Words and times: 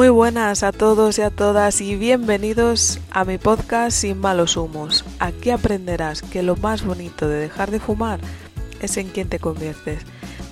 Muy 0.00 0.08
buenas 0.08 0.62
a 0.62 0.72
todos 0.72 1.18
y 1.18 1.20
a 1.20 1.28
todas 1.28 1.82
y 1.82 1.94
bienvenidos 1.94 2.98
a 3.10 3.26
mi 3.26 3.36
podcast 3.36 3.94
Sin 3.94 4.18
malos 4.18 4.56
humos. 4.56 5.04
Aquí 5.18 5.50
aprenderás 5.50 6.22
que 6.22 6.42
lo 6.42 6.56
más 6.56 6.82
bonito 6.82 7.28
de 7.28 7.36
dejar 7.36 7.70
de 7.70 7.80
fumar 7.80 8.18
es 8.80 8.96
en 8.96 9.08
quien 9.08 9.28
te 9.28 9.38
conviertes. 9.38 10.02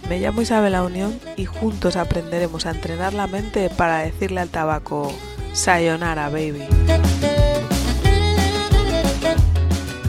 Me 0.06 0.20
llamo 0.20 0.42
Isabel 0.42 0.72
La 0.72 0.82
Unión 0.82 1.18
y 1.38 1.46
juntos 1.46 1.96
aprenderemos 1.96 2.66
a 2.66 2.72
entrenar 2.72 3.14
la 3.14 3.26
mente 3.26 3.70
para 3.70 4.00
decirle 4.00 4.40
al 4.40 4.50
tabaco 4.50 5.10
Sayonara, 5.54 6.28
baby. 6.28 6.64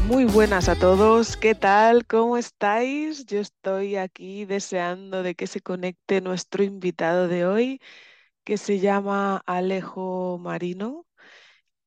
Muy 0.05 0.25
buenas 0.25 0.67
a 0.67 0.75
todos, 0.75 1.37
¿qué 1.37 1.55
tal? 1.55 2.05
¿Cómo 2.05 2.35
estáis? 2.35 3.25
Yo 3.25 3.39
estoy 3.39 3.95
aquí 3.95 4.43
deseando 4.43 5.23
de 5.23 5.33
que 5.35 5.47
se 5.47 5.61
conecte 5.61 6.19
nuestro 6.19 6.61
invitado 6.61 7.29
de 7.29 7.45
hoy, 7.45 7.79
que 8.43 8.57
se 8.57 8.79
llama 8.79 9.43
Alejo 9.45 10.37
Marino 10.39 11.05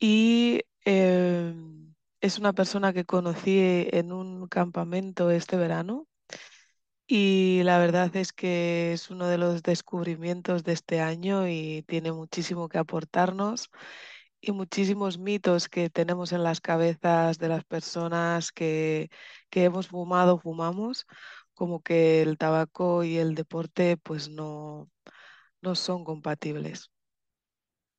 y 0.01 0.63
em, 0.85 1.95
es 2.21 2.39
una 2.39 2.53
persona 2.55 2.93
que 2.93 3.05
conocí 3.05 3.59
en 3.93 4.13
un 4.13 4.49
campamento 4.49 5.31
este 5.31 5.57
verano 5.57 6.09
y 7.07 7.63
la 7.65 7.79
verdad 7.79 8.15
es 8.17 8.33
que 8.33 8.93
es 8.93 9.11
uno 9.11 9.27
de 9.29 9.39
los 9.39 9.63
descubrimientos 9.63 10.65
de 10.65 10.73
este 10.73 11.01
año 11.01 11.49
y 11.49 11.85
tiene 11.87 12.13
muchísimo 12.13 12.69
que 12.69 12.79
aportarnos 12.79 13.71
y 14.41 14.53
muchísimos 14.53 15.19
mitos 15.19 15.69
que 15.69 15.91
tenemos 15.91 16.33
en 16.33 16.43
las 16.45 16.61
cabezas 16.61 17.39
de 17.39 17.49
las 17.49 17.65
personas 17.65 18.53
que, 18.53 19.11
que 19.51 19.65
hemos 19.65 19.89
fumado, 19.89 20.39
fumamos, 20.39 21.07
como 21.55 21.83
que 21.83 22.23
el 22.23 22.39
tabaco 22.39 23.05
y 23.05 23.19
el 23.19 23.35
deporte 23.35 23.97
pues 23.99 24.29
no, 24.31 24.91
no 25.63 25.75
son 25.75 26.05
compatibles. 26.05 26.91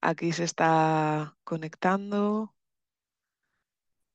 Aquí 0.01 0.31
se 0.33 0.43
está 0.43 1.35
conectando. 1.43 2.53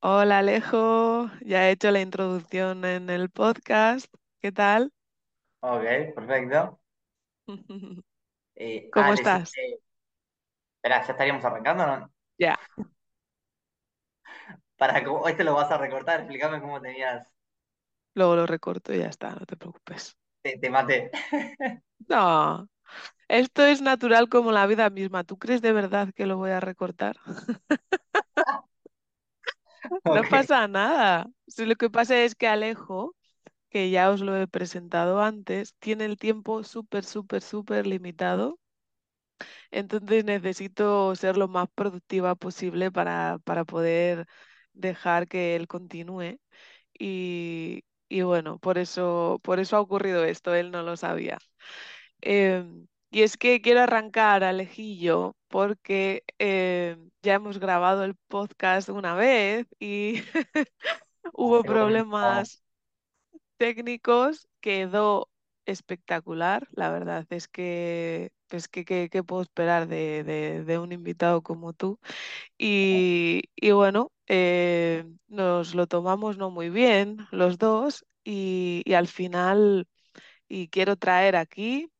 Hola 0.01 0.39
Alejo, 0.39 1.29
ya 1.41 1.67
he 1.69 1.71
hecho 1.71 1.89
la 1.91 2.01
introducción 2.01 2.83
en 2.85 3.09
el 3.09 3.29
podcast. 3.29 4.13
¿Qué 4.41 4.51
tal? 4.51 4.91
Ok, 5.61 5.83
perfecto. 6.15 6.79
Eh, 8.55 8.89
¿Cómo 8.91 9.11
ah, 9.11 9.13
estás? 9.13 9.49
decime, 9.51 9.79
espera, 10.77 11.05
¿ya 11.05 11.11
estaríamos 11.13 11.45
arrancando 11.45 11.85
no? 11.87 12.11
Ya, 12.39 12.55
Para 14.77 15.03
cómo, 15.03 15.27
este 15.27 15.43
lo 15.43 15.53
vas 15.53 15.69
a 15.71 15.77
recortar, 15.77 16.21
explícame 16.21 16.59
cómo 16.61 16.81
tenías, 16.81 17.31
luego 18.13 18.35
lo 18.35 18.45
recorto 18.45 18.93
y 18.93 18.99
ya 18.99 19.07
está, 19.07 19.31
no 19.33 19.45
te 19.47 19.57
preocupes. 19.57 20.15
te, 20.41 20.57
te 20.57 20.69
maté. 20.69 21.11
No, 22.09 22.67
esto 23.29 23.65
es 23.65 23.81
natural 23.81 24.29
como 24.29 24.51
la 24.51 24.67
vida 24.67 24.89
misma. 24.91 25.23
¿Tú 25.23 25.37
crees 25.39 25.61
de 25.61 25.73
verdad 25.73 26.09
que 26.15 26.25
lo 26.27 26.37
voy 26.37 26.51
a 26.51 26.59
recortar? 26.59 27.17
No 30.09 30.25
pasa 30.27 30.67
nada. 30.67 31.27
Si 31.47 31.65
lo 31.65 31.75
que 31.75 31.89
pasa 31.89 32.21
es 32.23 32.35
que 32.35 32.47
Alejo, 32.47 33.15
que 33.69 33.91
ya 33.91 34.11
os 34.11 34.21
lo 34.21 34.37
he 34.37 34.47
presentado 34.47 35.21
antes, 35.21 35.75
tiene 35.79 36.05
el 36.05 36.17
tiempo 36.17 36.63
súper, 36.63 37.05
súper, 37.05 37.41
súper 37.43 37.87
limitado. 37.87 38.59
Entonces 39.71 40.25
necesito 40.25 41.15
ser 41.15 41.37
lo 41.37 41.47
más 41.47 41.67
productiva 41.75 42.35
posible 42.35 42.91
para, 42.91 43.39
para 43.43 43.65
poder 43.65 44.27
dejar 44.73 45.27
que 45.27 45.55
él 45.55 45.67
continúe. 45.67 46.39
Y, 46.99 47.83
y 48.09 48.23
bueno, 48.23 48.59
por 48.59 48.79
eso, 48.79 49.39
por 49.43 49.59
eso 49.59 49.77
ha 49.77 49.81
ocurrido 49.81 50.25
esto, 50.25 50.55
él 50.55 50.71
no 50.71 50.83
lo 50.83 50.97
sabía. 50.97 51.39
Em, 52.21 52.87
y 53.11 53.23
es 53.23 53.37
que 53.37 53.61
quiero 53.61 53.81
arrancar, 53.81 54.43
Alejillo, 54.43 55.35
porque 55.47 56.23
em, 56.39 57.09
ya 57.23 57.35
hemos 57.35 57.59
grabado 57.59 58.03
el 58.05 58.15
podcast 58.27 58.89
una 58.89 59.15
vez 59.15 59.67
y 59.79 60.15
hubo 61.33 61.63
problemas 61.65 62.63
técnicos, 63.57 64.47
quedó 64.61 65.29
espectacular. 65.65 66.67
La 66.71 66.91
verdad 66.91 67.25
es 67.29 67.47
que, 67.47 68.31
pues, 68.47 68.67
¿qué, 68.67 68.85
qué- 68.85 69.09
qué 69.11 69.23
puedo 69.23 69.41
esperar 69.43 69.87
de, 69.87 70.23
de- 70.23 70.63
de 70.63 70.79
un 70.79 70.91
invitado 70.91 71.41
como 71.43 71.73
tú? 71.73 71.99
Y, 72.57 73.43
y 73.55 73.71
bueno, 73.71 74.11
eh, 74.27 75.05
nos 75.27 75.75
lo 75.75 75.87
tomamos 75.87 76.37
no 76.37 76.51
muy 76.51 76.69
bien 76.69 77.19
los 77.31 77.57
dos 77.59 78.05
y, 78.23 78.83
y 78.85 78.93
al 78.95 79.07
final, 79.07 79.87
y 80.47 80.69
quiero 80.69 80.95
traer 80.97 81.35
aquí 81.35 81.91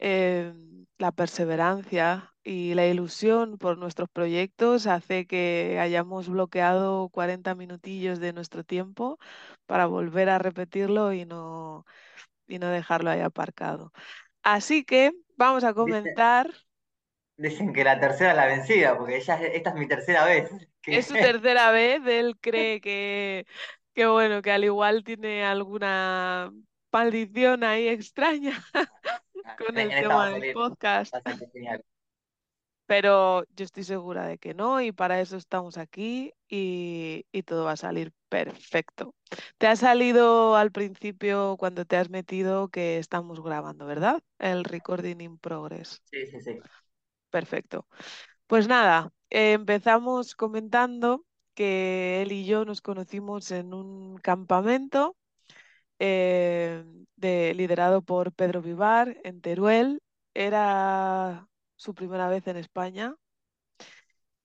eh, 0.00 0.54
la 0.98 1.12
perseverancia 1.12 2.34
y 2.44 2.74
la 2.74 2.86
ilusión 2.88 3.58
por 3.58 3.78
nuestros 3.78 4.10
proyectos 4.10 4.86
hace 4.88 5.26
que 5.26 5.78
hayamos 5.80 6.28
bloqueado 6.30 7.10
40 7.10 7.54
minutillos 7.56 8.20
de 8.20 8.32
nuestro 8.34 8.64
tiempo 8.64 9.18
para 9.66 9.86
volver 9.86 10.30
a 10.30 10.38
repetirlo 10.40 11.12
y 11.14 11.26
no, 11.26 11.86
y 12.48 12.58
no 12.60 12.68
dejarlo 12.70 13.10
ahí 13.10 13.20
aparcado. 13.20 13.92
Así 14.42 14.84
que 14.84 15.12
vamos 15.36 15.64
a 15.64 15.74
Dicen, 15.78 16.14
comenzar. 16.14 16.52
dicen 17.36 17.72
que 17.72 17.82
la 17.84 17.98
tercera 18.00 18.30
es 18.32 18.36
la 18.36 18.46
vencida, 18.46 18.96
porque 18.96 19.20
ya 19.20 19.34
es- 19.36 19.54
esta 19.54 19.70
es 19.70 19.76
mi 19.76 19.88
tercera 19.88 20.24
vez. 20.24 20.50
Es 20.88 21.06
su 21.06 21.18
tercera 21.18 21.70
vez, 21.70 22.00
él 22.06 22.36
cree 22.40 22.80
que, 22.80 23.46
que 23.94 24.06
bueno, 24.06 24.42
que 24.42 24.50
al 24.50 24.64
igual 24.64 25.04
tiene 25.04 25.44
alguna 25.44 26.52
maldición 26.92 27.62
ahí 27.64 27.86
extraña 27.88 28.64
con 29.56 29.78
el 29.78 29.88
tema 29.90 30.26
del 30.26 30.34
salir, 30.34 30.54
podcast. 30.54 31.14
pero 32.86 33.44
yo 33.54 33.64
estoy 33.64 33.84
segura 33.84 34.26
de 34.26 34.38
que 34.38 34.52
no 34.52 34.80
y 34.80 34.90
para 34.92 35.20
eso 35.20 35.36
estamos 35.36 35.78
aquí 35.78 36.32
y, 36.48 37.24
y 37.30 37.42
todo 37.44 37.64
va 37.64 37.72
a 37.72 37.76
salir 37.76 38.12
perfecto. 38.28 39.14
Te 39.58 39.68
ha 39.68 39.76
salido 39.76 40.56
al 40.56 40.72
principio 40.72 41.56
cuando 41.56 41.84
te 41.84 41.96
has 41.96 42.10
metido 42.10 42.68
que 42.68 42.98
estamos 42.98 43.40
grabando, 43.42 43.86
¿verdad? 43.86 44.22
El 44.38 44.64
recording 44.64 45.20
in 45.20 45.38
progress. 45.38 46.02
Sí, 46.10 46.26
sí, 46.26 46.40
sí. 46.40 46.58
Perfecto. 47.30 47.86
Pues 48.46 48.66
nada, 48.66 49.12
eh, 49.30 49.52
empezamos 49.52 50.34
comentando 50.34 51.24
que 51.54 52.22
él 52.22 52.32
y 52.32 52.44
yo 52.44 52.64
nos 52.64 52.80
conocimos 52.80 53.50
en 53.52 53.72
un 53.72 54.16
campamento 54.18 55.16
eh, 56.00 56.82
de, 57.14 57.54
liderado 57.54 58.02
por 58.02 58.32
Pedro 58.32 58.62
Vivar 58.62 59.16
en 59.22 59.40
Teruel. 59.40 60.02
Era 60.34 61.48
su 61.76 61.94
primera 61.94 62.28
vez 62.28 62.46
en 62.48 62.56
España 62.56 63.14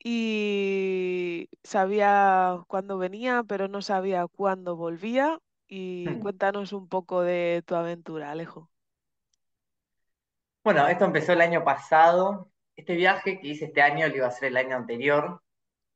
y 0.07 1.49
sabía 1.63 2.63
cuándo 2.67 2.99
venía, 2.99 3.43
pero 3.47 3.67
no 3.67 3.81
sabía 3.81 4.27
cuándo 4.27 4.75
volvía. 4.75 5.39
Y 5.67 6.05
cuéntanos 6.19 6.73
un 6.73 6.87
poco 6.87 7.23
de 7.23 7.63
tu 7.65 7.73
aventura, 7.73 8.29
Alejo. 8.29 8.69
Bueno, 10.63 10.87
esto 10.87 11.05
empezó 11.05 11.33
el 11.33 11.41
año 11.41 11.63
pasado. 11.63 12.51
Este 12.75 12.95
viaje 12.95 13.39
que 13.39 13.47
hice 13.47 13.65
este 13.65 13.81
año 13.81 14.07
lo 14.07 14.15
iba 14.15 14.25
a 14.25 14.29
hacer 14.29 14.49
el 14.49 14.57
año 14.57 14.75
anterior, 14.75 15.41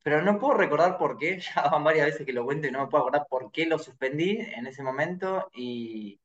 pero 0.03 0.21
no 0.21 0.39
puedo 0.39 0.55
recordar 0.55 0.97
por 0.97 1.17
qué. 1.17 1.39
Ya 1.55 1.63
van 1.69 1.83
varias 1.83 2.07
veces 2.07 2.25
que 2.25 2.33
lo 2.33 2.45
cuento 2.45 2.67
y 2.67 2.71
no 2.71 2.81
me 2.81 2.87
puedo 2.87 3.03
acordar 3.05 3.27
por 3.29 3.51
qué 3.51 3.65
lo 3.65 3.79
suspendí 3.79 4.39
en 4.39 4.67
ese 4.67 4.83
momento. 4.83 5.49
Y 5.53 6.19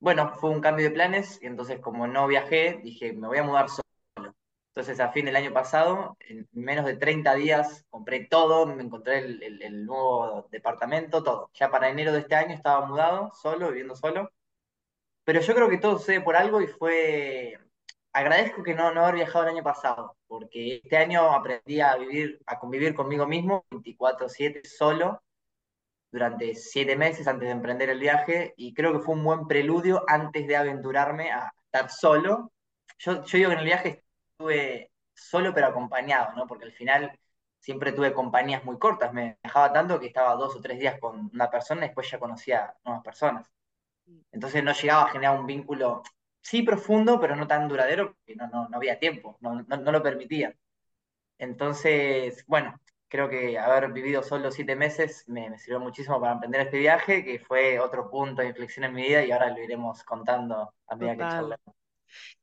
bueno, 0.00 0.34
fue 0.36 0.50
un 0.50 0.60
cambio 0.60 0.86
de 0.86 0.92
planes 0.92 1.40
y 1.42 1.46
entonces 1.46 1.80
como 1.80 2.06
no 2.08 2.26
viajé, 2.28 2.80
dije, 2.84 3.12
me 3.14 3.28
voy 3.28 3.38
a 3.38 3.44
mudar 3.44 3.68
solo. 3.70 3.82
Entonces 4.74 5.00
a 5.00 5.10
fin 5.12 5.24
del 5.26 5.36
año 5.36 5.52
pasado, 5.52 6.16
en 6.20 6.48
menos 6.52 6.86
de 6.86 6.96
30 6.96 7.34
días, 7.34 7.84
compré 7.90 8.26
todo, 8.26 8.66
me 8.66 8.82
encontré 8.82 9.18
el, 9.18 9.42
el- 9.42 9.62
el 9.62 9.86
nuevo 9.86 10.48
departamento, 10.52 11.22
todo. 11.24 11.50
Ya 11.54 11.70
para 11.70 11.88
enero 11.90 12.12
de 12.12 12.20
este 12.20 12.36
año 12.36 12.54
estaba 12.54 12.86
mudado, 12.86 13.32
solo, 13.34 13.68
viviendo 13.70 13.96
solo. 13.96 14.30
Pero 15.24 15.40
yo 15.40 15.54
creo 15.54 15.68
que 15.70 15.78
todo 15.78 15.98
sucede 15.98 16.20
por 16.20 16.36
algo 16.36 16.60
y 16.62 16.66
fue... 16.66 17.58
Agradezco 18.18 18.64
que 18.64 18.74
no, 18.74 18.92
no 18.92 19.02
haber 19.02 19.14
viajado 19.14 19.44
el 19.44 19.54
año 19.54 19.62
pasado, 19.62 20.16
porque 20.26 20.80
este 20.82 20.96
año 20.96 21.30
aprendí 21.32 21.80
a 21.80 21.94
vivir, 21.94 22.40
a 22.46 22.58
convivir 22.58 22.92
conmigo 22.92 23.28
mismo 23.28 23.64
24/7 23.70 24.64
solo 24.64 25.22
durante 26.10 26.56
siete 26.56 26.96
meses 26.96 27.28
antes 27.28 27.46
de 27.46 27.52
emprender 27.52 27.90
el 27.90 28.00
viaje 28.00 28.54
y 28.56 28.74
creo 28.74 28.92
que 28.92 28.98
fue 28.98 29.14
un 29.14 29.22
buen 29.22 29.46
preludio 29.46 30.02
antes 30.08 30.48
de 30.48 30.56
aventurarme 30.56 31.30
a 31.30 31.54
estar 31.66 31.90
solo. 31.90 32.50
Yo, 32.98 33.24
yo 33.24 33.38
digo 33.38 33.50
que 33.50 33.54
en 33.54 33.60
el 33.60 33.64
viaje 33.66 34.04
estuve 34.32 34.90
solo 35.14 35.54
pero 35.54 35.68
acompañado, 35.68 36.34
¿no? 36.34 36.48
Porque 36.48 36.64
al 36.64 36.72
final 36.72 37.16
siempre 37.60 37.92
tuve 37.92 38.12
compañías 38.12 38.64
muy 38.64 38.78
cortas, 38.80 39.12
me 39.12 39.38
dejaba 39.44 39.72
tanto 39.72 40.00
que 40.00 40.08
estaba 40.08 40.34
dos 40.34 40.56
o 40.56 40.60
tres 40.60 40.80
días 40.80 40.98
con 40.98 41.30
una 41.32 41.48
persona 41.48 41.84
y 41.84 41.88
después 41.90 42.10
ya 42.10 42.18
conocía 42.18 42.74
nuevas 42.84 43.04
personas. 43.04 43.48
Entonces 44.32 44.64
no 44.64 44.72
llegaba 44.72 45.04
a 45.04 45.10
generar 45.10 45.38
un 45.38 45.46
vínculo, 45.46 46.02
sí 46.42 46.62
profundo, 46.62 47.20
pero 47.20 47.36
no 47.36 47.46
tan 47.46 47.68
duradero, 47.68 48.14
porque 48.14 48.36
no, 48.36 48.48
no, 48.48 48.68
no 48.68 48.76
había 48.76 48.98
tiempo, 48.98 49.36
no, 49.40 49.62
no, 49.62 49.76
no 49.76 49.92
lo 49.92 50.02
permitía. 50.02 50.54
Entonces, 51.38 52.44
bueno, 52.46 52.80
creo 53.08 53.28
que 53.28 53.58
haber 53.58 53.92
vivido 53.92 54.22
solo 54.22 54.50
siete 54.50 54.76
meses 54.76 55.24
me, 55.28 55.50
me 55.50 55.58
sirvió 55.58 55.80
muchísimo 55.80 56.20
para 56.20 56.34
emprender 56.34 56.62
este 56.62 56.78
viaje, 56.78 57.24
que 57.24 57.38
fue 57.38 57.80
otro 57.80 58.10
punto 58.10 58.42
de 58.42 58.48
inflexión 58.48 58.84
en 58.84 58.94
mi 58.94 59.02
vida 59.02 59.24
y 59.24 59.30
ahora 59.32 59.50
lo 59.50 59.62
iremos 59.62 60.02
contando 60.04 60.74
a 60.86 60.96
medida 60.96 61.16
que 61.16 61.18
Total, 61.22 61.34
charlemos. 61.34 61.76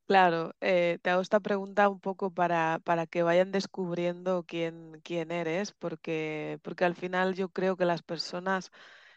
Claro, 0.08 0.54
eh, 0.62 1.00
te 1.02 1.10
hago 1.10 1.22
esta 1.22 1.40
pregunta 1.40 1.90
un 1.90 2.00
poco 2.00 2.32
para, 2.32 2.80
para 2.84 3.08
que 3.08 3.24
vayan 3.24 3.52
descubriendo 3.52 4.44
quién, 4.48 5.02
quién 5.04 5.32
eres, 5.32 5.74
porque, 5.74 6.60
porque 6.64 6.86
al 6.86 6.96
final 6.96 7.34
yo 7.34 7.50
creo 7.50 7.76
que 7.76 7.86
las 7.86 8.04
personas 8.04 8.72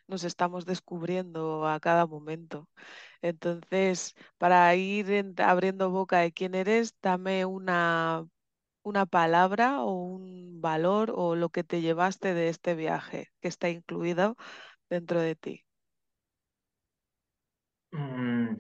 nos 0.07 0.25
estamos 0.25 0.65
descubriendo 0.67 1.67
a 1.69 1.81
cada 1.81 2.07
momento. 2.07 2.69
Entonces, 3.23 4.15
para 4.39 4.75
ir 4.77 5.11
en- 5.11 5.35
abriendo 5.41 5.91
boca 5.91 6.19
de 6.21 6.33
quién 6.33 6.55
eres, 6.55 6.95
dame 7.03 7.45
una, 7.47 8.27
una 8.83 9.07
palabra 9.07 9.83
o 9.83 9.93
un 9.93 10.61
valor 10.63 11.13
o 11.17 11.37
lo 11.37 11.51
que 11.51 11.65
te 11.65 11.81
llevaste 11.83 12.35
de 12.35 12.49
este 12.51 12.75
viaje 12.77 13.29
que 13.41 13.49
está 13.49 13.71
incluido 13.71 14.37
dentro 14.91 15.21
de 15.21 15.37
ti. 15.37 15.65
Mm, 17.93 18.59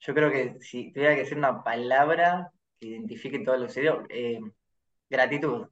yo 0.00 0.14
creo 0.14 0.30
que 0.30 0.56
si 0.60 0.92
tuviera 0.92 1.14
que 1.14 1.20
decir 1.22 1.38
una 1.38 1.62
palabra 1.64 2.50
que 2.78 2.86
identifique 2.88 3.40
todo 3.40 3.56
lo 3.56 3.62
que 3.62 3.68
sucedió, 3.68 4.04
eh, 4.08 4.40
gratitud, 5.10 5.68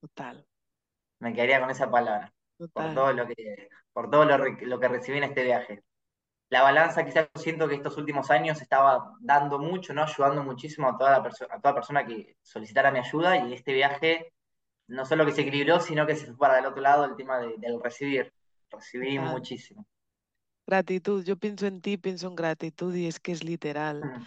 Total, 0.00 0.46
me 1.20 1.32
quedaría 1.34 1.60
con 1.60 1.70
esa 1.70 1.90
palabra, 1.90 2.32
por 2.72 2.92
total, 2.92 2.92
todo 2.92 3.12
lo 3.12 3.26
que, 3.26 3.68
por 3.92 4.10
todo 4.10 4.24
lo 4.26 4.80
que 4.80 4.88
recibí 4.88 5.18
en 5.18 5.24
este 5.24 5.44
viaje. 5.44 5.82
La 6.48 6.62
balanza, 6.62 7.04
quizás 7.04 7.28
yo 7.34 7.40
siento 7.42 7.68
que 7.68 7.74
estos 7.74 7.96
últimos 7.98 8.30
años 8.30 8.62
estaba 8.62 9.12
dando 9.20 9.58
mucho, 9.58 9.92
¿no? 9.92 10.02
Ayudando 10.04 10.44
muchísimo 10.44 10.88
a 10.88 10.96
toda, 10.96 11.10
la 11.10 11.22
perso- 11.22 11.46
a 11.50 11.60
toda 11.60 11.74
persona 11.74 12.06
que 12.06 12.36
solicitara 12.42 12.90
mi 12.92 13.00
ayuda 13.00 13.36
y 13.38 13.52
este 13.52 13.72
viaje 13.72 14.32
no 14.88 15.04
solo 15.04 15.26
que 15.26 15.32
se 15.32 15.40
equilibró, 15.42 15.80
sino 15.80 16.06
que 16.06 16.14
se 16.14 16.26
fue 16.26 16.36
para 16.38 16.58
el 16.60 16.66
otro 16.66 16.80
lado 16.82 17.04
el 17.04 17.16
tema 17.16 17.38
de- 17.40 17.54
del 17.58 17.82
recibir. 17.82 18.32
Recibí 18.70 19.18
muchísimo. 19.18 19.86
Gratitud, 20.66 21.24
yo 21.24 21.36
pienso 21.36 21.66
en 21.66 21.80
ti, 21.80 21.96
pienso 21.96 22.28
en 22.28 22.34
gratitud 22.36 22.94
y 22.94 23.06
es 23.06 23.20
que 23.20 23.32
es 23.32 23.44
literal. 23.44 24.02
Mm. 24.04 24.26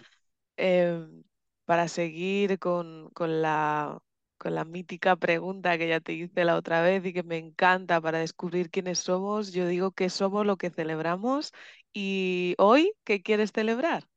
Em, 0.56 1.22
para 1.64 1.88
seguir 1.88 2.58
con, 2.58 3.10
con 3.10 3.40
la, 3.42 4.02
con 4.40 4.56
la 4.56 4.64
mítica 4.66 5.16
pregunta 5.16 5.78
que 5.78 5.88
ya 5.88 6.00
te 6.00 6.14
hice 6.14 6.44
la 6.46 6.56
otra 6.56 6.82
vez 6.82 7.06
y 7.06 7.14
que 7.14 7.22
me 7.24 7.38
encanta 7.38 8.00
para 8.02 8.20
descubrir 8.20 8.70
quiénes 8.70 9.00
somos, 9.00 9.52
yo 9.52 9.68
digo 9.68 9.92
que 9.92 10.10
somos 10.10 10.46
lo 10.46 10.58
que 10.58 10.70
celebramos 10.70 11.52
y 11.94 12.56
hoy, 12.58 12.92
¿qué 13.04 13.22
quieres 13.22 13.52
celebrar? 13.52 14.08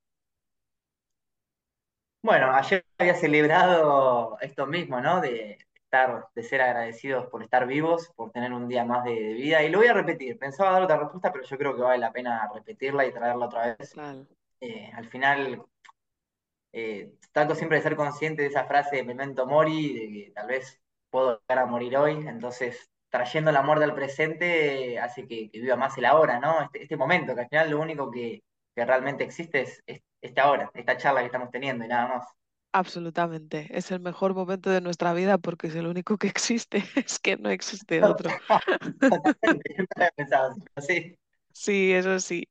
Bueno, 2.22 2.52
ayer 2.54 2.86
había 2.98 3.16
celebrado 3.16 4.38
esto 4.40 4.66
mismo, 4.66 5.02
¿no? 5.02 5.20
De 5.20 5.58
estar, 5.76 6.28
de 6.34 6.44
ser 6.44 6.62
agradecidos 6.62 7.28
por 7.28 7.44
estar 7.44 7.68
vivos, 7.68 8.12
por 8.16 8.32
tener 8.32 8.54
un 8.54 8.68
día 8.70 8.86
más 8.86 9.04
de, 9.04 9.12
de 9.14 9.34
vida. 9.34 9.62
Y 9.64 9.70
lo 9.70 9.80
voy 9.80 9.88
a 9.88 9.94
repetir. 9.94 10.40
Pensaba 10.40 10.72
dar 10.72 10.84
otra 10.84 10.98
respuesta, 11.00 11.32
pero 11.34 11.44
yo 11.46 11.58
creo 11.58 11.76
que 11.76 11.82
vale 11.82 11.98
la 12.00 12.14
pena 12.14 12.50
repetirla 12.54 13.06
y 13.06 13.12
traerla 13.14 13.46
otra 13.48 13.76
vez. 13.78 14.00
Eh, 14.62 14.92
al 14.96 15.10
final, 15.10 15.66
eh, 16.74 17.14
trato 17.32 17.56
siempre 17.56 17.78
de 17.78 17.84
ser 17.84 17.96
consciente 17.96 18.42
de 18.44 18.50
esa 18.50 18.66
frase 18.66 18.98
de 18.98 19.04
Memento 19.06 19.46
Mori, 19.48 19.94
de 19.94 20.08
que 20.26 20.32
tal 20.36 20.48
vez 20.48 20.82
puedo 21.10 21.40
llegar 21.42 21.60
a 21.66 21.68
morir 21.68 21.98
hoy. 21.98 22.14
Entonces, 22.28 22.90
trayendo 23.10 23.52
la 23.52 23.62
muerte 23.64 23.86
al 23.86 23.96
presente, 23.96 24.94
eh, 24.96 25.00
hace 25.00 25.28
que, 25.28 25.50
que 25.52 25.60
viva 25.62 25.76
más 25.78 25.98
el 25.98 26.06
ahora, 26.06 26.40
¿no? 26.40 26.62
Este, 26.64 26.84
este 26.84 26.98
momento, 26.98 27.36
que 27.36 27.42
al 27.42 27.50
final 27.50 27.70
lo 27.72 27.82
único 27.82 28.12
que, 28.12 28.44
que 28.76 28.86
realmente 28.86 29.24
existe 29.24 29.62
es, 29.62 29.84
es 29.88 30.02
este 30.22 30.42
ahora, 30.42 30.70
esta 30.74 30.98
charla 30.98 31.22
que 31.22 31.28
estamos 31.28 31.52
teniendo 31.52 31.86
y 31.86 31.88
nada 31.90 32.08
más. 32.18 32.28
absolutamente. 32.72 33.68
Es 33.72 33.92
el 33.92 34.00
mejor 34.00 34.34
momento 34.34 34.70
de 34.70 34.82
nuestra 34.82 35.14
vida 35.14 35.38
porque 35.38 35.68
es 35.68 35.76
el 35.76 35.88
único 35.88 36.18
que 36.18 36.28
existe, 36.28 36.84
es 36.96 37.20
que 37.20 37.38
no 37.38 37.50
existe 37.50 38.04
otro. 38.04 38.38
Sí. 41.52 41.92
Eso 41.94 42.20
sí. 42.20 42.48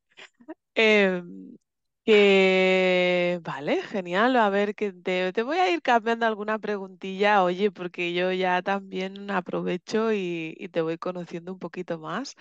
Em, 0.75 1.57
que 2.05 3.41
vale, 3.43 3.83
genial. 3.83 4.37
A 4.37 4.49
ver, 4.51 4.75
que 4.75 4.93
te, 4.93 5.33
te 5.33 5.43
voy 5.43 5.59
a 5.59 5.71
ir 5.71 5.83
cambiando 5.83 6.27
alguna 6.27 6.59
preguntilla, 6.59 7.43
oye, 7.45 7.71
porque 7.71 8.13
yo 8.15 8.33
ya 8.33 8.63
también 8.63 9.31
aprovecho 9.31 10.13
y, 10.13 10.55
y 10.59 10.69
te 10.69 10.81
voy 10.83 10.99
conociendo 10.99 11.53
un 11.53 11.59
poquito 11.59 11.99
más. 11.99 12.35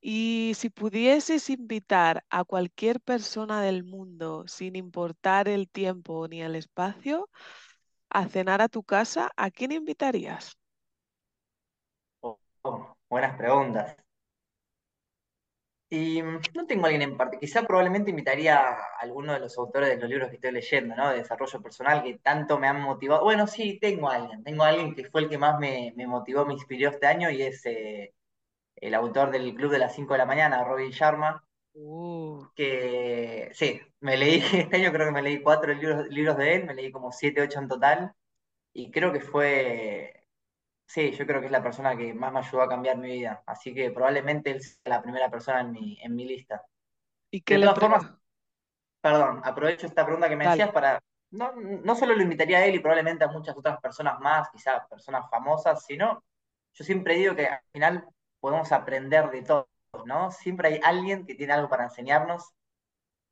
Y 0.00 0.52
si 0.56 0.70
pudieses 0.70 1.50
invitar 1.50 2.24
a 2.30 2.44
cualquier 2.44 3.00
persona 3.00 3.60
del 3.62 3.84
mundo, 3.84 4.44
sin 4.46 4.76
importar 4.76 5.48
el 5.48 5.68
tiempo 5.68 6.28
ni 6.28 6.42
el 6.42 6.54
espacio, 6.56 7.28
a 8.10 8.28
cenar 8.28 8.62
a 8.62 8.68
tu 8.70 8.82
casa, 8.84 9.32
¿a 9.36 9.50
quién 9.50 9.72
invitarías? 9.72 10.58
Oh, 12.22 12.38
oh, 12.62 12.96
buenas 13.10 13.36
preguntas. 13.36 13.96
Y 15.90 16.22
mm, 16.22 16.40
no 16.54 16.66
tengo 16.66 16.84
a 16.84 16.88
alguien 16.88 17.02
en 17.10 17.16
parte, 17.16 17.38
quizá 17.38 17.62
probablemente 17.62 18.10
invitaría 18.10 18.58
a 18.58 18.76
alguno 19.00 19.32
de 19.32 19.40
los 19.40 19.56
autores 19.58 19.88
de 19.88 19.96
los 19.96 20.08
libros 20.08 20.28
que 20.28 20.36
estoy 20.36 20.52
leyendo, 20.52 20.94
¿no? 20.96 21.10
De 21.10 21.18
desarrollo 21.18 21.62
personal, 21.62 22.02
que 22.02 22.18
tanto 22.18 22.58
me 22.58 22.68
han 22.68 22.80
motivado. 22.80 23.24
Bueno, 23.24 23.46
sí, 23.46 23.78
tengo 23.80 24.10
a 24.10 24.16
alguien, 24.16 24.44
tengo 24.44 24.64
a 24.64 24.68
alguien 24.68 24.94
que 24.94 25.04
fue 25.10 25.22
el 25.22 25.28
que 25.28 25.38
más 25.38 25.58
me, 25.58 25.92
me 25.96 26.06
motivó, 26.06 26.44
me 26.46 26.54
inspiró 26.54 26.90
este 26.90 27.06
año 27.06 27.30
y 27.30 27.42
es 27.42 27.64
eh, 27.66 28.14
el 28.76 28.94
autor 28.94 29.30
del 29.30 29.54
Club 29.54 29.72
de 29.72 29.78
las 29.78 29.94
5 29.94 30.14
de 30.14 30.18
la 30.18 30.26
mañana, 30.26 30.64
Robin 30.64 30.90
Sharma, 30.90 31.44
Uh, 31.80 32.44
que 32.56 33.50
sí, 33.54 33.80
me 34.00 34.16
leí, 34.16 34.40
este 34.52 34.76
año 34.76 34.92
creo 34.92 35.06
que 35.06 35.12
me 35.12 35.22
leí 35.22 35.40
cuatro 35.42 35.72
libros, 35.72 36.08
libros 36.08 36.36
de 36.36 36.54
él, 36.56 36.64
me 36.66 36.74
leí 36.74 36.90
como 36.90 37.12
siete, 37.12 37.40
ocho 37.42 37.60
en 37.60 37.68
total, 37.68 38.12
y 38.72 38.90
creo 38.90 39.12
que 39.12 39.20
fue 39.20 40.17
Sí, 40.88 41.10
yo 41.12 41.26
creo 41.26 41.40
que 41.40 41.46
es 41.46 41.52
la 41.52 41.62
persona 41.62 41.94
que 41.94 42.14
más 42.14 42.32
me 42.32 42.38
ayudó 42.38 42.62
a 42.62 42.68
cambiar 42.68 42.96
mi 42.96 43.10
vida. 43.12 43.42
Así 43.46 43.74
que 43.74 43.90
probablemente 43.90 44.50
él 44.50 44.62
sea 44.62 44.78
la 44.86 45.02
primera 45.02 45.30
persona 45.30 45.60
en 45.60 45.70
mi, 45.72 45.98
en 46.02 46.16
mi 46.16 46.24
lista. 46.24 46.64
¿y 47.30 47.42
qué 47.42 47.54
De 47.54 47.60
le 47.60 47.66
todas 47.66 47.78
formas, 47.78 48.10
perdón, 49.02 49.42
aprovecho 49.44 49.86
esta 49.86 50.04
pregunta 50.04 50.30
que 50.30 50.36
me 50.36 50.44
Dale, 50.44 50.52
decías 50.52 50.72
para. 50.72 50.98
No, 51.30 51.52
no 51.54 51.94
solo 51.94 52.14
lo 52.14 52.22
invitaría 52.22 52.58
a 52.58 52.64
él 52.64 52.76
y 52.76 52.78
probablemente 52.78 53.22
a 53.24 53.28
muchas 53.28 53.54
otras 53.54 53.78
personas 53.80 54.18
más, 54.20 54.48
quizás 54.50 54.86
personas 54.88 55.28
famosas, 55.30 55.84
sino 55.84 56.24
yo 56.72 56.84
siempre 56.84 57.16
digo 57.16 57.36
que 57.36 57.46
al 57.46 57.60
final 57.70 58.08
podemos 58.40 58.72
aprender 58.72 59.30
de 59.30 59.42
todos, 59.42 59.68
¿no? 60.06 60.30
Siempre 60.30 60.68
hay 60.68 60.80
alguien 60.82 61.26
que 61.26 61.34
tiene 61.34 61.52
algo 61.52 61.68
para 61.68 61.84
enseñarnos. 61.84 62.54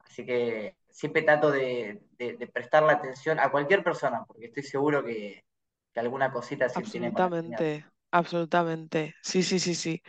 Así 0.00 0.26
que 0.26 0.76
siempre 0.90 1.22
trato 1.22 1.50
de, 1.50 2.02
de, 2.18 2.36
de 2.36 2.46
prestarle 2.48 2.92
atención 2.92 3.40
a 3.40 3.50
cualquier 3.50 3.82
persona, 3.82 4.26
porque 4.26 4.46
estoy 4.46 4.62
seguro 4.62 5.02
que, 5.02 5.45
alguna 6.00 6.32
cosita 6.32 6.66
enseñar. 6.66 7.22
absolutamente, 7.46 7.86
absolutamente. 8.10 9.16
Sí, 9.22 9.42
sí, 9.42 9.58
sí, 9.58 9.74
sí. 9.74 10.02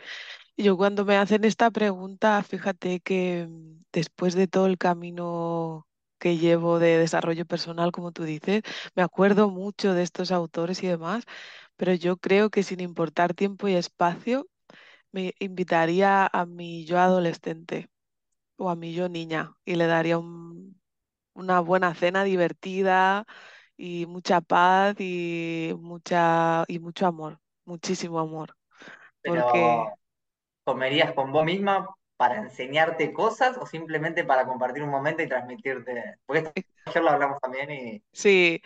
Yo 0.56 0.76
cuando 0.76 1.04
me 1.04 1.16
hacen 1.16 1.44
esta 1.44 1.70
pregunta, 1.70 2.42
fíjate 2.42 3.00
que 3.00 3.46
mm, 3.48 3.84
después 3.92 4.34
de 4.34 4.48
todo 4.48 4.66
el 4.66 4.78
camino 4.78 5.88
que 6.18 6.38
llevo 6.38 6.78
de 6.80 6.98
desarrollo 6.98 7.46
personal, 7.46 7.92
como 7.92 8.12
tú 8.12 8.24
dices, 8.24 8.62
me 8.96 9.02
acuerdo 9.02 9.50
mucho 9.50 9.94
de 9.94 10.02
estos 10.04 10.32
autores 10.32 10.82
y 10.82 10.88
demás, 10.88 11.24
pero 11.76 11.94
yo 11.94 12.16
creo 12.18 12.50
que 12.50 12.62
sin 12.64 12.80
importar 12.80 13.34
tiempo 13.34 13.68
y 13.68 13.74
espacio, 13.76 14.48
me 15.12 15.34
invitaría 15.40 16.26
a 16.32 16.46
mi 16.46 16.84
yo 16.86 16.98
adolescente 17.00 17.90
o 18.56 18.70
a 18.70 18.76
mi 18.76 18.92
yo 18.94 19.08
niña 19.08 19.54
y 19.64 19.76
le 19.76 19.86
daría 19.86 20.18
un- 20.18 20.80
una 21.34 21.60
buena 21.60 21.94
cena 21.94 22.24
divertida 22.24 23.26
y 23.78 24.06
mucha 24.06 24.42
paz 24.42 24.96
y 25.00 25.74
mucha 25.80 26.64
y 26.68 26.80
mucho 26.80 27.06
amor, 27.08 27.40
muchísimo 27.66 28.20
amor, 28.20 28.56
porque 29.24 29.92
Pero 29.92 29.98
¿Comerías 30.64 31.14
con 31.14 31.32
vos 31.32 31.44
misma 31.44 31.88
para 32.16 32.36
enseñarte 32.38 33.12
cosas 33.14 33.58
o 33.58 33.66
simplemente 33.66 34.24
para 34.24 34.46
compartir 34.46 34.82
un 34.84 34.90
momento 34.90 35.22
y 35.22 35.28
transmitirte? 35.28 36.16
Porque 36.26 36.40
esto 36.40 36.52
eh, 36.54 36.64
ayer 36.86 37.02
lo 37.04 37.10
hablamos 37.10 37.40
también 37.40 37.70
y 37.72 38.02
sí. 38.12 38.62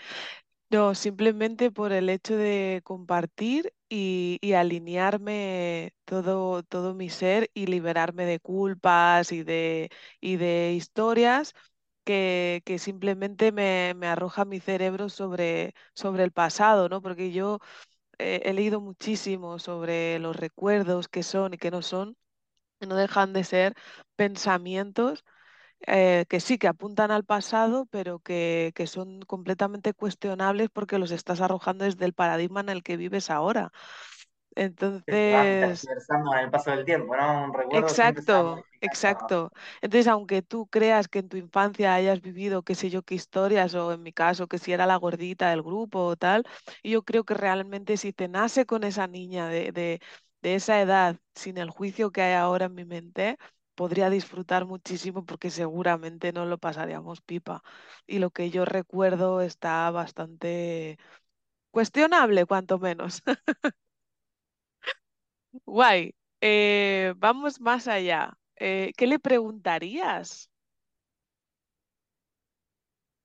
No, 0.71 0.95
simplemente 0.97 1.71
por 1.71 1.92
el 1.92 2.11
hecho 2.11 2.37
de 2.37 2.83
compartir 2.85 3.75
y, 3.88 4.38
y 4.42 4.54
alinearme 4.54 5.95
todo, 6.04 6.62
todo 6.64 6.95
mi 6.95 7.11
ser 7.11 7.50
y 7.54 7.66
liberarme 7.66 8.26
de 8.26 8.40
culpas 8.40 9.33
y 9.33 9.45
de, 9.45 9.90
y 10.21 10.37
de 10.37 10.75
historias 10.75 11.54
que, 12.05 12.63
simplemente 12.79 13.53
me, 13.53 13.95
me 13.97 14.07
arroja 14.09 14.45
mi 14.45 14.61
cerebro 14.61 15.09
sobre, 15.09 15.75
sobre 15.95 16.25
el 16.25 16.33
pasado, 16.33 16.89
¿no? 16.89 17.03
Porque 17.03 17.33
yo 17.33 17.61
eh, 18.19 18.43
he 18.45 18.53
leído 18.55 18.81
muchísimo 18.81 19.59
sobre 19.61 20.19
los 20.21 20.37
recuerdos 20.37 21.09
que 21.09 21.23
son 21.23 21.55
y 21.55 21.59
que 21.59 21.71
no 21.73 21.83
son, 21.83 22.17
no 22.81 22.97
dejan 22.97 23.33
de 23.33 23.45
ser 23.45 23.75
pensamientos 24.17 25.25
eh, 25.87 26.27
que 26.29 26.41
sí, 26.41 26.59
que 26.59 26.69
apuntan 26.69 27.11
al 27.11 27.25
pasado, 27.25 27.87
pero 27.91 28.21
que, 28.21 28.73
que 28.75 28.87
son 28.87 29.21
completamente 29.23 29.95
cuestionables 29.95 30.71
porque 30.73 30.99
los 30.99 31.11
estás 31.11 31.41
arrojando 31.41 31.85
desde 31.85 32.05
el 32.07 32.13
paradigma 32.15 32.61
en 32.61 32.69
el 32.71 32.83
que 32.83 32.97
vives 32.97 33.31
ahora. 33.31 33.73
Entonces, 34.55 35.57
tergiversando 35.59 36.35
en 36.35 36.41
el 36.45 36.51
paso 36.51 36.71
del 36.71 36.85
tiempo, 36.85 37.17
¿no? 37.17 37.45
Un 37.45 37.55
recuerdo 37.55 37.95
siempre 37.95 38.23
se 38.23 38.33
va 38.33 38.45
exacto, 38.45 38.67
exacto. 38.81 39.53
Entonces, 39.81 40.07
aunque 40.09 40.43
tú 40.43 40.67
creas 40.69 41.09
que 41.09 41.21
en 41.21 41.29
tu 41.29 41.37
infancia 41.37 41.95
hayas 41.95 42.21
vivido 42.21 42.63
qué 42.63 42.75
sé 42.75 42.91
yo 42.91 43.03
qué 43.03 43.15
historias, 43.15 43.75
o 43.75 43.93
en 43.93 44.03
mi 44.03 44.13
caso, 44.13 44.47
que 44.49 44.59
si 44.59 44.73
era 44.73 44.87
la 44.87 44.97
gordita 44.97 45.51
del 45.51 45.63
grupo 45.63 46.01
o 46.05 46.17
tal, 46.17 46.45
yo 46.83 47.03
creo 47.05 47.25
que 47.25 47.35
realmente 47.35 47.97
si 47.97 48.13
te 48.13 48.29
nace 48.29 48.67
con 48.67 48.85
esa 48.85 49.07
niña 49.07 49.49
de, 49.49 49.73
de 49.73 50.01
de 50.43 50.57
esa 50.57 50.81
edad, 50.81 51.17
sin 51.37 51.57
el 51.59 51.71
juicio 51.71 52.11
que 52.11 52.21
hay 52.23 52.35
ahora 52.35 52.67
en 52.67 52.75
mi 52.75 52.85
mente, 52.85 53.39
podría 53.77 54.11
disfrutar 54.11 54.65
muchísimo 54.67 55.25
porque 55.25 55.51
seguramente 55.51 56.33
no 56.33 56.47
lo 56.47 56.59
pasaríamos 56.59 57.21
pipa. 57.23 57.63
Y 58.09 58.19
lo 58.19 58.31
que 58.31 58.51
yo 58.51 58.65
recuerdo 58.65 59.41
está 59.41 59.89
bastante 59.93 60.99
cuestionable, 61.71 62.47
cuanto 62.47 62.79
menos. 62.81 63.23
Guay. 65.67 66.15
Eh, 66.41 67.15
vamos 67.17 67.61
más 67.61 67.89
allá. 67.89 68.37
Eh, 68.57 68.93
¿qué 68.97 69.07
le 69.07 69.19
preguntarías 69.19 70.51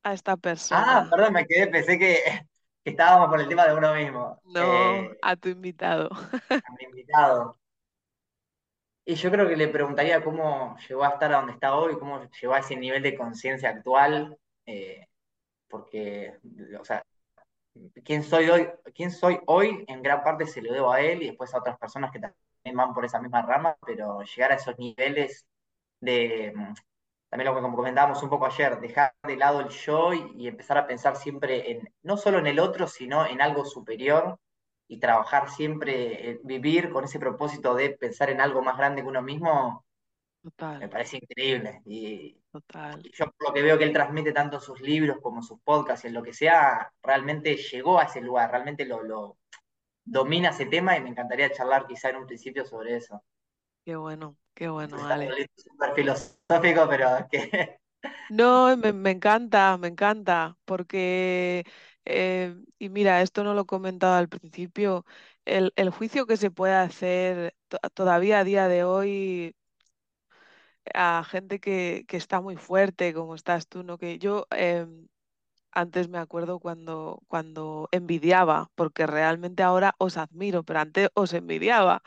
a 0.03 0.13
esta 0.13 0.37
Ah, 0.69 1.07
persona? 1.07 1.09
perdón, 1.09 1.33
me 1.33 1.45
quedé, 1.45 1.67
pensé 1.67 1.97
que, 1.97 2.19
que 2.83 2.89
estábamos 2.91 3.29
por 3.29 3.39
el 3.41 3.47
tema 3.47 3.65
de 3.67 3.73
uno 3.75 3.93
mismo. 3.93 4.41
No, 4.43 4.59
Eh, 4.59 5.17
a 5.21 5.35
tu 5.35 5.49
invitado. 5.49 6.09
a 6.65 6.71
mi 6.75 6.83
invitado. 6.85 7.57
Y 9.05 9.15
yo 9.15 9.31
creo 9.31 9.47
que 9.47 9.55
le 9.55 9.69
preguntaría 9.69 10.23
cómo 10.23 10.75
llegó 10.87 11.03
a 11.05 11.09
estar 11.09 11.31
a 11.33 11.37
donde 11.37 11.53
está 11.53 11.75
hoy, 11.75 11.97
cómo 11.97 12.29
llegó 12.41 12.53
a 12.53 12.59
ese 12.59 12.75
nivel 12.75 13.01
de 13.01 13.15
conciencia 13.15 13.69
actual, 13.69 14.37
eh, 14.65 15.07
porque, 15.69 16.33
o 16.79 16.85
sea, 16.85 17.03
quién 18.03 18.23
soy 18.23 18.49
hoy, 18.49 18.69
quién 18.95 19.11
soy 19.11 19.39
hoy 19.47 19.85
en 19.87 20.01
gran 20.03 20.23
parte 20.23 20.45
se 20.47 20.61
lo 20.61 20.73
debo 20.73 20.91
a 20.91 21.01
él 21.01 21.23
y 21.23 21.27
después 21.27 21.53
a 21.53 21.59
otras 21.59 21.77
personas 21.77 22.11
que 22.11 22.19
también 22.19 22.75
van 22.77 22.93
por 22.93 23.05
esa 23.05 23.21
misma 23.21 23.41
rama, 23.43 23.77
pero 23.85 24.21
llegar 24.23 24.51
a 24.51 24.55
esos 24.55 24.77
niveles 24.79 25.47
de, 26.01 26.53
mm, 26.55 26.73
también 27.29 27.53
lo 27.53 27.61
que 27.61 27.75
comentábamos 27.75 28.21
un 28.23 28.29
poco 28.29 28.45
ayer, 28.45 28.79
dejar 28.79 29.13
de 29.23 29.37
lado 29.37 29.61
el 29.61 29.69
yo 29.69 30.13
y, 30.13 30.31
y 30.35 30.47
empezar 30.47 30.77
a 30.77 30.87
pensar 30.87 31.15
siempre 31.17 31.71
en, 31.71 31.93
no 32.03 32.17
solo 32.17 32.39
en 32.39 32.47
el 32.47 32.59
otro, 32.59 32.87
sino 32.87 33.25
en 33.25 33.41
algo 33.41 33.65
superior 33.65 34.39
y 34.87 34.99
trabajar 34.99 35.49
siempre, 35.49 36.31
eh, 36.31 36.39
vivir 36.43 36.89
con 36.89 37.03
ese 37.05 37.19
propósito 37.19 37.75
de 37.75 37.91
pensar 37.91 38.29
en 38.29 38.41
algo 38.41 38.61
más 38.63 38.77
grande 38.77 39.01
que 39.01 39.07
uno 39.07 39.21
mismo, 39.21 39.85
me 40.79 40.89
Total, 40.89 40.89
parece 40.89 41.17
increíble. 41.17 41.81
Y, 41.85 42.37
total. 42.61 43.05
yo 43.17 43.25
por 43.31 43.47
lo 43.49 43.53
que 43.53 43.61
veo 43.61 43.77
que 43.77 43.83
él 43.85 43.93
transmite 43.93 44.31
tanto 44.33 44.57
en 44.57 44.61
sus 44.61 44.81
libros 44.81 45.17
como 45.21 45.37
en 45.39 45.43
sus 45.43 45.59
podcasts 45.61 46.05
y 46.05 46.07
en 46.09 46.13
lo 46.13 46.23
que 46.23 46.33
sea, 46.33 46.91
realmente 47.01 47.55
llegó 47.57 47.99
a 47.99 48.03
ese 48.05 48.21
lugar, 48.21 48.51
realmente 48.51 48.85
lo, 48.85 49.03
lo 49.03 49.37
domina 50.05 50.49
ese 50.51 50.67
tema 50.67 50.97
y 50.97 51.01
me 51.01 51.09
encantaría 51.09 51.51
charlar 51.53 51.87
quizá 51.87 52.09
en 52.11 52.17
un 52.17 52.27
principio 52.27 52.65
sobre 52.65 52.97
eso. 52.97 53.23
Qué 53.85 53.95
bueno, 53.95 54.37
qué 54.53 54.67
bueno, 54.69 55.03
está 55.03 55.07
Ale. 55.07 55.39
súper 55.55 55.93
filosófico, 55.95 56.87
pero 56.89 57.17
es 57.17 57.25
que 57.31 57.79
No, 58.29 58.75
me, 58.75 58.91
me 58.91 59.11
encanta, 59.11 59.77
me 59.77 59.87
encanta, 59.87 60.57
porque, 60.65 61.65
eh, 62.03 62.55
y 62.77 62.89
mira, 62.89 63.21
esto 63.21 63.43
no 63.45 63.53
lo 63.53 63.61
he 63.61 63.65
comentado 63.65 64.15
al 64.15 64.27
principio, 64.27 65.05
el, 65.45 65.71
el 65.77 65.89
juicio 65.91 66.25
que 66.27 66.35
se 66.35 66.51
puede 66.51 66.73
hacer 66.73 67.55
to- 67.69 67.77
todavía 67.93 68.39
a 68.39 68.43
día 68.43 68.67
de 68.67 68.83
hoy 68.83 69.55
a 70.93 71.23
gente 71.25 71.59
que, 71.59 72.05
que 72.07 72.17
está 72.17 72.41
muy 72.41 72.55
fuerte, 72.57 73.13
como 73.13 73.35
estás 73.35 73.67
tú, 73.67 73.83
¿no? 73.83 73.97
Que 73.97 74.19
yo 74.19 74.47
em, 74.51 75.07
antes 75.71 76.09
me 76.09 76.19
acuerdo 76.19 76.59
cuando, 76.59 77.21
cuando 77.27 77.89
envidiaba, 77.91 78.71
porque 78.75 79.07
realmente 79.07 79.63
ahora 79.63 79.95
os 79.99 80.17
admiro, 80.17 80.63
pero 80.63 80.79
antes 80.81 81.09
os 81.15 81.33
envidiaba. 81.33 82.03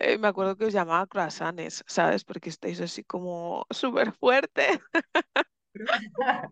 Eh, 0.00 0.18
me 0.18 0.28
acuerdo 0.28 0.56
que 0.56 0.66
os 0.66 0.74
llamaba 0.74 1.06
croissants, 1.08 1.84
¿sabes? 1.88 2.24
Porque 2.24 2.50
estáis 2.50 2.80
así 2.80 3.04
como 3.04 3.66
súper 3.70 4.12
fuerte. 4.14 4.80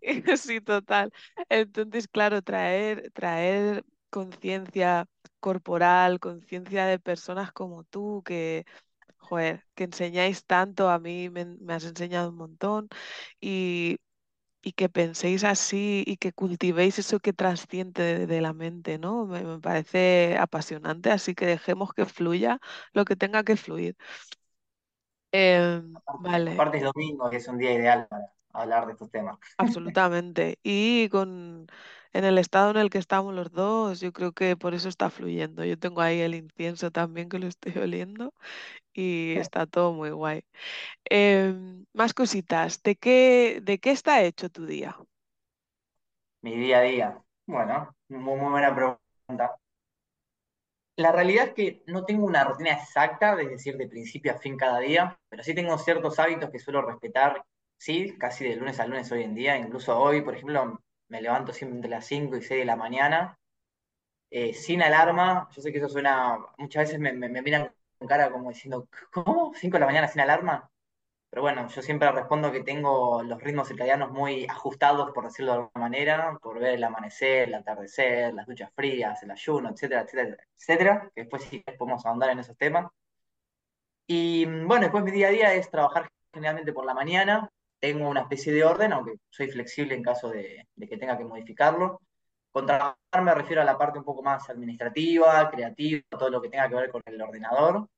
Sí, 0.37 0.61
total. 0.61 1.11
Entonces, 1.49 2.07
claro, 2.07 2.41
traer, 2.41 3.11
traer 3.13 3.85
conciencia 4.09 5.07
corporal, 5.39 6.19
conciencia 6.19 6.85
de 6.85 6.99
personas 6.99 7.51
como 7.51 7.83
tú, 7.83 8.21
que, 8.25 8.65
joder, 9.33 9.65
que 9.75 9.85
enseñáis 9.85 10.45
tanto, 10.45 10.89
a 10.89 10.99
mí 10.99 11.29
me, 11.29 11.45
me 11.45 11.73
has 11.73 11.85
enseñado 11.85 12.29
un 12.29 12.37
montón, 12.37 12.89
y, 13.41 13.97
y 14.63 14.73
que 14.73 14.89
penséis 14.89 15.43
así 15.43 16.03
y 16.07 16.17
que 16.17 16.33
cultivéis 16.33 16.99
eso 16.99 17.19
que 17.19 17.33
trasciende 17.33 18.03
de, 18.19 18.27
de 18.27 18.41
la 18.41 18.53
mente, 18.53 18.97
¿no? 18.99 19.25
Me, 19.27 19.43
me 19.43 19.59
parece 19.59 20.37
apasionante, 20.39 21.11
así 21.11 21.35
que 21.35 21.45
dejemos 21.47 21.93
que 21.93 22.05
fluya 22.05 22.59
lo 22.93 23.05
que 23.05 23.15
tenga 23.17 23.43
que 23.43 23.57
fluir. 23.57 23.97
Em, 25.31 26.01
vale. 26.17 26.55
aparte 26.55 26.77
es 26.77 26.83
domingo, 26.83 27.29
que 27.29 27.37
es 27.37 27.47
un 27.47 27.57
día 27.57 27.73
ideal 27.73 28.07
para 28.07 28.31
hablar 28.53 28.85
de 28.85 28.93
estos 28.93 29.11
temas. 29.11 29.37
Absolutamente. 29.57 30.59
Y 30.63 31.09
con 31.09 31.67
en 32.13 32.25
el 32.25 32.37
estado 32.37 32.71
en 32.71 32.77
el 32.77 32.89
que 32.89 32.99
estamos 32.99 33.33
los 33.33 33.51
dos, 33.51 33.99
yo 33.99 34.13
creo 34.13 34.31
que 34.33 34.55
por 34.55 34.73
eso 34.75 34.87
está 34.87 35.09
fluyendo. 35.09 35.65
Yo 35.65 35.77
tengo 35.79 36.01
ahí 36.01 36.21
el 36.21 36.35
incienso 36.35 36.91
también 36.91 37.27
que 37.27 37.39
lo 37.39 37.47
estoy 37.47 37.73
oliendo 37.77 38.33
y 38.93 39.35
está 39.37 39.65
todo 39.65 39.93
muy 39.93 40.11
guay. 40.11 40.45
Em, 41.05 41.85
más 41.93 42.13
cositas. 42.13 42.81
¿De 42.83 42.95
qué, 42.95 43.59
de 43.63 43.79
qué 43.79 43.91
está 43.91 44.21
hecho 44.21 44.49
tu 44.49 44.65
día? 44.65 44.95
Mi 46.41 46.55
día 46.55 46.79
a 46.79 46.81
día. 46.81 47.23
Bueno, 47.45 47.95
muy, 48.09 48.37
muy 48.39 48.51
buena 48.51 48.75
pregunta. 48.75 49.57
La 50.95 51.11
realidad 51.11 51.47
es 51.47 51.53
que 51.53 51.83
no 51.87 52.05
tengo 52.05 52.25
una 52.25 52.43
rutina 52.43 52.73
exacta, 52.73 53.39
es 53.41 53.49
decir, 53.49 53.77
de 53.77 53.87
principio 53.87 54.31
a 54.31 54.37
fin 54.37 54.55
cada 54.57 54.79
día, 54.79 55.17
pero 55.27 55.41
sí 55.41 55.55
tengo 55.55 55.75
ciertos 55.79 56.19
hábitos 56.19 56.51
que 56.51 56.59
suelo 56.59 56.83
respetar, 56.83 57.43
sí, 57.83 58.15
casi 58.17 58.45
de 58.45 58.55
lunes 58.55 58.79
a 58.79 58.87
lunes 58.87 59.11
hoy 59.11 59.23
en 59.23 59.35
día. 59.35 59.57
Incluso 59.57 59.97
hoy, 59.99 60.21
por 60.21 60.35
ejemplo, 60.35 60.79
me 61.09 61.21
levanto 61.21 61.53
siempre 61.53 61.77
entre 61.77 61.89
las 61.91 62.05
5 62.05 62.35
y 62.37 62.41
6 62.41 62.61
de 62.61 62.65
la 62.65 62.75
mañana, 62.75 63.37
eh, 64.29 64.53
sin 64.53 64.81
alarma. 64.81 65.49
Yo 65.55 65.61
sé 65.61 65.71
que 65.71 65.79
eso 65.79 65.89
suena, 65.89 66.37
muchas 66.57 66.85
veces 66.85 66.99
me, 66.99 67.13
me- 67.13 67.41
miran 67.41 67.73
con 67.97 68.07
cara 68.07 68.31
como 68.31 68.49
diciendo, 68.49 68.87
¿cómo? 69.11 69.53
¿5 69.55 69.77
de 69.77 69.81
la 69.81 69.85
mañana 69.87 70.07
sin 70.07 70.21
alarma? 70.21 70.69
Pero 71.29 71.43
bueno, 71.43 71.67
yo 71.69 71.81
siempre 71.81 72.11
respondo 72.11 72.51
que 72.51 72.63
tengo 72.63 73.23
los 73.23 73.41
ritmos 73.41 73.67
circadianos 73.69 74.11
muy 74.11 74.45
ajustados, 74.47 75.11
por 75.13 75.25
decirlo 75.25 75.51
de 75.53 75.57
alguna 75.59 75.81
manera, 75.81 76.39
por 76.41 76.59
ver 76.59 76.75
el 76.75 76.83
amanecer, 76.83 77.49
el 77.49 77.55
atardecer, 77.55 78.33
las 78.33 78.47
duchas 78.47 78.71
frías, 78.75 79.21
el 79.23 79.31
ayuno, 79.31 79.71
etcétera, 79.71 80.01
etcétera, 80.03 80.37
etcétera, 80.57 81.11
que 81.15 81.21
después 81.23 81.43
sí 81.45 81.63
podemos 81.79 82.05
ahondar 82.05 82.31
en 82.31 82.39
esos 82.39 82.57
temas. 82.57 82.87
Y 84.07 84.45
mm, 84.45 84.67
bueno, 84.67 84.83
después 84.83 85.03
mi 85.03 85.11
día 85.11 85.27
a 85.27 85.31
día 85.31 85.53
es 85.53 85.69
trabajar 85.69 86.09
generalmente 86.33 86.73
por 86.73 86.85
la 86.85 86.93
mañana, 86.93 87.49
tengo 87.83 88.07
una 88.07 88.21
especie 88.21 88.53
de 88.53 88.63
orden, 88.63 88.93
aunque 88.93 89.15
soy 89.29 89.51
flexible 89.51 89.93
en 89.93 90.01
caso 90.01 90.29
de, 90.29 90.69
de 90.73 90.87
que 90.87 90.95
tenga 90.95 91.17
que 91.17 91.25
modificarlo. 91.25 91.99
Con 92.49 92.65
trabajar 92.65 92.95
me 93.21 93.35
refiero 93.35 93.61
a 93.61 93.65
la 93.65 93.77
parte 93.77 93.99
un 93.99 94.05
poco 94.05 94.23
más 94.23 94.49
administrativa, 94.49 95.51
creativa, 95.51 96.01
todo 96.09 96.29
lo 96.29 96.41
que 96.41 96.47
tenga 96.47 96.69
que 96.69 96.75
ver 96.75 96.89
con 96.89 97.01
el 97.05 97.21
ordenador. 97.21 97.89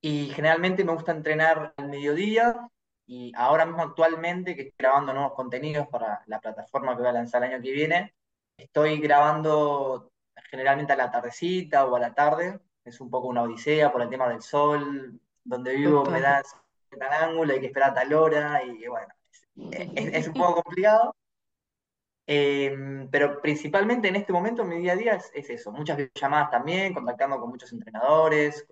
Y 0.00 0.28
generalmente 0.28 0.84
me 0.84 0.92
gusta 0.92 1.10
entrenar 1.10 1.74
al 1.76 1.88
mediodía 1.88 2.68
y 3.04 3.32
ahora 3.34 3.66
mismo 3.66 3.82
actualmente 3.82 4.54
que 4.54 4.62
estoy 4.62 4.76
grabando 4.78 5.12
nuevos 5.12 5.34
contenidos 5.34 5.88
para 5.88 6.22
la 6.26 6.38
plataforma 6.38 6.94
que 6.94 7.02
voy 7.02 7.10
a 7.10 7.14
lanzar 7.14 7.42
el 7.42 7.50
año 7.50 7.62
que 7.64 7.72
viene, 7.72 8.14
estoy 8.56 9.00
grabando 9.00 10.12
generalmente 10.52 10.92
a 10.92 10.96
la 10.96 11.10
tardecita 11.10 11.84
o 11.84 11.96
a 11.96 11.98
la 11.98 12.14
tarde. 12.14 12.60
Es 12.84 13.00
un 13.00 13.10
poco 13.10 13.26
una 13.26 13.42
odisea 13.42 13.90
por 13.90 14.02
el 14.02 14.08
tema 14.08 14.28
del 14.28 14.40
sol. 14.40 15.20
Donde 15.42 15.74
vivo 15.74 16.04
me 16.04 16.20
da 16.20 16.42
tal 16.96 17.12
ángulo, 17.12 17.52
hay 17.52 17.60
que 17.60 17.66
esperar 17.66 17.90
a 17.90 17.94
tal 17.94 18.12
hora 18.14 18.62
y 18.64 18.86
bueno, 18.86 19.12
es, 19.72 20.14
es 20.14 20.28
un 20.28 20.34
poco 20.34 20.62
complicado. 20.62 21.14
Eh, 22.26 23.06
pero 23.10 23.40
principalmente 23.42 24.08
en 24.08 24.16
este 24.16 24.32
momento 24.32 24.64
mi 24.64 24.78
día 24.78 24.94
a 24.94 24.96
día 24.96 25.14
es, 25.14 25.30
es 25.34 25.50
eso, 25.50 25.72
muchas 25.72 25.98
llamadas 26.14 26.50
también, 26.50 26.94
contactando 26.94 27.38
con 27.38 27.50
muchos 27.50 27.70
entrenadores, 27.72 28.66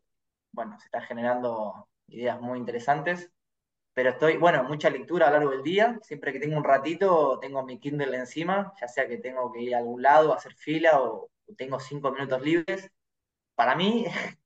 bueno, 0.53 0.79
se 0.79 0.87
están 0.87 1.03
generando 1.03 1.89
ideas 2.09 2.41
muy 2.41 2.59
interesantes, 2.59 3.31
pero 3.95 4.11
estoy, 4.11 4.39
bueno, 4.39 4.65
mucha 4.65 4.91
lectura 4.91 5.27
a 5.29 5.31
lo 5.31 5.37
largo 5.37 5.51
del 5.53 5.63
día, 5.63 5.99
siempre 6.03 6.33
que 6.33 6.41
tengo 6.41 6.57
un 6.57 6.65
ratito 6.65 7.39
tengo 7.41 7.63
mi 7.65 7.79
Kindle 7.79 8.17
encima, 8.17 8.73
ya 8.81 8.89
sea 8.89 9.07
que 9.07 9.19
tengo 9.19 9.53
que 9.53 9.61
ir 9.63 9.75
a 9.75 9.79
algún 9.79 10.03
lado, 10.03 10.33
a 10.33 10.37
hacer 10.37 10.55
fila 10.55 11.01
o, 11.01 11.31
o 11.47 11.55
tengo 11.57 11.79
cinco 11.81 12.11
minutos 12.13 12.41
libres. 12.43 12.91
Para 13.55 13.77
mí, 13.77 14.07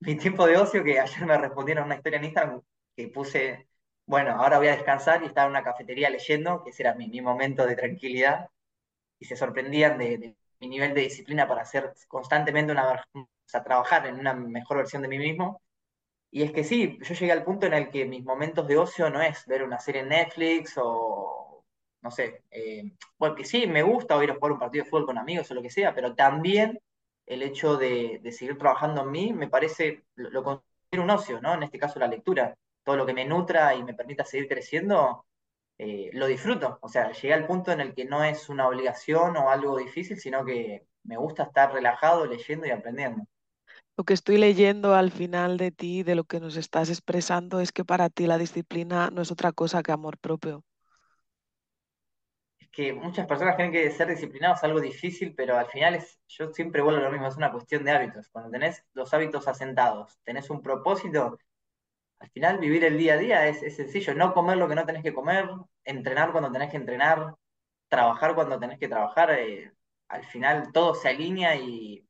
mi 0.00 0.16
tiempo 0.16 0.46
de 0.46 0.56
ocio, 0.56 0.84
que 0.84 0.98
ayer 1.00 1.26
me 1.26 1.38
respondieron 1.38 1.84
una 1.84 1.96
historia 1.96 2.18
en 2.18 2.24
Instagram 2.24 2.62
que 2.98 3.08
puse, 3.08 3.68
bueno, 4.06 4.32
ahora 4.32 4.58
voy 4.58 4.68
a 4.68 4.76
descansar 4.76 5.22
y 5.22 5.26
estaba 5.26 5.46
en 5.46 5.52
una 5.52 5.62
cafetería 5.62 6.10
leyendo, 6.10 6.64
que 6.64 6.70
ese 6.70 6.82
era 6.82 6.94
mi, 6.94 7.08
mi 7.08 7.20
momento 7.20 7.64
de 7.66 7.76
tranquilidad, 7.76 8.50
y 9.20 9.26
se 9.26 9.36
sorprendían 9.36 9.98
de, 9.98 10.34
mi 10.60 10.68
nivel 10.68 10.94
de 10.94 11.02
disciplina 11.02 11.46
para 11.48 11.62
hacer 11.62 11.94
constantemente 12.08 12.72
una, 12.72 13.04
o 13.14 13.28
sea, 13.46 13.62
trabajar 13.62 14.06
en 14.06 14.18
una 14.18 14.34
mejor 14.34 14.78
versión 14.78 15.02
de 15.02 15.08
mí 15.08 15.18
mismo 15.18 15.62
y 16.30 16.42
es 16.42 16.52
que 16.52 16.64
sí, 16.64 16.98
yo 17.02 17.14
llegué 17.14 17.32
al 17.32 17.44
punto 17.44 17.66
en 17.66 17.74
el 17.74 17.90
que 17.90 18.04
mis 18.04 18.24
momentos 18.24 18.66
de 18.68 18.76
ocio 18.76 19.08
no 19.10 19.22
es 19.22 19.46
ver 19.46 19.62
una 19.62 19.78
serie 19.78 20.02
en 20.02 20.08
Netflix 20.08 20.74
o, 20.76 21.64
no 22.02 22.10
sé, 22.10 22.42
eh, 22.50 22.92
bueno, 23.18 23.36
sí, 23.44 23.66
me 23.66 23.82
gusta 23.82 24.16
o 24.16 24.22
ir 24.22 24.30
a 24.30 24.34
jugar 24.34 24.52
un 24.52 24.58
partido 24.58 24.84
de 24.84 24.90
fútbol 24.90 25.06
con 25.06 25.18
amigos 25.18 25.50
o 25.50 25.54
lo 25.54 25.62
que 25.62 25.70
sea, 25.70 25.94
pero 25.94 26.14
también 26.14 26.80
el 27.26 27.42
hecho 27.42 27.76
de, 27.76 28.20
de 28.22 28.32
seguir 28.32 28.58
trabajando 28.58 29.02
en 29.02 29.10
mí 29.10 29.32
me 29.32 29.48
parece, 29.48 30.04
lo, 30.16 30.30
lo 30.30 30.42
considero 30.44 31.04
un 31.04 31.10
ocio, 31.10 31.40
¿no? 31.40 31.54
En 31.54 31.62
este 31.62 31.78
caso 31.78 31.98
la 31.98 32.08
lectura. 32.08 32.56
Todo 32.88 32.96
lo 32.96 33.04
que 33.04 33.12
me 33.12 33.26
nutra 33.26 33.74
y 33.74 33.84
me 33.84 33.92
permita 33.92 34.24
seguir 34.24 34.48
creciendo, 34.48 35.26
eh, 35.76 36.08
lo 36.14 36.26
disfruto. 36.26 36.78
O 36.80 36.88
sea, 36.88 37.12
llegué 37.12 37.34
al 37.34 37.46
punto 37.46 37.70
en 37.70 37.82
el 37.82 37.94
que 37.94 38.06
no 38.06 38.24
es 38.24 38.48
una 38.48 38.66
obligación 38.66 39.36
o 39.36 39.50
algo 39.50 39.76
difícil, 39.76 40.18
sino 40.18 40.42
que 40.42 40.86
me 41.02 41.18
gusta 41.18 41.42
estar 41.42 41.70
relajado 41.70 42.24
leyendo 42.24 42.66
y 42.66 42.70
aprendiendo. 42.70 43.26
Lo 43.98 44.04
que 44.04 44.14
estoy 44.14 44.38
leyendo 44.38 44.94
al 44.94 45.10
final 45.10 45.58
de 45.58 45.70
ti, 45.70 46.02
de 46.02 46.14
lo 46.14 46.24
que 46.24 46.40
nos 46.40 46.56
estás 46.56 46.88
expresando, 46.88 47.60
es 47.60 47.72
que 47.72 47.84
para 47.84 48.08
ti 48.08 48.26
la 48.26 48.38
disciplina 48.38 49.10
no 49.10 49.20
es 49.20 49.30
otra 49.30 49.52
cosa 49.52 49.82
que 49.82 49.92
amor 49.92 50.16
propio. 50.16 50.64
Es 52.58 52.68
que 52.70 52.92
muchas 52.92 53.26
personas 53.26 53.56
creen 53.56 53.72
que 53.72 53.90
ser 53.90 54.08
disciplinado 54.08 54.54
es 54.54 54.64
algo 54.64 54.80
difícil, 54.80 55.34
pero 55.34 55.58
al 55.58 55.66
final 55.66 55.94
es, 55.96 56.20
yo 56.28 56.52
siempre 56.52 56.82
vuelvo 56.82 57.00
a 57.00 57.04
lo 57.04 57.10
mismo, 57.12 57.28
es 57.28 57.36
una 57.36 57.52
cuestión 57.52 57.84
de 57.84 57.90
hábitos. 57.90 58.28
Cuando 58.30 58.50
tenés 58.50 58.84
los 58.94 59.12
hábitos 59.12 59.46
asentados, 59.48 60.18
tenés 60.24 60.50
un 60.50 60.62
propósito, 60.62 61.38
al 62.20 62.30
final 62.30 62.58
vivir 62.58 62.84
el 62.84 62.98
día 62.98 63.14
a 63.14 63.18
día 63.18 63.48
es, 63.48 63.62
es 63.62 63.76
sencillo, 63.76 64.14
no 64.14 64.34
comer 64.34 64.56
lo 64.56 64.68
que 64.68 64.74
no 64.74 64.86
tenés 64.86 65.02
que 65.02 65.14
comer, 65.14 65.48
entrenar 65.84 66.32
cuando 66.32 66.50
tenés 66.50 66.70
que 66.70 66.76
entrenar, 66.76 67.34
trabajar 67.88 68.34
cuando 68.34 68.58
tenés 68.58 68.78
que 68.78 68.88
trabajar, 68.88 69.30
eh, 69.32 69.72
al 70.08 70.24
final 70.24 70.72
todo 70.72 70.94
se 70.94 71.08
alinea 71.08 71.56
y 71.56 72.04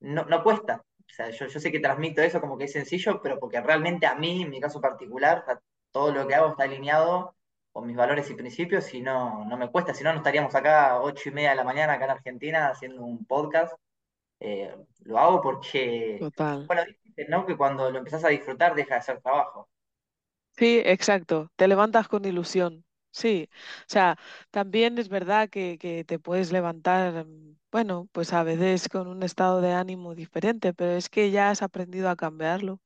no, 0.00 0.24
no 0.24 0.42
cuesta. 0.42 0.82
O 0.98 1.14
sea, 1.14 1.30
yo, 1.30 1.46
yo 1.46 1.60
sé 1.60 1.72
que 1.72 1.80
transmito 1.80 2.20
eso 2.22 2.40
como 2.40 2.58
que 2.58 2.64
es 2.64 2.72
sencillo, 2.72 3.20
pero 3.22 3.38
porque 3.38 3.60
realmente 3.60 4.06
a 4.06 4.14
mí, 4.14 4.42
en 4.42 4.50
mi 4.50 4.60
caso 4.60 4.80
particular, 4.80 5.44
todo 5.90 6.12
lo 6.12 6.26
que 6.26 6.34
hago 6.34 6.48
está 6.50 6.64
alineado 6.64 7.36
con 7.72 7.86
mis 7.86 7.96
valores 7.96 8.30
y 8.30 8.34
principios 8.34 8.92
y 8.94 9.00
no, 9.00 9.44
no 9.44 9.56
me 9.56 9.70
cuesta, 9.70 9.94
si 9.94 10.02
no, 10.02 10.12
no 10.12 10.18
estaríamos 10.18 10.54
acá 10.54 10.90
a 10.90 11.02
ocho 11.02 11.28
y 11.28 11.32
media 11.32 11.50
de 11.50 11.56
la 11.56 11.64
mañana 11.64 11.94
acá 11.94 12.06
en 12.06 12.10
Argentina 12.12 12.68
haciendo 12.68 13.04
un 13.04 13.24
podcast. 13.26 13.74
Eh, 14.40 14.74
lo 15.04 15.18
hago 15.18 15.40
porque, 15.40 16.18
Total. 16.20 16.66
bueno, 16.66 16.82
¿no? 17.28 17.46
Que 17.46 17.56
cuando 17.56 17.90
lo 17.90 17.98
empezás 17.98 18.24
a 18.24 18.28
disfrutar 18.28 18.74
deja 18.74 18.96
de 18.96 19.02
ser 19.02 19.20
trabajo. 19.20 19.68
Sí, 20.56 20.80
exacto. 20.84 21.50
Te 21.56 21.68
levantas 21.68 22.08
con 22.08 22.24
ilusión. 22.24 22.84
Sí. 23.10 23.48
O 23.82 23.84
sea, 23.88 24.18
también 24.50 24.98
es 24.98 25.08
verdad 25.08 25.48
que, 25.50 25.78
que 25.78 26.04
te 26.04 26.18
puedes 26.18 26.52
levantar, 26.52 27.26
mm, 27.26 27.58
bueno, 27.70 28.08
pues 28.12 28.32
a 28.32 28.42
veces 28.42 28.88
con 28.88 29.06
un 29.08 29.22
estado 29.22 29.60
de 29.60 29.72
ánimo 29.72 30.14
diferente, 30.14 30.72
pero 30.74 30.92
es 30.92 31.08
que 31.10 31.30
ya 31.30 31.50
has 31.50 31.62
aprendido 31.62 32.08
a 32.10 32.16
cambiarlo. 32.16 32.80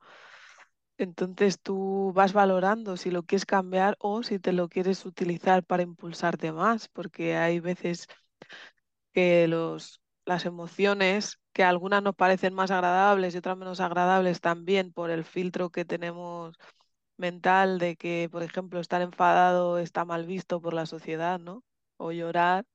Entonces 0.99 1.59
tú 1.61 2.13
vas 2.15 2.33
valorando 2.33 2.97
si 2.97 3.11
lo 3.11 3.23
quieres 3.25 3.47
cambiar 3.47 3.97
o 4.01 4.23
si 4.23 4.39
te 4.39 4.53
lo 4.53 4.69
quieres 4.69 5.05
utilizar 5.07 5.65
para 5.65 5.83
impulsarte 5.83 6.53
más, 6.53 6.89
porque 6.89 7.37
hay 7.37 7.59
veces 7.61 8.07
que 9.13 9.49
los, 9.49 10.01
las 10.25 10.45
emociones, 10.47 11.39
que 11.53 11.65
algunas 11.65 12.03
nos 12.03 12.15
parecen 12.15 12.55
más 12.55 12.71
agradables 12.71 13.35
y 13.35 13.39
otras 13.39 13.57
menos 13.57 13.81
agradables 13.81 14.41
también 14.41 14.93
por 14.93 15.11
el 15.11 15.25
filtro 15.25 15.71
que 15.71 15.85
tenemos 15.85 16.57
mental 17.19 17.79
de 17.79 17.97
que, 17.97 18.29
por 18.33 18.43
ejemplo, 18.43 18.81
estar 18.81 19.03
enfadado 19.03 19.79
está 19.79 20.05
mal 20.05 20.27
visto 20.27 20.61
por 20.63 20.75
la 20.75 20.87
sociedad, 20.87 21.39
¿no? 21.41 21.65
O 21.99 22.13
llorar. 22.13 22.67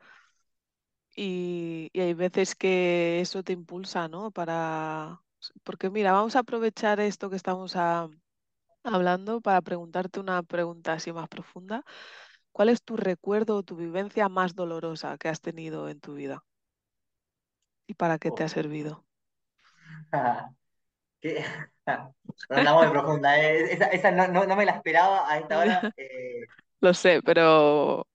Y, 1.16 1.90
hay 1.96 2.14
veces 2.14 2.56
que 2.56 3.22
eso 3.22 3.44
te 3.44 3.54
impulsa, 3.54 4.08
¿no? 4.08 4.32
Para... 4.32 5.22
Porque 5.64 5.90
mira, 5.90 6.12
vamos 6.12 6.36
a 6.36 6.40
aprovechar 6.40 7.00
esto 7.00 7.30
que 7.30 7.36
estamos 7.38 7.76
a- 7.76 8.10
hablando 8.84 9.42
para 9.42 9.62
preguntarte 9.62 10.20
una 10.20 10.44
pregunta 10.44 10.94
así 10.94 11.14
más 11.14 11.30
profunda. 11.30 11.84
¿Cuál 12.54 12.70
es 12.70 12.84
tu 12.84 12.98
recuerdo 12.98 13.58
o 13.58 13.64
tu 13.64 13.76
vivencia 13.78 14.30
más 14.30 14.56
dolorosa 14.56 15.18
que 15.20 15.30
has 15.30 15.42
tenido 15.42 15.90
en 15.90 16.00
tu 16.02 16.16
vida? 16.16 16.46
¿Y 17.88 17.96
para 17.96 18.20
qué 18.20 18.32
te 18.32 18.44
ha 18.44 18.48
servido? 18.50 19.06
qué- 21.22 21.44
Bueno, 22.48 22.60
andamos 22.62 22.84
muy 22.86 22.92
profunda. 22.92 23.40
eh. 23.42 23.74
Esa, 23.74 23.86
esa 23.88 24.12
no, 24.12 24.28
no- 24.28 24.46
no 24.46 24.56
me 24.56 24.66
la 24.66 24.74
esperaba 24.74 25.30
a 25.32 25.40
esta 25.40 25.60
hora. 25.60 25.90
Eh, 25.98 26.48
Lo 26.82 26.94
sé, 26.94 27.22
pero... 27.24 28.08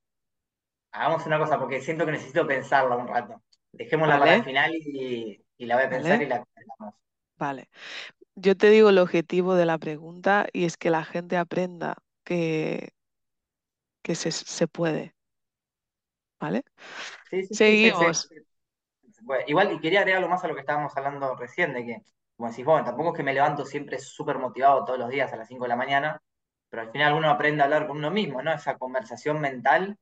hagamos 0.92 1.26
una 1.26 1.38
cosa, 1.38 1.58
porque 1.58 1.80
siento 1.80 2.04
que 2.06 2.12
necesito 2.12 2.46
pensarla 2.46 2.96
un 2.96 3.08
rato. 3.08 3.42
Dejémosla 3.72 4.18
para 4.18 4.34
el 4.34 4.40
Vale, 4.40 4.44
final 4.44 4.72
y, 4.74 5.44
y 5.56 5.66
la 5.66 5.76
voy 5.76 5.84
a 5.84 5.90
pensar 5.90 6.20
vale, 6.20 6.22
y 6.22 6.26
la 6.26 6.44
comentamos. 6.44 6.94
vale. 7.38 7.68
Yo 8.36 8.56
te 8.56 8.70
digo 8.70 8.90
el 8.90 8.98
objetivo 8.98 9.54
de 9.56 9.66
la 9.66 9.78
pregunta 9.78 10.48
y 10.52 10.64
es 10.66 10.76
que 10.78 10.90
la 10.90 11.04
gente 11.04 11.36
aprenda 11.38 11.96
que, 12.24 12.94
que 14.02 14.14
se, 14.14 14.30
se 14.32 14.68
puede, 14.68 15.14
¿vale? 16.40 16.64
Sí, 17.30 17.42
sí, 17.46 17.56
sí, 17.56 17.76
sí, 17.78 17.94
sí. 17.94 18.12
Seguimos, 18.12 18.32
Igual, 19.46 19.72
y 19.72 19.80
quería 19.80 20.00
agregar 20.00 20.18
algo 20.22 20.30
más 20.30 20.44
a 20.44 20.48
lo 20.48 20.54
que 20.54 20.60
estábamos 20.60 20.96
hablando 20.96 21.34
recién, 21.36 21.72
de 21.74 21.84
que, 21.84 22.02
como 22.36 22.48
decís, 22.50 22.64
bueno, 22.64 22.84
tampoco 22.84 23.10
es 23.10 23.16
que 23.16 23.22
me 23.22 23.34
levanto 23.34 23.64
siempre 23.64 23.98
súper 23.98 24.38
motivado 24.38 24.84
todos 24.84 24.98
los 24.98 25.08
días 25.10 25.32
a 25.32 25.36
las 25.36 25.48
5 25.48 25.64
de 25.64 25.68
la 25.68 25.76
mañana, 25.76 26.20
pero 26.68 26.82
al 26.82 26.90
final 26.90 27.14
uno 27.14 27.30
aprende 27.30 27.62
a 27.62 27.64
hablar 27.64 27.86
con 27.86 27.98
uno 27.98 28.10
mismo, 28.10 28.42
¿no? 28.42 28.52
Esa 28.52 28.78
conversación 28.78 29.40
mental, 29.40 29.98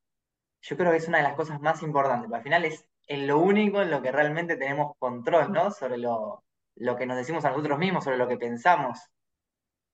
yo 0.62 0.76
creo 0.76 0.90
que 0.92 0.98
es 0.98 1.08
una 1.08 1.18
de 1.18 1.24
las 1.24 1.34
cosas 1.36 1.60
más 1.60 1.82
importantes, 1.82 2.24
porque 2.28 2.36
al 2.38 2.42
final 2.44 2.64
es 2.66 2.86
en 3.08 3.26
lo 3.28 3.38
único 3.40 3.82
en 3.82 3.90
lo 3.90 4.02
que 4.02 4.12
realmente 4.12 4.56
tenemos 4.56 4.94
control, 4.98 5.52
¿no? 5.52 5.70
Sobre 5.72 5.98
lo, 5.98 6.44
lo 6.76 6.96
que 6.96 7.06
nos 7.06 7.16
decimos 7.18 7.44
a 7.44 7.50
nosotros 7.50 7.78
mismos, 7.78 8.04
sobre 8.04 8.18
lo 8.18 8.28
que 8.28 8.38
pensamos. 8.38 8.98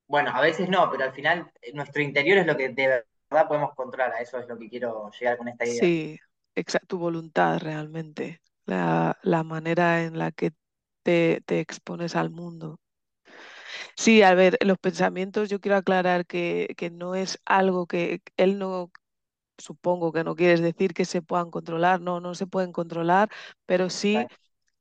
Bueno, 0.06 0.30
a 0.34 0.40
veces 0.40 0.68
no, 0.70 0.90
pero 0.90 1.04
al 1.04 1.12
final 1.12 1.50
eh, 1.62 1.72
nuestro 1.74 2.02
interior 2.02 2.38
es 2.38 2.46
lo 2.46 2.56
que 2.56 2.68
de 2.70 3.04
verdad 3.30 3.48
podemos 3.48 3.74
controlar, 3.74 4.12
a 4.14 4.20
eso 4.20 4.38
es 4.38 4.48
lo 4.48 4.58
que 4.58 4.68
quiero 4.70 5.10
llegar 5.10 5.37
con 5.38 5.48
esta 5.48 5.66
idea. 5.66 5.88
sí, 5.88 6.18
exa- 6.54 6.80
tu 6.87 6.98
voluntad 6.98 7.58
realmente, 7.60 8.40
la, 8.66 9.18
la 9.22 9.44
manera 9.44 10.05
en 10.05 10.18
la 10.18 10.33
que 10.33 10.53
te, 11.03 11.42
te 11.46 11.61
expones 11.61 12.16
al 12.16 12.31
mundo. 12.31 12.81
Sí, 13.96 14.22
a 14.22 14.35
ver, 14.35 14.59
los 14.64 14.79
pensamientos 14.79 15.48
yo 15.48 15.61
quiero 15.61 15.77
aclarar 15.77 16.27
que, 16.27 16.74
que 16.77 16.90
no 16.90 17.14
es 17.14 17.40
algo 17.44 17.87
que 17.87 18.22
él 18.37 18.59
no, 18.59 18.90
supongo 19.59 20.12
que 20.12 20.24
no 20.24 20.37
quieres 20.37 20.61
decir 20.62 20.94
que 20.94 21.05
se 21.05 21.22
puedan 21.22 21.50
controlar, 21.53 22.00
no, 22.00 22.20
no 22.20 22.35
se 22.35 22.46
pueden 22.48 22.72
controlar, 22.72 23.31
pero 23.66 23.90
sí 23.90 24.29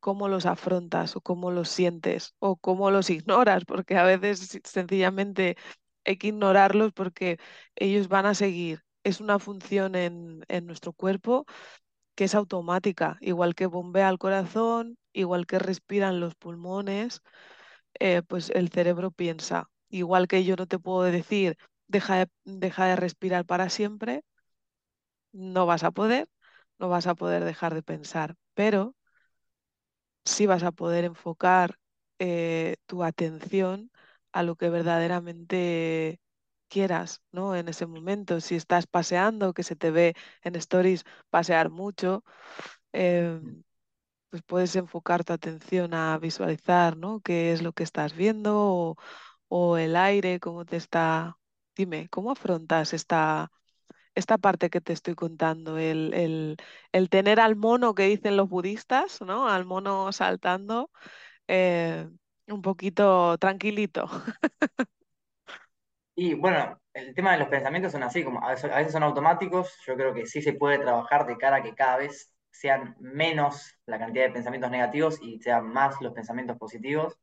cómo 0.01 0.29
los 0.29 0.45
afrontas 0.45 1.15
o 1.15 1.21
cómo 1.21 1.51
los 1.51 1.69
sientes 1.69 2.35
o 2.39 2.57
cómo 2.57 2.91
los 2.91 3.09
ignoras, 3.09 3.65
porque 3.67 3.97
a 3.97 4.03
veces 4.05 4.59
sencillamente 4.65 5.57
hay 6.05 6.17
que 6.17 6.27
ignorarlos 6.29 6.93
porque 6.93 7.39
ellos 7.75 8.07
van 8.09 8.25
a 8.25 8.35
seguir. 8.35 8.83
Es 9.03 9.21
una 9.21 9.39
función 9.39 9.95
en, 9.95 10.43
en 10.49 10.67
nuestro 10.67 10.93
cuerpo 10.93 11.45
que 12.15 12.25
es 12.25 12.35
automática, 12.35 13.17
igual 13.21 13.55
que 13.55 13.65
bombea 13.67 14.09
el 14.09 14.17
corazón, 14.19 14.97
igual 15.13 15.45
que 15.47 15.59
respiran 15.59 16.19
los 16.19 16.35
pulmones, 16.35 17.21
eh, 17.99 18.21
pues 18.27 18.49
el 18.51 18.69
cerebro 18.69 19.11
piensa. 19.11 19.69
Igual 19.89 20.27
que 20.27 20.43
yo 20.45 20.55
no 20.57 20.67
te 20.67 20.79
puedo 20.79 21.03
decir, 21.03 21.57
deja 21.87 22.17
de, 22.17 22.27
deja 22.45 22.85
de 22.87 22.95
respirar 22.97 23.45
para 23.45 23.69
siempre, 23.69 24.23
no 25.33 25.65
vas 25.65 25.83
a 25.83 25.91
poder, 25.91 26.27
no 26.79 26.89
vas 26.89 27.07
a 27.07 27.15
poder 27.15 27.43
dejar 27.43 27.73
de 27.73 27.83
pensar, 27.83 28.35
pero 28.53 28.95
sí 30.25 30.45
vas 30.47 30.63
a 30.63 30.71
poder 30.71 31.05
enfocar 31.05 31.77
eh, 32.19 32.75
tu 32.85 33.03
atención 33.03 33.91
a 34.31 34.43
lo 34.43 34.55
que 34.55 34.69
verdaderamente 34.69 36.19
quieras, 36.73 37.21
¿no? 37.31 37.55
En 37.55 37.67
ese 37.69 37.85
momento, 37.87 38.41
si 38.41 38.55
estás 38.55 38.87
paseando, 38.87 39.53
que 39.53 39.63
se 39.63 39.75
te 39.75 39.91
ve 39.91 40.15
en 40.43 40.55
stories 40.55 41.03
pasear 41.29 41.69
mucho, 41.69 42.23
em, 42.93 43.63
pues 44.29 44.43
puedes 44.43 44.75
enfocar 44.75 45.23
tu 45.23 45.33
atención 45.33 45.93
a 45.93 46.17
visualizar, 46.19 46.97
¿no? 46.97 47.21
¿Qué 47.21 47.53
es 47.53 47.61
lo 47.63 47.73
que 47.73 47.83
estás 47.83 48.15
viendo 48.15 48.97
o, 49.49 49.77
el 49.77 49.95
aire, 49.95 50.39
cómo 50.39 50.65
te 50.65 50.77
está... 50.77 51.37
Dime, 51.75 52.09
¿cómo 52.09 52.31
afrontas 52.31 52.93
esta 52.93 53.51
esta 54.15 54.37
parte 54.37 54.69
que 54.69 54.81
te 54.81 54.93
estoy 54.93 55.15
contando, 55.15 55.77
el, 55.77 56.13
el- 56.13 56.57
el 56.91 57.09
tener 57.09 57.39
al 57.39 57.55
mono 57.55 57.95
que 57.95 58.03
dicen 58.07 58.37
los 58.37 58.49
budistas, 58.49 59.21
¿no? 59.21 59.47
Al 59.49 59.65
mono 59.65 60.11
saltando, 60.13 60.91
eh, 61.47 62.09
un 62.47 62.61
poquito 62.63 63.37
tranquilito. 63.39 64.07
Y 66.15 66.35
bueno, 66.35 66.79
el 66.93 67.13
tema 67.15 67.31
de 67.33 67.39
los 67.39 67.47
pensamientos 67.47 67.91
son 67.91 68.03
así, 68.03 68.23
como 68.23 68.43
a 68.45 68.51
veces, 68.51 68.71
a 68.71 68.77
veces 68.77 68.93
son 68.93 69.03
automáticos, 69.03 69.73
yo 69.85 69.95
creo 69.95 70.13
que 70.13 70.25
sí 70.27 70.41
se 70.41 70.53
puede 70.53 70.77
trabajar 70.79 71.25
de 71.25 71.37
cara 71.37 71.57
a 71.57 71.63
que 71.63 71.73
cada 71.73 71.97
vez 71.97 72.31
sean 72.51 72.95
menos 72.99 73.75
la 73.87 73.97
cantidad 73.99 74.25
de 74.25 74.31
pensamientos 74.33 74.69
negativos 74.71 75.17
y 75.21 75.39
sean 75.41 75.67
más 75.67 75.99
los 76.01 76.13
pensamientos 76.13 76.57
positivos, 76.57 77.17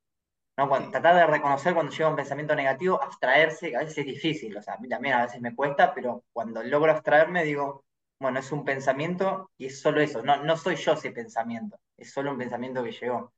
¿no? 0.58 0.68
Cuando- 0.68 0.90
tratar 0.92 1.16
de 1.16 1.26
reconocer 1.26 1.74
cuando 1.74 1.92
llega 1.92 2.10
un 2.10 2.16
pensamiento 2.16 2.54
negativo, 2.56 3.02
abstraerse, 3.02 3.76
a 3.76 3.80
veces 3.80 3.98
es 4.00 4.06
difícil, 4.06 4.56
o 4.56 4.62
sea, 4.62 4.74
a 4.74 4.78
mí 4.78 4.88
también 4.88 5.14
a 5.16 5.24
veces 5.24 5.40
me 5.42 5.54
cuesta, 5.56 5.94
pero 5.94 6.24
cuando 6.32 6.62
logro 6.64 6.92
abstraerme 6.92 7.44
digo, 7.44 7.84
bueno, 8.20 8.40
es 8.40 8.52
un 8.52 8.64
pensamiento 8.64 9.50
y 9.58 9.66
es 9.66 9.80
solo 9.80 10.00
eso, 10.02 10.22
no, 10.22 10.42
no 10.44 10.56
soy 10.56 10.76
yo 10.76 10.92
ese 10.94 11.12
pensamiento, 11.12 11.78
es 11.96 12.12
solo 12.12 12.32
un 12.32 12.38
pensamiento 12.38 12.84
que 12.84 12.92
llegó. 12.92 13.32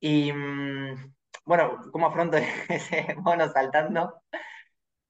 Y 0.00 0.32
mm, 0.32 1.12
bueno, 1.48 1.78
¿cómo 1.92 2.06
afronto 2.08 2.36
ese 2.68 3.14
mono 3.16 3.48
saltando? 3.48 4.22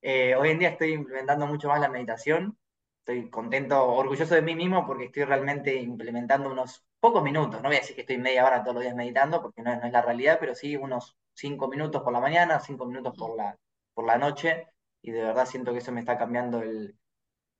Eh, 0.01 0.35
hoy 0.35 0.49
en 0.51 0.59
día 0.59 0.69
estoy 0.69 0.93
implementando 0.93 1.47
mucho 1.47 1.69
más 1.69 1.79
la 1.81 1.89
meditación. 1.89 2.57
Estoy 2.99 3.29
contento, 3.29 3.85
orgulloso 3.87 4.35
de 4.35 4.41
mí 4.41 4.55
mismo 4.55 4.85
porque 4.87 5.05
estoy 5.05 5.23
realmente 5.25 5.75
implementando 5.75 6.51
unos 6.51 6.85
pocos 6.99 7.23
minutos. 7.23 7.61
No 7.61 7.69
voy 7.69 7.77
a 7.77 7.79
decir 7.81 7.95
que 7.95 8.01
estoy 8.03 8.17
media 8.17 8.45
hora 8.45 8.61
todos 8.63 8.75
los 8.75 8.83
días 8.83 8.95
meditando 8.95 9.41
porque 9.41 9.61
no, 9.63 9.73
es 9.73 9.79
no 9.81 9.87
es 9.87 9.93
la 9.93 10.01
realidad, 10.01 10.37
pero 10.39 10.55
sí 10.55 10.75
unos 10.77 11.17
cinco 11.33 11.67
minutos 11.69 12.03
por 12.03 12.13
la 12.13 12.19
mañana, 12.21 12.59
cinco 12.59 12.85
minutos 12.85 13.15
por 13.17 13.35
la, 13.37 13.57
por 13.93 14.05
la 14.05 14.17
noche. 14.17 14.67
Y 15.01 15.11
de 15.11 15.23
verdad 15.23 15.45
siento 15.47 15.71
que 15.73 15.79
eso 15.79 15.91
me 15.91 16.01
está 16.01 16.17
cambiando 16.17 16.61
el, 16.61 16.97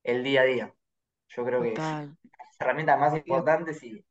el 0.04 0.24
día 0.24 0.42
a 0.42 0.46
día. 0.46 0.76
Yo 1.30 1.46
creo 1.46 1.62
que 1.64 1.72
total. 1.74 2.18
las 2.40 2.62
herramientas 2.62 3.00
más 3.00 3.16
Y, 3.26 3.44
importantes 3.44 3.84
y, 3.84 4.06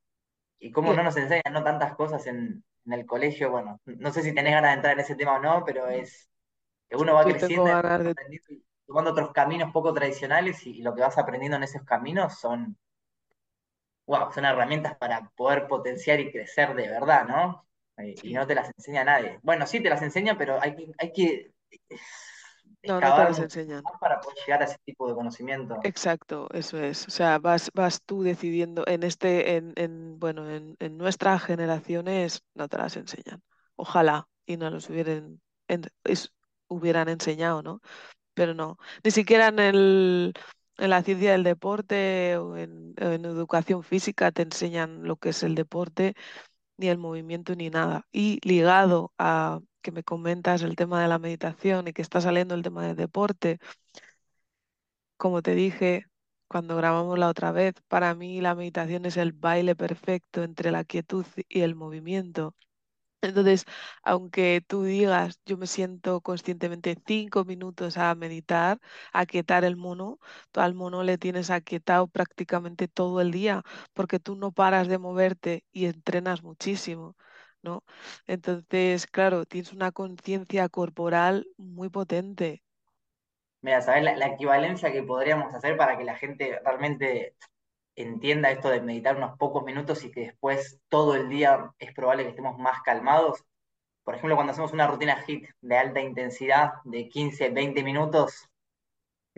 y 0.61 0.73
cómo 0.73 0.95
no 0.95 1.03
nos 1.05 1.17
enseñan 1.17 1.53
¿no? 1.53 1.65
tantas 1.65 1.95
cosas 1.97 2.27
en, 2.27 2.65
en 2.89 2.95
el 2.95 3.07
colegio, 3.07 3.51
bueno, 3.53 3.81
no 3.87 4.13
sé 4.13 4.23
si 4.25 4.35
tenés 4.35 4.55
ganas 4.55 4.73
de 4.73 4.77
entrar 4.77 4.95
en 4.95 5.01
ese 5.01 5.17
tema 5.17 5.37
o 5.37 5.41
no, 5.41 5.65
pero 5.67 5.89
es 5.89 6.31
que 6.89 6.97
uno 6.97 7.15
va 7.15 7.25
Yo 7.25 7.31
creciendo 7.31 7.71
y 7.97 8.05
de... 8.05 8.15
y 8.49 8.65
tomando 8.87 9.13
otros 9.13 9.33
caminos 9.33 9.73
poco 9.73 9.95
tradicionales 9.95 10.67
y, 10.67 10.79
y 10.79 10.83
lo 10.83 10.95
que 10.95 11.03
vas 11.03 11.19
aprendiendo 11.19 11.57
en 11.59 11.65
esos 11.65 11.83
caminos 11.85 12.39
son, 12.41 12.79
wow, 14.07 14.33
son 14.33 14.45
herramientas 14.45 14.97
para 14.99 15.31
poder 15.37 15.67
potenciar 15.69 16.21
y 16.21 16.33
crecer 16.33 16.75
de 16.75 16.89
verdad, 16.89 17.27
¿no? 17.27 17.67
Eh, 17.99 18.19
Y 18.23 18.33
Sí. 18.33 18.35
no 18.35 18.47
te 18.47 18.55
las 18.55 18.71
enseña 18.77 19.05
nadie. 19.05 19.39
Bueno, 19.43 19.67
sí 19.67 19.81
te 19.83 19.91
las 19.91 20.03
enseña, 20.03 20.37
pero 20.39 20.61
hay 20.63 20.75
que, 20.77 20.93
hay 20.99 21.13
que 21.13 21.53
No, 22.85 22.95
no 23.01 23.01
te 23.15 23.23
las 23.25 23.39
enseñan. 23.39 23.83
para 24.01 24.21
poder 24.21 24.39
llegar 24.47 24.63
a 24.63 24.65
ese 24.65 24.79
tipo 24.85 25.09
de 25.09 25.15
conocimiento. 25.15 25.79
Exacto, 25.83 26.49
eso 26.53 26.79
es. 26.79 27.07
O 27.09 27.11
sea, 27.11 27.39
vas, 27.39 27.71
vas 27.75 28.03
tú 28.05 28.23
decidiendo 28.23 28.85
en 28.87 29.03
este, 29.03 29.57
en, 29.57 29.73
en, 29.77 30.19
bueno, 30.19 30.49
en, 30.51 30.77
en 30.81 30.97
nuestras 30.99 31.43
generaciones 31.43 32.43
no 32.55 32.69
te 32.69 32.79
las 32.79 32.97
enseñan. 32.97 33.43
Ojalá 33.77 34.29
y 34.47 34.57
no 34.57 34.71
los 34.71 34.89
hubieran, 34.91 35.41
en- 35.69 35.83
es- 36.05 36.33
hubieran 36.69 37.09
enseñado, 37.09 37.63
¿no? 37.63 37.81
Pero 38.35 38.55
no. 38.55 38.79
Ni 39.05 39.11
siquiera 39.13 39.49
en 39.49 39.59
el, 39.61 40.35
en 40.79 40.91
la 40.91 41.03
ciencia 41.03 41.33
del 41.33 41.45
deporte 41.45 42.37
o 42.39 42.57
en, 42.57 42.95
en 42.99 43.25
educación 43.27 43.83
física 43.85 44.33
te 44.33 44.43
enseñan 44.43 45.05
lo 45.05 45.17
que 45.17 45.31
es 45.31 45.43
el 45.43 45.55
deporte, 45.55 46.15
ni 46.77 46.89
el 46.89 46.99
movimiento, 46.99 47.55
ni 47.55 47.71
nada. 47.71 48.07
Y 48.13 48.41
ligado 48.49 49.13
a 49.19 49.61
que 49.89 49.93
me 49.93 50.05
comentas 50.05 50.63
el 50.63 50.77
tema 50.77 51.01
de 51.03 51.09
la 51.09 51.19
meditación 51.19 51.89
y 51.89 51.95
que 51.95 52.03
está 52.03 52.21
saliendo 52.21 52.55
el 52.55 52.63
tema 52.63 52.87
del 52.87 52.95
deporte. 52.97 53.59
Como 55.17 55.43
te 55.43 55.55
dije 55.55 56.07
cuando 56.49 56.77
grabamos 56.77 57.19
la 57.19 57.29
otra 57.29 57.53
vez, 57.53 57.75
para 57.89 58.15
mí 58.15 58.41
la 58.41 58.55
meditación 58.55 59.05
es 59.07 59.17
el 59.17 59.33
baile 59.33 59.77
perfecto 59.77 60.43
entre 60.43 60.71
la 60.71 60.85
quietud 60.85 61.27
y 61.49 61.61
el 61.63 61.75
movimiento. 61.75 62.55
Entonces, 63.23 63.67
aunque 64.03 64.63
tú 64.67 64.85
digas, 64.85 65.41
yo 65.47 65.59
me 65.59 65.67
siento 65.67 66.21
conscientemente 66.23 66.97
cinco 67.07 67.45
minutos 67.45 67.99
a 67.99 68.15
meditar, 68.17 68.81
a 69.13 69.27
quietar 69.27 69.65
el 69.65 69.77
mono, 69.77 70.21
al 70.55 70.75
mono 70.75 71.03
le 71.05 71.19
tienes 71.19 71.51
aquietado 71.51 72.09
prácticamente 72.09 72.89
todo 72.89 73.21
el 73.21 73.33
día, 73.33 73.63
porque 73.95 74.21
tú 74.21 74.37
no 74.37 74.53
paras 74.53 74.89
de 74.89 74.99
moverte 74.99 75.65
y 75.73 75.87
entrenas 75.87 76.43
muchísimo, 76.43 77.17
¿no? 77.63 77.85
Entonces, 78.27 79.07
claro, 79.07 79.45
tienes 79.47 79.73
una 79.73 79.93
conciencia 79.93 80.69
corporal 80.69 81.47
muy 81.57 81.89
potente. 81.89 82.63
Mira, 83.61 83.81
¿sabes 83.83 84.05
la, 84.05 84.17
la 84.17 84.29
equivalencia 84.29 84.93
que 84.93 85.03
podríamos 85.03 85.55
hacer 85.55 85.77
para 85.77 85.99
que 85.99 86.05
la 86.05 86.17
gente 86.17 86.61
realmente 86.65 87.35
entienda 87.97 88.51
esto 88.51 88.71
de 88.71 88.81
meditar 88.81 89.17
unos 89.17 89.37
pocos 89.37 89.65
minutos 89.65 90.05
y 90.05 90.11
que 90.13 90.21
después 90.21 90.81
todo 90.89 91.17
el 91.17 91.29
día 91.29 91.73
es 91.79 91.93
probable 91.93 92.23
que 92.23 92.31
estemos 92.31 92.59
más 92.59 92.81
calmados? 92.83 93.45
Por 94.05 94.15
ejemplo, 94.15 94.37
cuando 94.37 94.53
hacemos 94.53 94.73
una 94.73 94.87
rutina 94.87 95.23
HIIT 95.27 95.51
de 95.61 95.77
alta 95.77 96.01
intensidad 96.01 96.73
de 96.85 97.09
15, 97.09 97.51
20 97.51 97.83
minutos, 97.83 98.48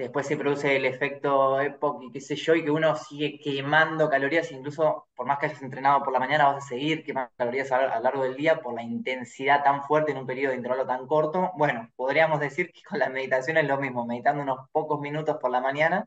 después 0.02 0.26
se 0.26 0.36
produce 0.36 0.76
el 0.76 0.84
efecto 0.86 1.60
EPOC 1.60 2.02
y 2.04 2.12
qué 2.12 2.20
sé 2.20 2.36
yo, 2.36 2.54
y 2.54 2.64
que 2.64 2.70
uno 2.70 2.96
sigue 2.96 3.38
quemando 3.42 4.08
calorías, 4.10 4.50
incluso 4.52 5.08
por 5.14 5.26
más 5.26 5.38
que 5.38 5.46
hayas 5.46 5.62
entrenado 5.62 6.02
por 6.02 6.12
la 6.12 6.18
mañana, 6.20 6.46
vas 6.52 6.64
a 6.64 6.68
seguir 6.68 7.04
quemando 7.04 7.30
calorías 7.36 7.70
a, 7.72 7.76
a 7.94 7.96
lo 7.98 8.02
largo 8.04 8.22
del 8.24 8.36
día 8.36 8.60
por 8.60 8.74
la 8.74 8.82
intensidad 8.82 9.62
tan 9.64 9.82
fuerte 9.84 10.12
en 10.12 10.18
un 10.18 10.26
periodo 10.26 10.50
de 10.52 10.56
intervalo 10.58 10.86
tan 10.86 11.06
corto. 11.06 11.52
Bueno, 11.56 11.90
podríamos 11.96 12.40
decir 12.40 12.72
que 12.72 12.82
con 12.82 12.98
la 12.98 13.08
meditación 13.10 13.56
es 13.58 13.66
lo 13.68 13.78
mismo, 13.78 14.06
meditando 14.06 14.42
unos 14.42 14.68
pocos 14.72 15.00
minutos 15.00 15.36
por 15.40 15.50
la 15.50 15.60
mañana, 15.60 16.06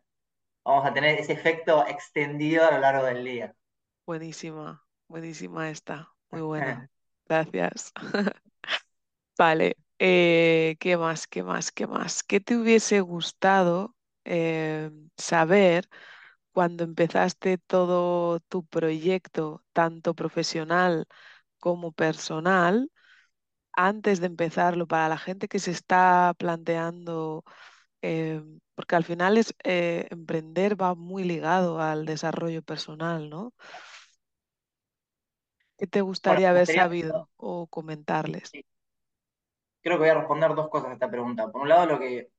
vamos 0.66 0.86
a 0.86 0.94
tener 0.94 1.20
ese 1.20 1.34
efecto 1.34 1.86
extendido 1.88 2.66
a 2.68 2.72
lo 2.72 2.80
largo 2.80 3.06
del 3.06 3.24
día. 3.26 3.56
Buenísima, 4.06 4.86
buenísima 5.10 5.70
esta, 5.70 6.10
muy 6.32 6.42
buena. 6.42 6.90
Gracias. 7.28 7.92
Vale, 9.38 9.76
eh, 10.06 10.76
¿qué 10.80 10.98
más, 10.98 11.28
qué 11.28 11.44
más, 11.44 11.72
qué 11.72 11.88
más? 11.88 12.24
¿Qué 12.24 12.42
te 12.42 12.58
hubiese 12.58 13.02
gustado 13.02 13.96
eh, 14.26 14.92
saber 15.18 15.90
cuando 16.54 16.84
empezaste 16.84 17.58
todo 17.60 18.40
tu 18.42 18.66
proyecto, 18.66 19.64
tanto 19.74 20.16
profesional 20.16 21.08
como 21.60 21.92
personal, 21.94 22.92
antes 23.74 24.20
de 24.22 24.28
empezarlo, 24.28 24.88
para 24.88 25.10
la 25.10 25.18
gente 25.20 25.48
que 25.50 25.60
se 25.60 25.72
está 25.72 26.34
planteando, 26.38 27.44
eh, 28.02 28.44
porque 28.76 28.96
al 28.98 29.06
final 29.06 29.38
es, 29.38 29.56
emprender 29.64 30.82
va 30.82 30.96
muy 30.96 31.24
ligado 31.26 31.82
al 31.82 32.06
desarrollo 32.06 32.64
personal, 32.64 33.30
¿no? 33.30 33.54
¿Qué 35.78 35.86
te 35.88 36.02
gustaría 36.02 36.50
haber 36.50 36.66
sabido 36.68 37.30
o 37.38 37.68
comentarles? 37.68 38.58
Creo 39.84 39.98
que 39.98 40.04
voy 40.04 40.10
a 40.10 40.16
responder 40.16 40.56
dos 40.56 40.70
cosas 40.70 40.90
a 40.90 40.94
esta 40.94 41.12
pregunta. 41.12 41.52
Por 41.52 41.62
un 41.62 41.70
lado, 41.70 41.86
lo 41.86 42.00
que, 42.00 42.30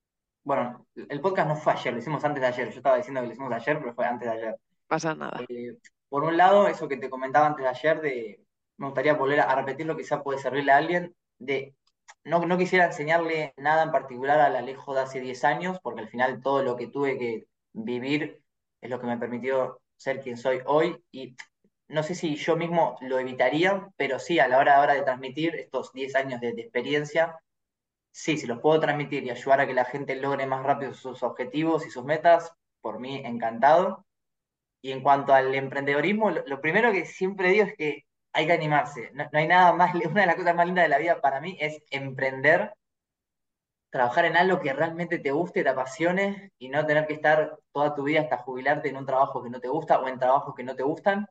bueno, 0.42 0.86
el 0.94 1.20
podcast 1.20 1.48
no 1.48 1.56
fue 1.56 1.74
ayer, 1.74 1.92
lo 1.92 1.98
hicimos 2.00 2.24
antes 2.24 2.40
de 2.40 2.46
ayer. 2.48 2.70
Yo 2.70 2.78
estaba 2.78 2.96
diciendo 2.96 3.20
que 3.20 3.26
lo 3.28 3.32
hicimos 3.32 3.52
ayer, 3.52 3.78
pero 3.78 3.94
fue 3.94 4.06
antes 4.06 4.28
de 4.28 4.34
ayer. 4.34 4.56
Pasa 4.88 5.14
nada. 5.14 5.40
Eh, 5.48 5.76
por 6.08 6.24
un 6.24 6.36
lado, 6.36 6.66
eso 6.66 6.88
que 6.88 6.96
te 6.96 7.10
comentaba 7.10 7.46
antes 7.46 7.62
de 7.62 7.68
ayer, 7.68 8.00
de, 8.00 8.44
me 8.78 8.86
gustaría 8.86 9.14
volver 9.14 9.40
a 9.40 9.54
repetir 9.54 9.86
lo 9.86 9.94
que 9.96 10.02
quizá 10.02 10.22
puede 10.22 10.38
servirle 10.38 10.72
a 10.72 10.78
alguien, 10.78 11.14
de 11.38 11.74
no, 12.24 12.44
no 12.46 12.56
quisiera 12.56 12.86
enseñarle 12.86 13.52
nada 13.58 13.82
en 13.82 13.92
particular 13.92 14.40
al 14.40 14.56
Alejo 14.56 14.94
de 14.94 15.00
hace 15.00 15.20
10 15.20 15.44
años, 15.44 15.78
porque 15.82 16.00
al 16.00 16.08
final 16.08 16.40
todo 16.40 16.62
lo 16.62 16.76
que 16.76 16.86
tuve 16.86 17.18
que 17.18 17.46
vivir 17.72 18.42
es 18.80 18.90
lo 18.90 19.00
que 19.00 19.06
me 19.06 19.18
permitió 19.18 19.80
ser 19.96 20.20
quien 20.20 20.36
soy 20.36 20.60
hoy, 20.66 21.02
y 21.12 21.36
no 21.88 22.02
sé 22.02 22.14
si 22.14 22.36
yo 22.36 22.56
mismo 22.56 22.96
lo 23.02 23.18
evitaría, 23.18 23.88
pero 23.96 24.18
sí, 24.18 24.38
a 24.38 24.48
la 24.48 24.58
hora, 24.58 24.94
de 24.94 25.02
transmitir 25.02 25.54
estos 25.56 25.92
10 25.92 26.14
años 26.16 26.40
de, 26.40 26.50
experiencia, 26.50 27.38
sí, 28.12 28.38
si 28.38 28.46
los 28.46 28.60
puedo 28.60 28.80
transmitir 28.80 29.24
y 29.24 29.30
ayudar 29.30 29.60
a 29.60 29.66
que 29.66 29.74
la 29.74 29.84
gente 29.84 30.16
logre 30.16 30.46
más 30.46 30.64
rápido 30.64 30.94
sus 30.94 31.22
objetivos 31.22 31.86
y 31.86 31.90
sus 31.90 32.04
metas, 32.04 32.52
por 32.80 33.00
mí 33.00 33.16
encantado. 33.24 34.06
Y 34.82 34.92
en 34.92 35.02
cuanto 35.02 35.34
al 35.34 35.54
emprendedorismo, 35.54 36.30
lo, 36.30 36.44
lo 36.46 36.60
primero 36.60 36.92
que 36.92 37.06
siempre 37.06 37.50
digo 37.50 37.64
es 37.66 37.74
que 37.76 38.04
hay 38.32 38.46
que 38.46 38.52
animarse. 38.52 39.10
No, 39.14 39.24
no 39.32 39.38
hay 39.38 39.48
nada 39.48 39.72
más, 39.72 39.94
una 40.10 40.22
de 40.22 40.26
las 40.26 40.36
cosas 40.36 40.54
más 40.54 40.66
lindas 40.66 40.84
de 40.84 40.88
la 40.90 40.98
vida 40.98 41.20
para 41.20 41.40
mí 41.40 41.56
es 41.60 41.82
emprender, 41.90 42.72
trabajar 43.90 44.24
en 44.26 44.36
algo 44.36 44.60
que 44.60 44.72
realmente 44.72 45.18
te 45.18 45.30
guste, 45.30 45.62
te 45.62 45.68
apasione 45.68 46.52
y 46.58 46.68
no 46.68 46.84
tener 46.86 47.06
que 47.06 47.14
estar 47.14 47.58
toda 47.72 47.94
tu 47.94 48.04
vida 48.04 48.22
hasta 48.22 48.38
jubilarte 48.38 48.88
en 48.88 48.96
un 48.96 49.06
trabajo 49.06 49.42
que 49.42 49.50
no 49.50 49.60
te 49.60 49.68
gusta 49.68 50.00
o 50.00 50.08
en 50.08 50.18
trabajos 50.18 50.54
que 50.54 50.64
no 50.64 50.74
te 50.74 50.82
gustan 50.82 51.28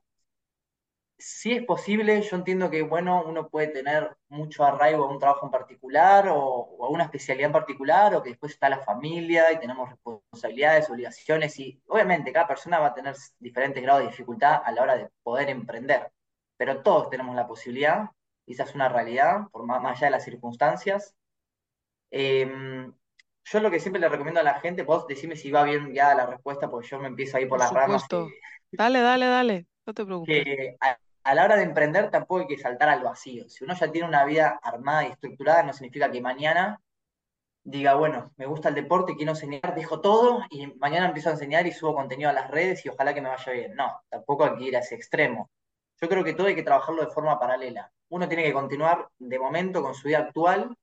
si 1.25 1.53
es 1.53 1.63
posible, 1.65 2.21
yo 2.21 2.35
entiendo 2.35 2.69
que, 2.69 2.81
bueno, 2.81 3.23
uno 3.25 3.47
puede 3.47 3.67
tener 3.67 4.13
mucho 4.27 4.65
arraigo 4.65 5.05
a 5.05 5.09
un 5.09 5.19
trabajo 5.19 5.45
en 5.45 5.51
particular 5.53 6.27
o, 6.27 6.37
o 6.37 6.85
a 6.85 6.89
una 6.89 7.05
especialidad 7.05 7.47
en 7.47 7.53
particular, 7.53 8.13
o 8.13 8.21
que 8.21 8.31
después 8.31 8.51
está 8.51 8.67
la 8.67 8.79
familia 8.79 9.49
y 9.53 9.57
tenemos 9.57 9.89
responsabilidades, 9.89 10.89
obligaciones, 10.89 11.57
y 11.59 11.81
obviamente 11.87 12.33
cada 12.33 12.47
persona 12.47 12.79
va 12.79 12.87
a 12.87 12.93
tener 12.93 13.15
diferentes 13.39 13.81
grados 13.81 14.01
de 14.01 14.09
dificultad 14.09 14.61
a 14.65 14.71
la 14.73 14.81
hora 14.81 14.97
de 14.97 15.09
poder 15.23 15.49
emprender, 15.49 16.11
pero 16.57 16.81
todos 16.81 17.09
tenemos 17.09 17.37
la 17.37 17.47
posibilidad, 17.47 18.09
y 18.45 18.51
esa 18.53 18.63
es 18.63 18.75
una 18.75 18.89
realidad, 18.89 19.47
por 19.49 19.65
más, 19.65 19.81
más 19.81 19.97
allá 19.97 20.07
de 20.07 20.11
las 20.11 20.25
circunstancias. 20.25 21.15
Eh, 22.11 22.91
yo 23.45 23.59
lo 23.61 23.71
que 23.71 23.79
siempre 23.79 24.01
le 24.01 24.09
recomiendo 24.09 24.41
a 24.41 24.43
la 24.43 24.59
gente, 24.59 24.83
vos 24.83 25.07
decime 25.07 25.37
si 25.37 25.51
va 25.51 25.63
bien 25.63 25.93
ya 25.93 26.13
la 26.15 26.25
respuesta, 26.25 26.69
porque 26.69 26.89
yo 26.89 26.99
me 26.99 27.07
empiezo 27.07 27.37
ahí 27.37 27.45
por 27.45 27.59
Por 27.59 27.59
las 27.59 27.73
ramas. 27.73 28.05
Dale, 28.71 28.99
dale, 28.99 29.25
dale. 29.25 29.67
No 29.85 29.93
te 29.93 30.05
preocupes. 30.05 30.43
que 30.43 30.77
a, 30.81 30.97
a, 31.23 31.35
la 31.35 31.43
hora 31.43 31.55
de 31.57 31.63
emprender 31.63 32.09
tampoco 32.11 32.41
hay 32.41 32.47
que 32.47 32.57
saltar 32.57 32.89
al 32.89 33.03
vacío. 33.03 33.49
Si 33.49 33.63
uno 33.63 33.73
ya 33.73 33.91
tiene 33.91 34.07
una 34.07 34.25
vida 34.25 34.59
armada 34.61 35.07
y 35.07 35.11
estructurada, 35.11 35.63
no 35.63 35.73
significa 35.73 36.11
que 36.11 36.21
mañana 36.21 36.81
diga, 37.63 37.95
bueno, 37.95 38.33
me 38.37 38.45
gusta 38.45 38.69
el 38.69 38.75
deporte, 38.75 39.15
quiero 39.15 39.31
enseñar, 39.31 39.73
dejo 39.73 40.01
todo 40.01 40.43
y 40.49 40.67
mañana 40.77 41.07
empiezo 41.07 41.29
a 41.29 41.33
enseñar 41.33 41.65
y 41.65 41.71
subo 41.71 41.95
contenido 41.95 42.29
a 42.29 42.33
las 42.33 42.51
redes 42.51 42.85
y 42.85 42.89
ojalá 42.89 43.13
que 43.13 43.21
me 43.21 43.29
vaya 43.29 43.51
bien. 43.51 43.75
No, 43.75 44.01
tampoco 44.09 44.45
hay 44.45 44.57
que 44.57 44.63
ir 44.65 44.75
a 44.75 44.79
ese 44.79 44.95
extremo. 44.95 45.49
Yo 46.01 46.09
creo 46.09 46.23
que 46.23 46.33
todo 46.33 46.47
hay 46.47 46.55
que 46.55 46.63
trabajarlo 46.63 47.05
de 47.05 47.11
forma 47.11 47.39
paralela. 47.39 47.91
Uno 48.09 48.27
tiene 48.27 48.43
que 48.43 48.53
continuar 48.53 49.07
de 49.17 49.39
momento 49.39 49.81
con 49.81 49.95
su 49.95 50.07
vida 50.07 50.19
actual, 50.19 50.75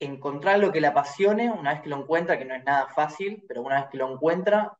encontrar 0.00 0.58
lo 0.58 0.72
que 0.72 0.80
le 0.80 0.88
apasione, 0.88 1.50
una 1.50 1.74
vez 1.74 1.82
que 1.82 1.90
lo 1.90 1.96
encuentra, 1.96 2.38
que 2.38 2.44
no 2.44 2.54
es 2.54 2.64
nada 2.64 2.88
fácil, 2.88 3.44
pero 3.46 3.62
una 3.62 3.82
vez 3.82 3.90
que 3.90 3.98
lo 3.98 4.10
encuentra, 4.10 4.76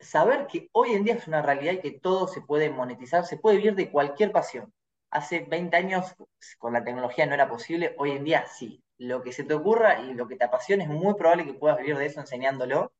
saber 0.00 0.46
que 0.46 0.68
hoy 0.72 0.92
en 0.94 1.04
día 1.04 1.14
es 1.14 1.26
una 1.28 1.42
realidad 1.42 1.74
y 1.74 1.80
que 1.80 1.92
todo 2.00 2.28
se 2.28 2.40
puede 2.42 2.70
monetizar, 2.70 3.24
se 3.26 3.38
puede 3.38 3.56
vivir 3.58 3.74
de 3.74 3.90
cualquier 3.90 4.32
pasión. 4.32 4.72
Hace 5.10 5.40
20 5.40 5.76
años 5.76 6.14
con 6.58 6.72
la 6.72 6.84
tecnología 6.84 7.26
no 7.26 7.34
era 7.34 7.48
posible, 7.48 7.94
hoy 7.98 8.12
en 8.12 8.24
día 8.24 8.46
sí. 8.46 8.82
Lo 8.98 9.22
que 9.22 9.32
se 9.32 9.44
te 9.44 9.54
ocurra 9.54 10.00
y 10.00 10.14
lo 10.14 10.26
que 10.28 10.36
te 10.36 10.44
apasione 10.44 10.84
es 10.84 10.90
muy 10.90 11.14
probable 11.14 11.44
que 11.46 11.54
puedas 11.54 11.78
vivir 11.78 11.96
de 11.98 12.06
eso 12.06 12.20
enseñándolo. 12.20 12.92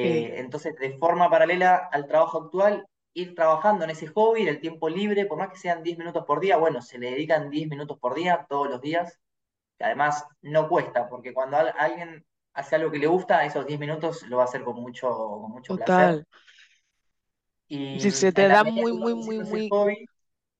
Sí, 0.00 0.32
Eh, 0.32 0.40
entonces, 0.40 0.74
de 0.76 0.96
forma 0.98 1.28
paralela 1.30 1.76
al 1.76 2.06
trabajo 2.06 2.44
actual, 2.44 2.86
ir 3.14 3.34
trabajando 3.34 3.84
en 3.84 3.90
ese 3.90 4.06
hobby, 4.08 4.42
en 4.42 4.48
el 4.48 4.60
tiempo 4.60 4.88
libre, 4.88 5.26
por 5.26 5.38
más 5.38 5.50
que 5.50 5.58
sean 5.58 5.82
10 5.82 5.98
minutos 5.98 6.24
por 6.26 6.40
día, 6.40 6.56
bueno, 6.56 6.80
se 6.82 6.98
le 6.98 7.10
dedican 7.10 7.50
10 7.50 7.68
minutos 7.68 7.98
por 7.98 8.14
día, 8.14 8.46
todos 8.48 8.68
los 8.70 8.80
días, 8.80 9.18
que 9.78 9.84
además 9.84 10.26
no 10.42 10.68
cuesta, 10.68 11.08
porque 11.08 11.34
cuando 11.34 11.58
alguien 11.58 12.26
hace 12.54 12.76
algo 12.76 12.90
que 12.90 12.98
le 12.98 13.06
gusta, 13.06 13.44
esos 13.44 13.66
10 13.66 13.78
minutos 13.80 14.22
lo 14.28 14.36
va 14.38 14.44
a 14.44 14.46
hacer 14.46 14.64
con 14.64 14.76
mucho, 14.76 15.08
con 15.10 15.50
mucho 15.52 15.74
placer. 15.74 16.16
total. 16.16 16.26
Y 17.68 17.76
Si 17.98 18.10
se 18.10 18.32
te 18.32 18.48
da 18.48 18.64
muy, 18.64 18.92
muy, 18.92 19.14
muy, 19.14 19.40
muy, 19.40 19.74
hobby, 19.74 20.08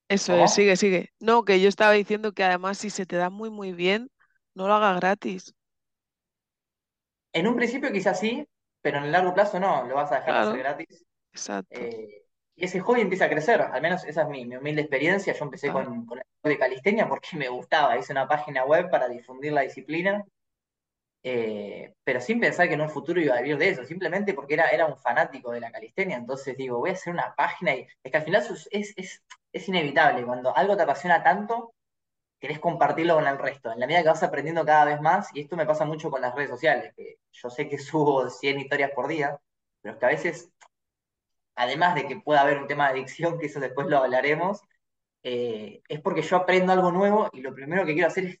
Eso 0.09 0.33
es, 0.37 0.51
sigue, 0.51 0.77
sigue. 0.77 1.11
No, 1.19 1.43
que 1.45 1.61
yo 1.61 1.69
estaba 1.69 1.93
diciendo 1.93 2.33
que 2.33 2.43
además 2.43 2.77
si 2.77 2.89
se 2.89 3.05
te 3.05 3.15
da 3.17 3.29
muy, 3.29 3.49
muy 3.49 3.73
bien, 3.73 4.11
no 4.55 4.67
lo 4.67 4.75
hagas 4.75 4.97
gratis. 4.99 5.55
En 7.33 7.47
un 7.47 7.55
principio 7.55 7.91
quizás 7.91 8.19
sí, 8.19 8.47
pero 8.81 8.97
en 8.97 9.05
el 9.05 9.11
largo 9.11 9.33
plazo 9.33 9.59
no, 9.59 9.83
lo 9.85 9.95
vas 9.95 10.11
a 10.11 10.15
dejar 10.19 10.35
de 10.35 10.41
hacer 10.41 10.57
Claro, 10.57 10.59
gratis. 10.59 11.05
exacto, 11.33 11.89
Eh, 11.89 12.25
y 12.55 12.65
ese 12.65 12.79
hobby 12.81 13.01
empieza 13.01 13.25
a 13.25 13.29
crecer, 13.29 13.61
al 13.61 13.81
menos 13.81 14.05
esa 14.05 14.23
es 14.23 14.29
mi, 14.29 14.45
mi 14.45 14.57
humilde 14.57 14.81
experiencia. 14.83 15.33
Yo 15.33 15.45
empecé 15.45 15.71
con, 15.71 16.05
con 16.05 16.19
el 16.19 16.25
hobby 16.43 16.53
de 16.55 16.59
calistenia 16.59 17.09
porque 17.09 17.29
me 17.37 17.49
gustaba, 17.49 17.97
hice 17.97 18.13
una 18.13 18.27
página 18.27 18.65
web 18.65 18.89
para 18.91 19.09
difundir 19.09 19.53
la 19.53 19.61
disciplina, 19.61 20.25
eh, 21.23 21.95
pero 22.03 22.19
sin 22.19 22.39
pensar 22.41 22.67
que 22.67 22.73
en 22.73 22.81
un 22.81 22.89
futuro 22.89 23.21
iba 23.21 23.35
a 23.35 23.41
vivir 23.41 23.57
de 23.57 23.69
eso, 23.69 23.85
simplemente 23.85 24.33
porque 24.33 24.55
era, 24.55 24.69
era 24.69 24.85
un 24.85 24.97
fanático 24.97 25.51
de 25.51 25.61
la 25.61 25.71
calistenia. 25.71 26.17
Entonces 26.17 26.57
digo, 26.57 26.79
voy 26.79 26.89
a 26.91 26.93
hacer 26.93 27.13
una 27.13 27.33
página 27.35 27.75
y 27.75 27.87
es 28.03 28.11
que 28.11 28.17
al 28.17 28.23
final 28.23 28.43
es, 28.71 28.93
es, 28.97 29.23
es, 29.53 29.69
inevitable. 29.69 30.25
Cuando 30.25 30.55
algo 30.55 30.75
te 30.75 30.83
apasiona 30.83 31.23
tanto, 31.23 31.73
querés 32.39 32.59
compartirlo 32.59 33.15
con 33.15 33.27
el 33.27 33.37
resto. 33.39 33.71
En 33.71 33.79
la 33.79 33.87
medida 33.87 34.03
que 34.03 34.09
vas 34.09 34.23
aprendiendo 34.23 34.65
cada 34.65 34.85
vez 34.85 35.01
más, 35.01 35.29
y 35.33 35.41
esto 35.41 35.55
me 35.55 35.65
pasa 35.65 35.85
mucho 35.85 36.11
con 36.11 36.21
las 36.21 36.35
redes 36.35 36.49
sociales, 36.51 36.93
que 36.95 37.17
yo 37.31 37.49
sé 37.49 37.69
que 37.69 37.77
subo 37.79 38.29
100 38.29 38.59
historias 38.59 38.91
por 38.91 39.07
día, 39.07 39.39
pero 39.81 39.93
es 39.95 39.99
que 39.99 40.05
a 40.05 40.09
veces, 40.09 40.49
además 41.55 41.95
de 41.95 42.07
que 42.07 42.17
pueda 42.17 42.41
haber 42.41 42.59
un 42.59 42.67
tema 42.67 42.85
de 42.87 42.99
adicción, 42.99 43.39
que 43.39 43.47
eso 43.47 43.59
después 43.59 43.87
lo 43.87 43.97
hablaremos, 43.97 44.61
eh, 45.23 45.81
es 45.87 46.01
porque 46.01 46.21
yo 46.21 46.35
aprendo 46.37 46.73
algo 46.73 46.91
nuevo 46.91 47.29
y 47.33 47.41
lo 47.41 47.53
primero 47.55 47.85
que 47.85 47.93
quiero 47.93 48.07
hacer 48.09 48.25
es 48.25 48.39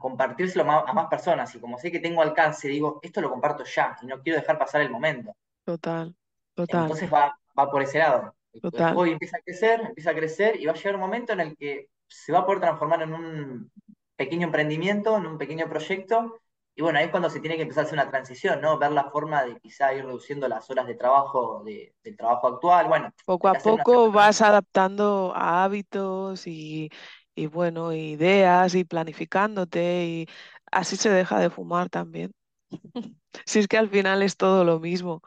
compartírselo 0.00 0.70
a 0.70 0.92
más 0.92 1.06
personas. 1.08 1.54
Y 1.54 1.60
como 1.60 1.78
sé 1.78 1.90
que 1.92 2.00
tengo 2.00 2.22
alcance, 2.22 2.68
digo, 2.68 2.98
esto 3.02 3.20
lo 3.20 3.30
comparto 3.30 3.64
ya 3.64 3.96
y 4.02 4.06
no 4.06 4.20
quiero 4.22 4.38
dejar 4.40 4.58
pasar 4.58 4.80
el 4.82 4.90
momento. 4.90 5.34
total, 5.64 6.14
total, 6.54 6.92
Entonces 6.92 7.12
va, 7.12 7.36
va 7.58 7.70
por 7.70 7.82
ese 7.82 7.98
lado. 7.98 8.34
El, 8.52 8.64
el 8.72 8.84
total. 8.84 8.92
hobby 8.92 9.10
empieza 9.12 9.36
a 9.38 9.40
crecer, 9.40 9.80
empieza 9.80 10.10
a 10.10 10.14
crecer 10.14 10.60
y 10.60 10.66
va 10.66 10.72
a 10.72 10.74
llegar 10.74 10.94
un 10.94 11.00
momento 11.00 11.32
en 11.32 11.40
el 11.40 11.56
que 11.56 11.88
se 12.06 12.32
va 12.32 12.40
a 12.40 12.46
poder 12.46 12.60
transformar 12.60 13.02
en 13.02 13.14
un 13.14 13.72
pequeño 14.16 14.46
emprendimiento, 14.46 15.16
en 15.16 15.26
un 15.26 15.38
pequeño 15.38 15.68
proyecto. 15.68 16.40
Y 16.74 16.82
bueno, 16.82 16.98
ahí 16.98 17.06
es 17.06 17.10
cuando 17.10 17.28
se 17.30 17.40
tiene 17.40 17.56
que 17.56 17.62
empezar 17.62 17.84
a 17.84 17.86
hacer 17.86 17.98
una 17.98 18.10
transición, 18.10 18.60
¿no? 18.60 18.78
Ver 18.78 18.92
la 18.92 19.10
forma 19.10 19.44
de 19.44 19.58
quizá 19.60 19.92
ir 19.94 20.04
reduciendo 20.06 20.48
las 20.48 20.68
horas 20.70 20.86
de 20.86 20.94
trabajo 20.94 21.62
de- 21.64 21.94
del 22.02 22.16
trabajo 22.16 22.48
actual. 22.48 22.88
Bueno, 22.88 23.12
Poco 23.24 23.46
a 23.48 23.54
poco 23.56 24.10
vas 24.10 24.42
adaptando 24.42 25.32
a 25.34 25.62
hábitos 25.64 26.46
y, 26.46 26.90
y 27.34 27.46
bueno, 27.46 27.92
ideas 27.92 28.74
y 28.74 28.84
planificándote 28.84 30.06
y 30.06 30.26
así 30.70 30.96
se 30.96 31.10
deja 31.10 31.38
de 31.40 31.50
fumar 31.50 31.88
también. 31.90 32.32
Si 33.46 33.58
es 33.58 33.68
que 33.68 33.78
al 33.78 33.88
final 33.90 34.22
es 34.22 34.36
todo 34.36 34.64
lo 34.64 34.80
mismo. 34.80 35.22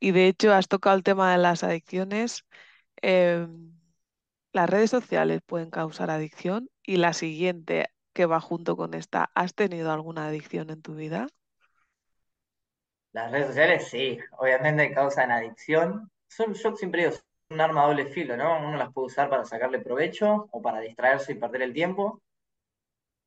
Y 0.00 0.12
de 0.12 0.28
hecho 0.28 0.52
has 0.54 0.68
tocado 0.68 0.96
el 0.96 1.02
tema 1.04 1.32
de 1.32 1.38
las 1.38 1.64
adicciones. 1.64 2.44
em, 3.02 3.72
las 4.52 4.70
redes 4.70 4.90
sociales 4.90 5.40
pueden 5.46 5.70
causar 5.70 6.10
adicción 6.10 6.70
y 6.82 6.96
la 6.96 7.12
siguiente 7.14 7.88
que 8.14 8.26
va 8.26 8.40
junto 8.40 8.76
con 8.76 8.94
esta, 8.94 9.30
¿has 9.34 9.54
tenido 9.54 9.92
alguna 9.92 10.26
adicción 10.28 10.70
en 10.70 10.82
tu 10.82 10.94
vida? 10.94 11.28
Las 13.12 13.30
redes 13.30 13.48
sociales, 13.48 13.88
sí, 13.88 14.18
obviamente 14.38 14.92
causan 14.92 15.30
adicción. 15.30 16.10
Son, 16.28 16.52
yo 16.54 16.76
siempre 16.76 17.04
digo, 17.04 17.16
un 17.52 17.60
arma 17.60 17.84
a 17.84 17.86
doble 17.86 18.06
filo, 18.06 18.36
¿no? 18.36 18.58
Uno 18.58 18.76
las 18.76 18.92
puede 18.92 19.06
usar 19.06 19.28
para 19.28 19.44
sacarle 19.44 19.80
provecho 19.80 20.48
o 20.50 20.62
para 20.62 20.80
distraerse 20.80 21.32
y 21.32 21.36
perder 21.36 21.62
el 21.62 21.72
tiempo. 21.72 22.20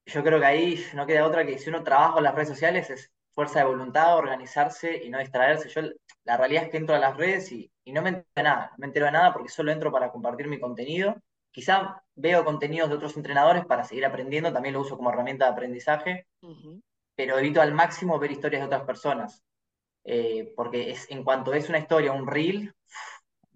Yo 0.05 0.23
creo 0.23 0.39
que 0.39 0.45
ahí 0.45 0.85
no 0.93 1.05
queda 1.05 1.25
otra 1.25 1.45
que 1.45 1.57
si 1.57 1.69
uno 1.69 1.83
trabaja 1.83 2.13
con 2.13 2.23
las 2.23 2.35
redes 2.35 2.49
sociales 2.49 2.89
es 2.89 3.11
fuerza 3.31 3.59
de 3.59 3.65
voluntad, 3.65 4.17
organizarse 4.17 5.03
y 5.03 5.09
no 5.09 5.19
distraerse. 5.19 5.69
Yo 5.69 5.81
la 6.23 6.37
realidad 6.37 6.63
es 6.65 6.69
que 6.69 6.77
entro 6.77 6.95
a 6.95 6.99
las 6.99 7.17
redes 7.17 7.51
y, 7.51 7.69
y 7.83 7.91
no 7.91 8.01
me 8.01 8.09
entero 8.09 8.27
de 8.35 8.43
nada, 8.43 8.69
no 8.71 8.77
me 8.77 8.87
entero 8.87 9.05
de 9.07 9.11
nada 9.11 9.33
porque 9.33 9.49
solo 9.49 9.71
entro 9.71 9.91
para 9.91 10.11
compartir 10.11 10.47
mi 10.47 10.59
contenido. 10.59 11.15
Quizá 11.51 12.03
veo 12.15 12.43
contenidos 12.45 12.89
de 12.89 12.95
otros 12.95 13.15
entrenadores 13.17 13.65
para 13.65 13.83
seguir 13.83 14.05
aprendiendo, 14.05 14.51
también 14.51 14.73
lo 14.73 14.81
uso 14.81 14.97
como 14.97 15.09
herramienta 15.09 15.45
de 15.45 15.51
aprendizaje, 15.51 16.27
pero 17.15 17.39
evito 17.39 17.61
al 17.61 17.73
máximo 17.73 18.19
ver 18.19 18.31
historias 18.31 18.61
de 18.61 18.67
otras 18.67 18.83
personas 18.83 19.45
eh, 20.07 20.53
porque 20.55 20.91
es, 20.91 21.09
en 21.09 21.23
cuanto 21.23 21.53
es 21.53 21.67
una 21.67 21.79
historia, 21.79 22.11
un 22.11 22.27
reel, 22.27 22.71
el 22.83 22.84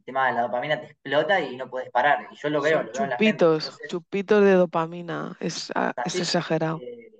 tema 0.09 0.27
de 0.27 0.33
la 0.33 0.41
dopamina 0.41 0.79
te 0.79 0.87
explota 0.87 1.39
y 1.39 1.55
no 1.55 1.69
puedes 1.69 1.91
parar. 1.91 2.27
Y 2.31 2.35
yo 2.35 2.49
lo 2.49 2.61
veo, 2.61 2.77
Son 2.77 2.85
lo 2.85 2.91
veo 2.91 3.03
en 3.05 3.09
la 3.09 3.17
gente. 3.17 3.45
chupitos, 3.45 3.79
chupitos 3.87 4.43
de 4.43 4.53
dopamina. 4.53 5.37
Es, 5.39 5.71
ah, 5.75 5.93
es 6.03 6.15
exagerado. 6.15 6.79
eh, 6.81 7.11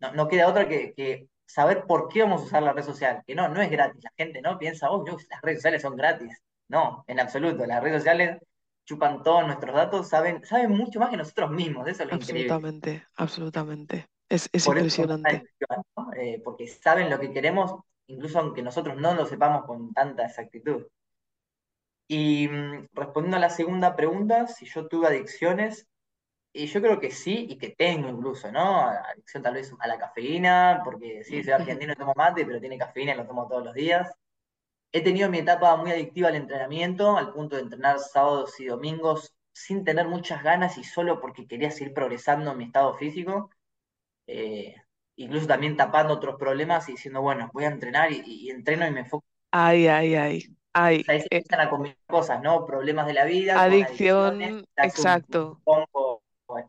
no, 0.00 0.12
no 0.12 0.28
queda 0.28 0.48
otra 0.48 0.68
que, 0.68 0.92
que, 0.94 1.28
saber 1.46 1.84
por 1.84 2.08
qué 2.08 2.22
vamos 2.22 2.42
a 2.42 2.44
usar 2.44 2.62
la 2.62 2.72
red 2.72 2.84
social. 2.84 3.22
Que 3.26 3.34
no, 3.34 3.48
no 3.48 3.60
es 3.62 3.70
gratis. 3.70 4.02
La 4.04 4.12
gente 4.16 4.42
no 4.42 4.58
piensa, 4.58 4.90
oh, 4.90 5.04
yo, 5.06 5.16
las 5.30 5.40
redes 5.40 5.58
sociales 5.58 5.82
son 5.82 5.96
gratis. 5.96 6.42
No, 6.68 7.04
en 7.08 7.20
absoluto. 7.20 7.64
Las 7.66 7.82
redes 7.82 8.02
sociales 8.02 8.38
chupan 8.84 9.22
todos 9.22 9.46
nuestros 9.46 9.74
datos, 9.74 10.08
saben, 10.08 10.44
saben 10.44 10.70
mucho 10.72 11.00
más 11.00 11.10
que 11.10 11.16
nosotros 11.16 11.50
mismos. 11.50 11.88
Eso 11.88 12.02
es 12.02 12.08
lo 12.10 12.16
increíble. 12.16 12.52
Absolutamente, 12.52 13.06
absolutamente. 13.16 14.08
Es, 14.28 14.48
es 14.52 14.64
Por 14.64 14.76
impresionante. 14.76 15.44
Eh, 16.16 16.40
porque 16.44 16.68
saben 16.68 17.08
lo 17.08 17.18
que 17.18 17.32
queremos, 17.32 17.80
incluso 18.06 18.38
aunque 18.38 18.62
nosotros 18.62 18.96
no 18.96 19.14
lo 19.14 19.26
sepamos 19.26 19.64
con 19.64 19.92
tanta 19.92 20.26
exactitud. 20.26 20.86
Y 22.12 22.48
mm, 22.48 22.88
respondiendo 22.92 23.36
a 23.36 23.40
la 23.40 23.50
segunda 23.50 23.94
pregunta, 23.94 24.48
si 24.48 24.66
yo 24.66 24.88
tuve 24.88 25.06
adicciones, 25.06 25.86
y 26.52 26.66
yo 26.66 26.82
creo 26.82 26.98
que 26.98 27.12
sí, 27.12 27.46
y 27.48 27.56
que 27.56 27.68
tengo 27.70 28.08
incluso, 28.08 28.50
¿no? 28.50 28.80
Adicción 28.80 29.44
tal 29.44 29.54
vez 29.54 29.72
a 29.78 29.86
la 29.86 29.96
cafeína, 29.96 30.82
porque 30.84 31.22
sí, 31.22 31.44
soy 31.44 31.52
argentino 31.52 31.92
y 31.92 31.96
tomo 31.96 32.12
mate, 32.16 32.44
pero 32.44 32.58
tiene 32.58 32.78
cafeína 32.78 33.14
y 33.14 33.16
lo 33.16 33.28
tomo 33.28 33.46
todos 33.46 33.64
los 33.64 33.74
días. 33.74 34.12
He 34.90 35.02
tenido 35.02 35.30
mi 35.30 35.38
etapa 35.38 35.76
muy 35.76 35.92
adictiva 35.92 36.30
al 36.30 36.34
entrenamiento, 36.34 37.16
al 37.16 37.32
punto 37.32 37.54
de 37.54 37.62
entrenar 37.62 38.00
sábados 38.00 38.58
y 38.58 38.64
domingos 38.64 39.32
sin 39.52 39.84
tener 39.84 40.08
muchas 40.08 40.42
ganas 40.42 40.78
y 40.78 40.84
solo 40.84 41.20
porque 41.20 41.46
quería 41.46 41.70
seguir 41.70 41.94
progresando 41.94 42.50
en 42.50 42.58
mi 42.58 42.64
estado 42.64 42.92
físico. 42.96 43.50
Eh, 44.26 44.74
incluso 45.14 45.46
también 45.46 45.76
tapando 45.76 46.14
otros 46.14 46.34
problemas 46.40 46.88
y 46.88 46.92
diciendo, 46.92 47.22
bueno, 47.22 47.50
voy 47.52 47.66
a 47.66 47.68
entrenar 47.68 48.10
y, 48.10 48.50
entreno 48.50 48.84
y 48.84 48.90
me 48.90 49.00
enfoco 49.00 49.24
Ay, 49.52 49.86
ay, 49.86 50.14
ay, 50.16 50.56
ay. 50.74 51.04
sea, 51.04 51.14
ahí 51.14 51.20
se 51.22 51.28
eh, 51.30 51.44
a 51.60 51.70
combinar 51.70 51.96
cosas, 52.06 52.42
¿no? 52.42 52.66
Problemas 52.66 53.06
de 53.06 53.14
la 53.14 53.24
vida 53.24 53.64
adicción, 53.66 54.42
un, 54.42 54.64
un 54.96 55.16
exacto. 55.16 55.62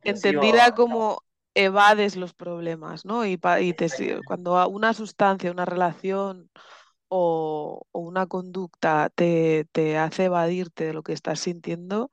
Entendida. 0.04 0.74
No, 0.76 0.76
como 0.76 1.24
evades 1.54 2.16
los 2.16 2.34
problemas, 2.34 3.06
¿no? 3.06 3.26
Y, 3.26 3.38
te, 3.38 4.24
cuando 4.24 4.68
una 4.70 4.94
sustancia, 4.94 5.52
una 5.52 5.66
relación 5.66 6.50
o, 7.10 7.88
o 7.92 8.00
una 8.00 8.28
conducta 8.28 9.10
te, 9.16 9.66
te 9.72 9.98
hace 9.98 10.26
evadirte 10.26 10.86
de 10.86 10.94
lo 10.94 11.04
que 11.04 11.14
estás 11.14 11.40
sintiendo 11.42 12.10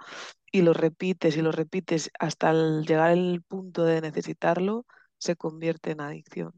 y 0.52 0.62
lo 0.62 0.74
repites 0.74 1.36
y 1.36 1.42
lo 1.42 1.52
repites 1.52 2.10
hasta 2.18 2.50
el- 2.52 2.84
llegar 2.86 3.10
al 3.12 3.42
punto 3.48 3.84
de 3.84 4.00
necesitarlo, 4.02 4.86
se 5.18 5.36
convierte 5.36 5.92
en 5.92 6.00
adicción. 6.02 6.54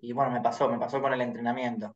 Y 0.00 0.12
bueno, 0.12 0.32
me 0.32 0.40
pasó, 0.40 0.68
me 0.68 0.78
pasó 0.78 1.00
con 1.00 1.12
el 1.14 1.20
entrenamiento. 1.20 1.94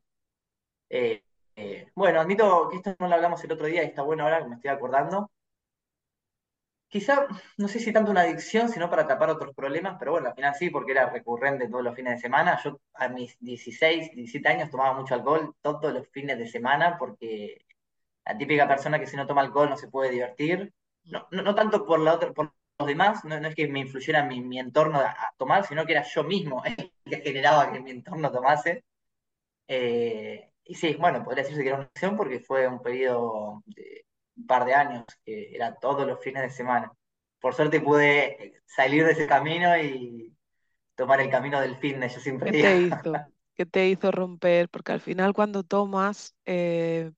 Eh, 0.93 1.23
eh, 1.57 1.91
bueno, 1.95 2.21
admito 2.21 2.69
que 2.71 2.77
esto 2.77 2.95
no 2.99 3.09
lo 3.09 3.15
hablamos 3.15 3.43
el 3.43 3.53
otro 3.53 3.67
día 3.67 3.83
y 3.83 3.87
está 3.87 4.03
bueno 4.03 4.25
ahora 4.25 4.43
que 4.43 4.49
me 4.49 4.57
estoy 4.57 4.71
acordando. 4.71 5.31
Quizá, 6.89 7.27
no 7.57 7.69
sé 7.69 7.79
si 7.81 7.93
tanto 7.93 8.11
una 8.11 8.21
adicción, 8.21 8.69
sino 8.69 8.91
para 8.91 9.07
tapar 9.07 9.31
otros 9.31 9.55
problemas, 9.55 9.97
pero 9.99 10.13
bueno, 10.13 10.29
al 10.29 10.35
final 10.35 10.55
sí, 10.55 10.69
porque 10.69 10.93
era 10.93 11.09
recurrente 11.09 11.67
todos 11.69 11.83
los 11.83 11.95
fines 11.97 12.17
de 12.17 12.21
semana. 12.21 12.61
Yo 12.63 12.79
a 12.93 13.09
mis 13.09 13.35
16, 13.41 14.15
17 14.15 14.49
años 14.49 14.71
tomaba 14.71 14.93
mucho 14.93 15.15
alcohol 15.15 15.55
todos 15.63 15.93
los 15.95 16.07
fines 16.11 16.37
de 16.39 16.47
semana 16.47 16.99
porque 16.99 17.65
la 18.27 18.37
típica 18.37 18.69
persona 18.69 18.99
que 18.99 19.07
si 19.07 19.17
no 19.17 19.27
toma 19.27 19.41
alcohol 19.41 19.71
no 19.71 19.77
se 19.79 19.89
puede 19.89 20.11
divertir. 20.11 20.75
No, 21.05 21.27
no, 21.31 21.55
tanto 21.55 21.87
por, 21.87 22.01
los 22.01 22.87
demás, 22.87 23.25
no, 23.25 23.37
es 23.37 23.55
que 23.55 23.69
me 23.69 23.81
influyera 23.81 24.25
mi, 24.25 24.59
entorno 24.59 24.99
a, 25.01 25.11
a, 25.11 25.35
tomar, 25.39 25.65
sino 25.67 25.87
que 25.87 25.93
era 25.93 26.03
yo 26.05 26.25
mismo 26.25 26.63
el 26.65 26.93
que 27.05 27.23
generaba 27.23 27.73
que 27.73 27.81
mi 27.81 27.91
entorno 27.93 28.31
tomase. 28.31 28.85
Eh, 29.69 30.52
y 30.65 30.75
sí, 30.75 30.95
bueno, 30.99 31.25
podría 31.25 31.43
decirse 31.45 31.63
que 31.63 31.69
era 31.69 31.79
una 31.79 31.87
acción 31.87 32.17
porque 32.17 32.41
fue 32.41 32.67
un 32.69 32.83
periodo 32.83 33.63
de 33.67 34.07
un 34.37 34.47
par 34.47 34.65
de 34.65 34.75
años, 34.75 35.05
que 35.25 35.55
era 35.55 35.75
todos 35.79 36.07
los 36.07 36.21
fines 36.23 36.43
de 36.43 36.51
semana. 36.51 36.93
Por 37.41 37.55
suerte 37.55 37.81
pude 37.81 38.63
salir 38.67 39.05
de 39.05 39.13
ese 39.13 39.27
camino 39.27 39.77
y 39.79 40.37
tomar 40.97 41.21
el 41.21 41.31
camino 41.31 41.61
del 41.61 41.77
fitness, 41.79 42.15
yo 42.17 42.21
siempre 42.21 42.53
¿Qué 42.53 42.55
te 42.55 42.77
hizo? 42.79 43.25
¿Qué 43.55 43.67
te 43.67 43.89
hizo 43.89 44.11
romper? 44.11 44.69
Porque 44.69 44.93
al 44.93 45.01
final 45.01 45.33
cuando 45.35 45.63
tomas, 45.63 46.35
eh, 46.47 47.13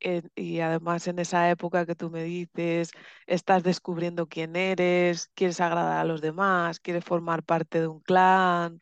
en- 0.00 0.30
y 0.36 0.60
además 0.60 1.08
en 1.08 1.18
esa 1.20 1.50
época 1.50 1.86
que 1.86 1.94
tú 1.96 2.10
me 2.10 2.24
dices, 2.24 2.90
estás 3.26 3.62
descubriendo 3.64 4.28
quién 4.28 4.56
eres, 4.56 5.30
quieres 5.34 5.60
agradar 5.60 5.98
a 6.00 6.04
los 6.04 6.20
demás, 6.22 6.80
quieres 6.80 7.04
formar 7.04 7.42
parte 7.44 7.80
de 7.80 7.88
un 7.88 8.00
clan, 8.00 8.78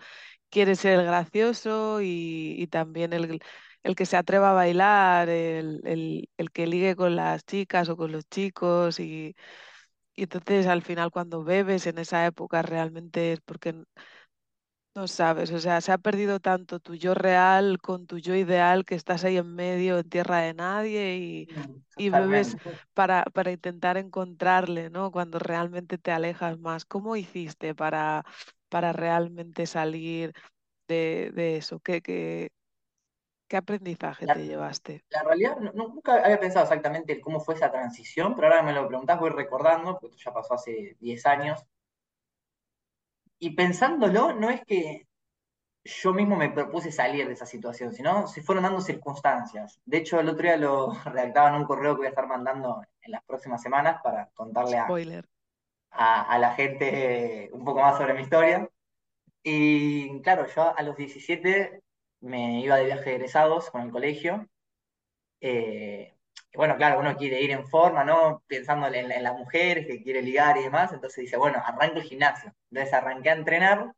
quieres 0.51 0.81
ser 0.81 1.01
el 1.01 1.07
gracioso 1.07 2.01
y, 2.03 2.57
y 2.59 2.67
también 2.69 3.13
el, 3.15 3.41
el 3.87 3.97
que 3.97 4.07
se 4.07 4.17
atreva 4.17 4.51
a 4.51 4.55
bailar, 4.55 5.29
el, 5.29 5.81
el- 5.85 6.31
el 6.39 6.51
que 6.53 6.67
ligue 6.67 6.97
con 6.97 7.17
las 7.17 7.45
chicas 7.47 7.89
o 7.89 7.97
con 7.97 8.13
los 8.13 8.27
chicos 8.29 9.01
y, 9.01 9.37
y 10.17 10.25
entonces 10.25 10.67
al 10.69 10.83
final 10.83 11.11
cuando 11.13 11.45
bebes 11.45 11.87
en 11.87 11.99
esa 11.99 12.27
época 12.27 12.63
realmente 12.63 13.33
es 13.35 13.41
porque 13.43 13.75
No 14.95 15.09
sabes, 15.09 15.53
o 15.53 15.59
sea, 15.61 15.81
se 15.83 15.93
ha 15.93 15.99
perdido 15.99 16.41
tanto 16.41 16.81
tu 16.81 16.95
yo 16.95 17.13
real 17.15 17.79
con 17.83 18.07
tu 18.07 18.17
yo 18.19 18.35
ideal 18.35 18.87
que 18.87 18.95
estás 18.95 19.25
ahí 19.25 19.37
en 19.37 19.55
medio, 19.55 19.99
en 19.99 20.09
tierra 20.09 20.39
de 20.41 20.55
nadie 20.55 21.17
y, 21.19 21.49
Mm, 21.51 21.83
y 21.97 22.09
bebes 22.11 22.57
para, 22.95 23.25
para 23.25 23.51
intentar 23.53 23.99
encontrarle, 23.99 24.89
¿no? 24.89 25.11
Cuando 25.13 25.39
realmente 25.39 25.99
te 25.99 26.13
alejas 26.13 26.59
más. 26.59 26.87
¿Cómo 26.87 27.15
hiciste 27.17 27.75
para, 27.75 28.25
para 28.71 28.93
realmente 28.95 29.67
salir 29.67 30.33
de, 30.89 31.33
de 31.35 31.57
eso? 31.59 31.81
¿Qué, 31.81 32.03
qué, 32.03 32.51
qué 33.49 33.57
aprendizaje 33.57 34.29
La, 34.29 34.35
te 34.35 34.45
llevaste? 34.47 35.05
la 35.11 35.23
realidad, 35.25 35.57
no- 35.59 35.73
nunca 35.73 36.23
había 36.25 36.41
pensado 36.41 36.65
exactamente 36.65 37.21
cómo 37.21 37.41
fue 37.41 37.55
esa 37.55 37.71
transición, 37.73 38.35
pero 38.35 38.49
ahora 38.49 38.63
me 38.63 38.73
lo 38.75 38.87
preguntás, 38.89 39.21
voy 39.21 39.31
recordando, 39.31 39.99
porque 40.01 40.17
esto 40.17 40.31
ya 40.31 40.35
pasó 40.35 40.55
hace 40.55 40.97
10 41.01 41.25
años, 41.27 41.65
y 43.39 43.51
pensándolo, 43.55 44.33
no 44.35 44.51
es 44.51 44.65
que 44.65 45.09
yo 45.85 46.15
mismo 46.15 46.37
me 46.37 46.51
propuse 46.51 46.93
salir 46.93 47.27
de 47.27 47.35
esa 47.35 47.47
situación, 47.47 47.93
sino 47.95 48.27
se 48.29 48.43
fueron 48.43 48.65
dando 48.65 48.81
circunstancias. 48.83 49.81
De 49.87 49.99
hecho, 49.99 50.21
el 50.21 50.29
otro 50.31 50.45
día 50.45 50.57
lo 50.59 50.93
redactaba 51.07 51.51
en 51.51 51.57
un 51.57 51.65
correo 51.67 51.95
que 51.95 51.99
voy 51.99 52.07
a 52.07 52.11
estar 52.11 52.27
mandando 52.29 52.83
en 53.03 53.13
las 53.13 53.25
próximas 53.25 53.63
semanas 53.63 54.01
para 54.03 54.31
contarle 54.35 54.79
a, 54.79 54.97
a, 55.91 56.23
a 56.35 56.39
la 56.39 56.55
gente 56.55 57.51
un 57.53 57.65
poco 57.65 57.81
más 57.81 57.99
sobre 57.99 58.15
mi 58.15 58.23
historia. 58.23 58.69
Y 59.45 60.21
claro, 60.23 60.47
yo 60.49 60.77
a 60.79 60.83
los 60.83 60.97
17 60.97 61.83
me 62.21 62.61
iba 62.61 62.77
de 62.77 62.87
viaje 62.87 63.11
de 63.11 63.17
egresados 63.17 63.71
con 63.71 63.83
el 63.83 63.91
colegio. 63.91 64.49
Eh, 65.41 66.15
y 66.53 66.57
bueno, 66.57 66.77
claro, 66.77 67.01
uno 67.01 67.17
quiere 67.17 67.41
ir 67.43 67.51
en 67.51 67.67
forma, 67.67 68.05
¿no? 68.05 68.43
Pensando 68.47 68.87
en, 68.89 69.11
en 69.11 69.23
las 69.23 69.35
mujeres 69.35 69.87
que 69.87 70.03
quiere 70.03 70.23
ligar 70.23 70.57
y 70.59 70.63
demás. 70.65 70.93
Entonces 70.93 71.25
dice, 71.25 71.37
bueno, 71.37 71.63
arranco 71.65 71.99
el 71.99 72.05
gimnasio. 72.05 72.55
Entonces 72.71 72.95
arranqué 72.95 73.31
a 73.31 73.35
entrenar 73.35 73.93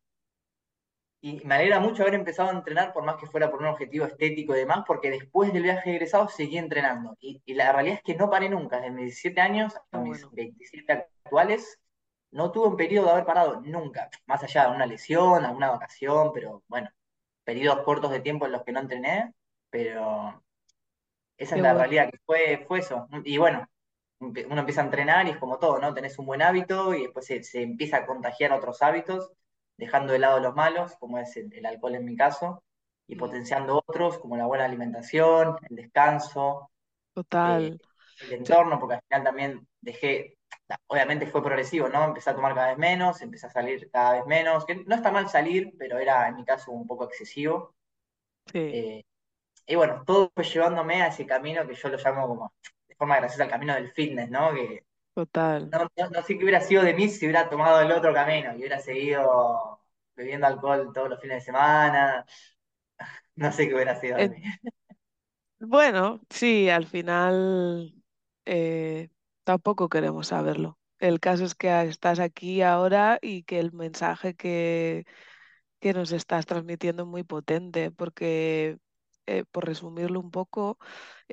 y 1.21 1.45
me 1.45 1.57
alegra 1.57 1.81
mucho 1.81 2.03
haber 2.03 2.15
empezado 2.15 2.51
a 2.51 2.53
entrenar, 2.53 2.93
por 2.93 3.05
más 3.05 3.17
que 3.17 3.27
fuera 3.27 3.51
por 3.51 3.61
un 3.61 3.67
objetivo 3.67 4.07
estético 4.07 4.55
y 4.55 4.61
demás, 4.61 4.85
porque 4.87 5.11
después 5.11 5.53
del 5.53 5.65
viaje 5.65 5.91
de 5.91 5.97
egresado 5.97 6.29
seguí 6.29 6.59
entrenando. 6.59 7.17
Y, 7.21 7.43
y 7.45 7.55
la 7.55 7.73
realidad 7.73 7.97
es 7.97 8.03
que 8.05 8.15
no 8.15 8.31
paré 8.31 8.49
nunca, 8.49 8.77
desde 8.77 8.93
mis 8.93 9.07
17 9.07 9.41
años 9.41 9.75
hasta 9.75 9.99
mis 9.99 10.23
bueno, 10.23 10.31
27 10.37 10.93
actuales, 11.25 11.81
no 12.31 12.53
tuve 12.53 12.69
un 12.69 12.77
periodo 12.77 13.07
de 13.07 13.13
haber 13.13 13.25
parado 13.25 13.61
nunca, 13.63 14.11
más 14.27 14.43
allá 14.45 14.69
de 14.69 14.77
una 14.77 14.87
lesión, 14.87 15.45
alguna 15.45 15.71
vacación, 15.71 16.31
pero 16.33 16.63
bueno, 16.69 16.89
periodos 17.49 17.83
cortos 17.85 18.11
de 18.13 18.21
tiempo 18.21 18.45
en 18.47 18.53
los 18.53 18.63
que 18.65 18.73
no 18.73 18.81
entrené, 18.81 19.33
pero 19.71 20.43
esa 21.37 21.57
es 21.57 21.63
la 21.63 21.75
bueno, 21.75 21.75
realidad, 21.75 22.11
que 22.11 22.19
fue, 22.27 22.65
fue 22.67 22.81
eso. 22.81 23.09
Y 23.25 23.39
bueno, 23.39 23.67
uno 24.21 24.61
empieza 24.61 24.83
a 24.83 24.85
entrenar 24.85 25.27
y 25.29 25.31
es 25.33 25.39
como 25.39 25.59
todo, 25.59 25.79
¿no? 25.81 25.95
Tenés 25.95 26.19
un 26.19 26.27
buen 26.27 26.43
hábito 26.43 26.95
y 26.95 27.05
después 27.05 27.27
se, 27.27 27.43
se 27.45 27.63
empieza 27.63 27.99
a 27.99 28.07
contagiar 28.07 28.53
otros 28.53 28.83
hábitos, 28.83 29.33
dejando 29.77 30.13
de 30.13 30.21
lado 30.21 30.41
los 30.41 30.55
malos, 30.55 30.97
como 31.01 31.19
es 31.19 31.37
el, 31.37 31.53
el 31.55 31.67
alcohol 31.67 31.95
en 31.97 32.05
mi 32.07 32.17
caso, 32.17 32.65
y 33.09 33.17
mm, 33.17 33.17
potenciando 33.17 33.83
otros, 33.87 34.19
como 34.19 34.37
la 34.37 34.47
buena 34.47 34.65
alimentación, 34.67 35.57
el 35.71 35.77
descanso, 35.77 36.71
eh, 37.43 37.71
total. 37.71 37.81
el 38.21 38.33
Yo- 38.45 38.57
entorno, 38.57 38.79
porque 38.81 38.97
al 38.97 39.03
final 39.09 39.25
también 39.25 39.69
dejé, 39.81 40.38
obviamente 40.89 41.27
fue 41.27 41.43
progresivo, 41.43 41.89
¿no? 41.89 42.05
Empecé 42.05 42.31
a 42.31 42.35
tomar 42.37 42.55
cada 42.55 42.69
vez 42.69 42.79
menos, 42.79 43.21
empecé 43.23 43.47
a 43.47 43.51
salir 43.51 43.91
cada 43.91 44.15
vez 44.15 44.27
menos, 44.27 44.65
que 44.67 44.77
no 44.77 44.95
está 44.95 45.11
mal 45.11 45.29
salir, 45.29 45.73
pero 45.79 45.99
era 45.99 46.29
en 46.29 46.37
mi 46.37 46.45
caso 46.45 46.73
un 46.73 46.87
poco 46.87 47.05
excesivo. 47.05 47.75
sí, 48.53 48.85
Eh, 48.85 49.05
y 49.67 49.77
bueno, 49.77 50.05
todo 50.07 50.33
fue 50.35 50.45
llevándome 50.45 51.03
a 51.03 51.09
ese 51.09 51.27
camino 51.27 51.67
que 51.69 51.75
yo 51.75 51.89
lo 51.91 51.99
llamo 51.99 52.29
como, 52.29 52.55
de 52.89 52.95
forma 52.97 53.17
graciosa, 53.19 53.45
el 53.45 53.51
camino 53.51 53.75
del 53.75 53.93
fitness, 53.93 54.31
¿no? 54.31 54.55
Que 54.55 54.85
total. 55.15 55.73
no, 55.73 55.89
no- 55.97 56.11
no 56.11 56.23
sé 56.23 56.37
qué 56.39 56.45
hubiera 56.45 56.61
sido 56.61 56.83
de 56.85 56.95
mí 56.95 57.09
si 57.09 57.27
hubiera 57.27 57.49
tomado 57.51 57.81
el 57.83 57.93
otro 57.93 58.13
camino 58.15 58.53
y 58.55 58.59
hubiera 58.59 58.81
seguido 58.81 59.81
bebiendo 60.17 60.47
alcohol 60.47 60.93
todos 60.95 61.11
los 61.11 61.21
fines 61.21 61.39
de 61.39 61.47
semana. 61.47 62.27
No 63.37 63.53
sé 63.53 63.69
qué 63.69 63.75
hubiera 63.75 63.99
sido 64.01 64.19
de 64.19 64.29
mí. 64.29 64.43
Bueno, 65.61 66.21
sí, 66.31 66.69
al 66.71 66.87
final 66.87 67.93
eh, 68.47 69.11
tampoco 69.49 69.89
queremos 69.89 70.29
saberlo. 70.29 70.79
El 70.99 71.21
caso 71.21 71.45
es 71.47 71.55
que 71.55 71.71
estás 71.85 72.19
aquí 72.21 72.61
ahora 72.63 73.19
y 73.23 73.45
que 73.45 73.61
el 73.61 73.73
mensaje 73.73 74.35
que, 74.35 75.07
que 75.81 75.93
nos 75.95 76.13
estás 76.13 76.47
transmitiendo 76.47 77.05
es 77.05 77.09
muy 77.09 77.25
potente, 77.25 77.91
porque, 77.91 78.79
eh, 79.27 79.45
por 79.53 79.67
resumirlo 79.67 80.21
un 80.21 80.31
poco, 80.31 80.79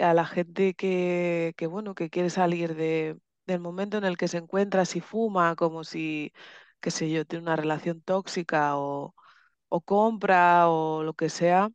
a 0.02 0.14
la 0.14 0.26
gente 0.26 0.74
que, 0.76 1.54
que, 1.58 1.68
bueno, 1.68 1.96
que 1.96 2.10
quiere 2.10 2.30
salir 2.30 2.76
de, 2.76 3.20
del 3.48 3.60
momento 3.60 3.98
en 3.98 4.06
el 4.06 4.18
que 4.18 4.28
se 4.30 4.38
encuentra, 4.38 4.86
si 4.86 5.02
fuma, 5.02 5.56
como 5.56 5.84
si, 5.84 6.34
qué 6.82 6.92
sé 6.92 7.10
yo, 7.12 7.26
tiene 7.26 7.44
una 7.44 7.56
relación 7.58 8.02
tóxica 8.02 8.78
o, 8.78 9.16
o 9.70 9.82
compra 9.82 10.70
o 10.70 11.04
lo 11.04 11.14
que 11.16 11.30
sea 11.30 11.70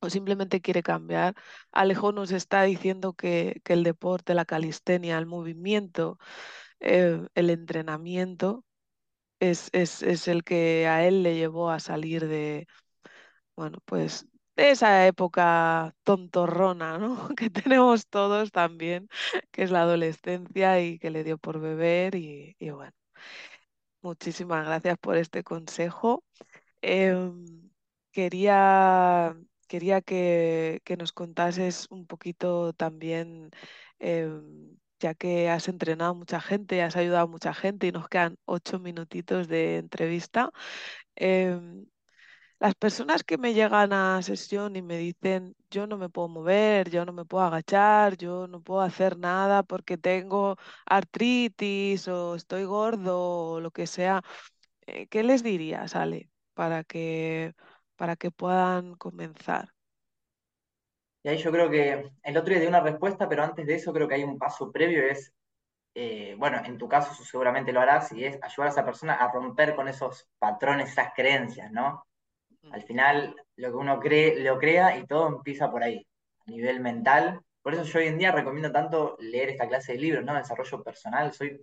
o 0.00 0.10
simplemente 0.10 0.60
quiere 0.60 0.82
cambiar. 0.82 1.34
Alejo 1.72 2.12
nos 2.12 2.30
está 2.32 2.62
diciendo 2.64 3.14
que, 3.14 3.60
que 3.64 3.72
el 3.74 3.84
deporte, 3.84 4.34
la 4.34 4.44
calistenia, 4.44 5.18
el 5.18 5.26
movimiento, 5.26 6.18
eh, 6.80 7.26
el 7.34 7.50
entrenamiento 7.50 8.64
es, 9.40 9.70
es, 9.72 10.02
es 10.02 10.28
el 10.28 10.44
que 10.44 10.86
a 10.88 11.06
él 11.06 11.22
le 11.22 11.36
llevó 11.36 11.70
a 11.70 11.80
salir 11.80 12.26
de, 12.28 12.66
bueno, 13.56 13.78
pues 13.84 14.26
de 14.56 14.70
esa 14.70 15.06
época 15.06 15.94
tontorrona, 16.04 16.98
¿no? 16.98 17.28
Que 17.36 17.50
tenemos 17.50 18.06
todos 18.08 18.50
también, 18.52 19.08
que 19.52 19.62
es 19.64 19.70
la 19.70 19.82
adolescencia 19.82 20.80
y 20.82 20.98
que 20.98 21.10
le 21.10 21.24
dio 21.24 21.38
por 21.38 21.60
beber 21.60 22.14
y, 22.16 22.56
y 22.58 22.70
bueno, 22.70 22.92
muchísimas 24.02 24.64
gracias 24.66 24.98
por 24.98 25.16
este 25.16 25.42
consejo. 25.44 26.24
Em, 26.82 27.70
quería, 28.12 29.36
quería 29.66 30.00
que, 30.02 30.80
que 30.84 30.96
nos 30.96 31.12
contases 31.12 31.86
un 31.90 32.06
poquito 32.06 32.72
también, 32.74 33.50
em, 33.98 34.76
ya 35.00 35.14
que 35.14 35.48
has 35.50 35.68
entrenado 35.68 36.12
a 36.12 36.14
mucha 36.14 36.40
gente, 36.40 36.82
has 36.82 36.96
ayudado 36.96 37.24
a 37.24 37.26
mucha 37.30 37.54
gente 37.54 37.86
y 37.88 37.92
nos 37.92 38.08
quedan 38.08 38.38
ocho 38.46 38.78
minutitos 38.80 39.48
de 39.48 39.78
entrevista. 39.78 40.50
em, 41.16 41.86
las 42.58 42.74
personas 42.74 43.22
que 43.24 43.38
me 43.38 43.54
llegan 43.54 43.92
a 43.92 44.22
sesión 44.22 44.76
y 44.76 44.82
me 44.82 44.96
dicen, 44.98 45.54
yo 45.70 45.86
no 45.86 45.98
me 45.98 46.08
puedo 46.08 46.28
mover, 46.28 46.90
yo 46.90 47.04
no 47.04 47.12
me 47.12 47.24
puedo 47.26 47.44
agachar, 47.44 48.16
yo 48.16 48.46
no 48.48 48.62
puedo 48.62 48.80
hacer 48.82 49.18
nada 49.18 49.62
porque 49.62 49.98
tengo 49.98 50.56
artritis 50.86 52.08
o 52.08 52.34
estoy 52.34 52.64
gordo 52.64 53.18
o 53.52 53.60
lo 53.60 53.70
que 53.70 53.86
sea 53.86 54.22
eh, 54.86 55.06
¿qué 55.08 55.22
les 55.22 55.42
dirías, 55.42 55.94
Ale, 55.96 56.30
para 56.54 56.84
que, 56.84 57.54
para 57.96 58.16
que 58.16 58.30
puedan 58.30 58.94
comenzar? 58.94 59.70
Y 61.22 61.28
ahí 61.28 61.38
yo 61.38 61.50
creo 61.50 61.68
que 61.68 62.12
el 62.22 62.36
otro 62.36 62.52
día 62.52 62.60
di 62.60 62.68
una 62.68 62.80
respuesta, 62.80 63.28
pero 63.28 63.42
antes 63.42 63.66
de 63.66 63.74
eso 63.74 63.92
creo 63.92 64.06
que 64.06 64.14
hay 64.14 64.22
un 64.22 64.38
paso 64.38 64.70
previo, 64.70 65.02
es, 65.04 65.34
eh, 65.94 66.36
bueno, 66.38 66.62
en 66.64 66.78
tu 66.78 66.88
caso 66.88 67.12
seguramente 67.24 67.72
lo 67.72 67.80
harás, 67.80 68.12
y 68.12 68.24
es 68.24 68.38
ayudar 68.42 68.68
a 68.68 68.70
esa 68.70 68.84
persona 68.84 69.14
a 69.14 69.32
romper 69.32 69.74
con 69.74 69.88
esos 69.88 70.28
patrones, 70.38 70.90
esas 70.90 71.12
creencias, 71.16 71.72
¿no? 71.72 72.06
Al 72.70 72.82
final, 72.84 73.34
lo 73.56 73.70
que 73.70 73.76
uno 73.76 73.98
cree, 73.98 74.38
lo 74.38 74.56
crea 74.58 74.96
y 74.96 75.06
todo 75.06 75.26
empieza 75.26 75.68
por 75.68 75.82
ahí, 75.82 76.06
a 76.46 76.50
nivel 76.50 76.78
mental. 76.78 77.40
Por 77.60 77.74
eso 77.74 77.82
yo 77.82 77.98
hoy 77.98 78.06
en 78.06 78.18
día 78.18 78.30
recomiendo 78.30 78.70
tanto 78.70 79.16
leer 79.18 79.48
esta 79.48 79.66
clase 79.66 79.94
de 79.94 79.98
libros, 79.98 80.24
¿no? 80.24 80.34
Desarrollo 80.34 80.82
personal. 80.82 81.32
Soy, 81.32 81.60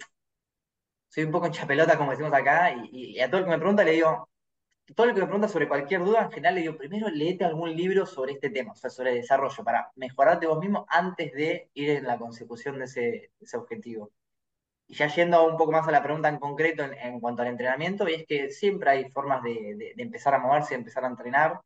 soy 1.08 1.24
un 1.24 1.32
poco 1.32 1.50
chapelota, 1.50 1.98
como 1.98 2.12
decimos 2.12 2.34
acá, 2.34 2.74
y, 2.74 3.16
y 3.16 3.20
a 3.22 3.30
todo 3.30 3.40
el 3.40 3.46
que 3.46 3.52
me 3.52 3.60
pregunta 3.60 3.86
le 3.86 3.92
digo, 3.92 4.30
todo 4.96 5.08
el 5.08 5.14
que 5.14 5.22
me 5.22 5.28
pregunta 5.28 5.48
sobre 5.48 5.68
cualquier 5.68 6.04
duda, 6.04 6.24
en 6.24 6.32
general 6.32 6.56
le 6.56 6.62
digo, 6.62 6.78
primero 6.78 7.10
léete 7.10 7.46
algún 7.46 7.76
libro 7.76 8.06
sobre 8.06 8.34
este 8.34 8.50
tema, 8.50 8.74
o 8.74 8.76
sea, 8.76 8.90
sobre 8.90 9.16
desarrollo, 9.16 9.64
para 9.64 9.92
mejorarte 9.96 10.48
vos 10.48 10.60
mismo 10.60 10.86
antes 10.90 11.32
de 11.34 11.70
ir 11.74 11.90
en 11.92 12.06
la 12.06 12.18
consecución 12.18 12.80
de 12.80 12.86
ese, 12.86 13.58
objetivo. 13.58 14.12
Y 14.88 14.96
ya 14.96 15.08
yendo 15.08 15.46
un 15.48 15.58
poco 15.58 15.72
más 15.72 15.88
a 15.88 15.92
la 15.92 16.04
pregunta 16.04 16.30
en 16.30 16.40
concreto 16.40 16.84
en, 16.84 17.20
cuanto 17.20 17.42
al 17.42 17.50
entrenamiento, 17.50 18.08
y 18.10 18.14
es 18.16 18.26
que 18.28 18.52
siempre 18.52 18.90
hay 18.92 19.10
formas 19.10 19.42
de, 19.44 19.94
empezar 19.98 20.34
a 20.36 20.40
moverse, 20.40 20.72
de 20.72 20.80
empezar 20.80 21.06
a 21.06 21.08
entrenar 21.08 21.62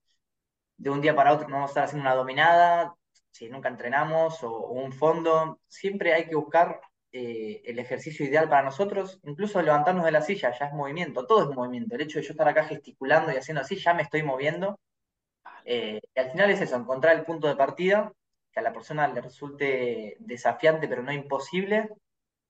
de 0.77 0.89
un 0.91 1.01
día 1.01 1.15
para 1.15 1.33
otro 1.33 1.47
no 1.47 1.55
vamos 1.55 1.69
a 1.69 1.71
estar 1.71 1.83
haciendo 1.85 2.03
una 2.07 2.15
dominada, 2.15 2.95
si 3.31 3.49
nunca 3.49 3.69
entrenamos, 3.69 4.43
o 4.43 4.69
un 4.69 4.91
fondo. 4.93 5.59
Siempre 5.67 6.13
hay 6.13 6.27
que 6.27 6.35
buscar 6.35 6.81
eh, 7.11 7.61
el 7.65 7.79
ejercicio 7.79 8.25
ideal 8.25 8.49
para 8.49 8.63
nosotros, 8.63 9.19
incluso 9.23 9.61
levantarnos 9.61 10.05
de 10.05 10.11
la 10.11 10.21
silla, 10.21 10.51
ya 10.57 10.65
es 10.65 10.73
movimiento, 10.73 11.25
todo 11.25 11.49
es 11.49 11.55
movimiento. 11.55 11.95
El 11.95 12.01
hecho 12.01 12.19
de 12.19 12.25
yo 12.25 12.31
estar 12.31 12.47
acá 12.47 12.65
gesticulando 12.65 13.31
y 13.31 13.37
haciendo 13.37 13.61
así, 13.61 13.75
ya 13.77 13.93
me 13.93 14.03
estoy 14.03 14.23
moviendo. 14.23 14.79
Eh, 15.65 16.01
y 16.15 16.19
al 16.19 16.31
final 16.31 16.49
es 16.51 16.61
eso, 16.61 16.75
encontrar 16.75 17.15
el 17.15 17.25
punto 17.25 17.47
de 17.47 17.55
partida, 17.55 18.11
que 18.51 18.59
a 18.59 18.63
la 18.63 18.73
persona 18.73 19.07
le 19.07 19.21
resulte 19.21 20.17
desafiante 20.19 20.87
pero 20.87 21.03
no 21.03 21.11
imposible, 21.11 21.89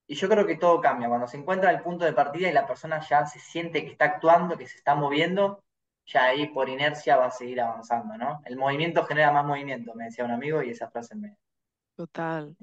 y 0.08 0.16
yo 0.16 0.30
creo 0.30 0.46
que 0.48 0.58
todo 0.58 0.82
cambia. 0.82 1.10
Cuando 1.10 1.28
se 1.28 1.38
encuentra 1.38 1.72
el 1.72 1.82
punto 1.82 2.06
de 2.06 2.14
partida 2.14 2.50
y 2.50 2.54
la 2.54 2.66
persona 2.68 3.02
ya 3.02 3.26
se 3.26 3.40
siente 3.40 3.84
que 3.84 3.92
está 3.92 4.06
actuando, 4.06 4.58
que 4.58 4.68
se 4.68 4.78
está 4.78 4.96
moviendo, 4.96 5.64
ya 6.06 6.26
ahí 6.26 6.48
por 6.48 6.70
inercia 6.70 7.18
va 7.18 7.28
a 7.28 7.32
seguir 7.32 7.62
avanzando, 7.62 8.18
¿no? 8.18 8.42
El 8.46 8.58
movimiento 8.58 9.04
genera 9.06 9.32
más 9.32 9.46
movimiento, 9.46 9.94
me 9.96 10.06
decía 10.06 10.26
un 10.26 10.32
amigo, 10.32 10.64
y 10.64 10.72
esa 10.72 10.90
frase 10.90 11.16
me, 11.16 11.38
Total. 11.98 12.58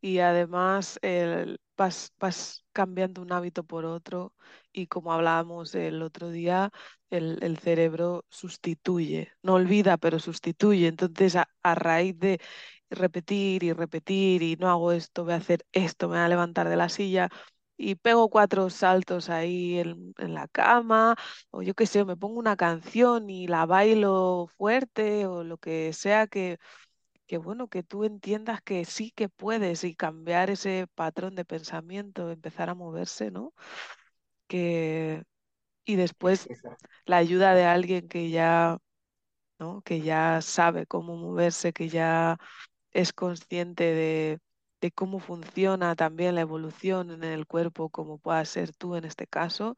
Y 0.00 0.20
además 0.20 0.98
el- 1.02 1.60
vas, 1.76 2.12
vas 2.20 2.66
cambiando 2.72 3.22
un 3.22 3.32
hábito 3.32 3.64
por 3.64 3.84
otro 3.86 4.34
y 4.72 4.86
como 4.88 5.12
hablábamos 5.12 5.74
el 5.74 6.02
otro 6.02 6.30
día, 6.30 6.70
el, 7.10 7.38
el 7.42 7.58
cerebro 7.58 8.26
sustituye, 8.30 9.32
no 9.42 9.54
olvida, 9.54 9.96
pero 9.98 10.20
sustituye. 10.20 10.88
Entonces, 10.88 11.36
a, 11.36 11.48
raíz 11.76 12.18
de 12.18 12.40
repetir 12.90 13.64
y 13.64 13.72
repetir 13.74 14.42
y 14.44 14.56
no 14.56 14.68
hago 14.70 14.92
esto, 14.92 15.24
voy 15.24 15.34
a 15.34 15.36
hacer 15.38 15.66
esto, 15.72 16.08
me 16.08 16.16
voy 16.16 16.24
a 16.26 16.28
levantar 16.28 16.68
de 16.68 16.76
la 16.76 16.88
silla 16.90 17.28
y 17.76 17.94
pego 17.96 18.28
cuatro 18.30 18.70
saltos 18.70 19.30
ahí 19.30 19.78
en, 19.78 20.14
en 20.18 20.34
la 20.34 20.48
cama 20.48 21.16
o 21.50 21.62
yo 21.62 21.74
qué 21.74 21.86
sé, 21.86 22.04
me 22.04 22.16
pongo 22.16 22.38
una 22.40 22.56
canción 22.56 23.30
y 23.30 23.46
la 23.48 23.66
bailo 23.66 24.48
fuerte 24.58 25.26
o 25.26 25.44
lo 25.44 25.58
que 25.58 25.92
sea 25.92 26.26
que 26.26 26.58
Qué 27.28 27.38
bueno 27.38 27.68
que 27.68 27.84
tú 27.84 28.04
entiendas 28.04 28.62
que 28.62 28.84
sí 28.86 29.12
que 29.12 29.30
puedes 29.30 29.84
y 29.84 29.94
cambiar 29.96 30.50
ese 30.50 30.88
patrón 30.96 31.36
de 31.36 31.46
pensamiento, 31.46 32.30
empezar 32.30 32.70
a 32.70 32.74
moverse, 32.76 33.30
¿no? 33.30 33.54
Que, 34.48 35.24
y 35.86 35.94
Es, 35.94 35.98
después 35.98 36.48
la 37.06 37.18
ayuda 37.18 37.54
de 37.54 37.64
alguien 37.64 38.08
que 38.08 38.30
ya, 38.30 38.78
¿no? 39.58 39.82
Que 39.82 40.02
ya 40.02 40.40
sabe 40.42 40.86
cómo 40.86 41.16
moverse, 41.16 41.72
que 41.74 41.88
ya 41.90 42.38
es 42.92 43.12
consciente 43.14 43.84
de, 43.84 44.40
de 44.82 44.92
cómo 44.92 45.20
funciona 45.20 45.96
también 45.96 46.34
la 46.36 46.42
evolución 46.42 47.10
en 47.12 47.24
el 47.24 47.46
cuerpo, 47.46 47.90
como 47.90 48.18
pueda 48.18 48.44
ser 48.46 48.72
tú 48.74 48.96
en 48.96 49.04
este 49.06 49.26
caso, 49.28 49.76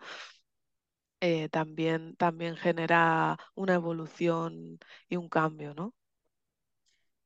eh, 1.20 1.48
también, 1.48 2.16
también 2.16 2.57
genera 2.57 3.38
una 3.55 3.74
evolución 3.74 4.78
y 5.09 5.16
un 5.16 5.28
cambio, 5.28 5.74
¿no? 5.74 5.94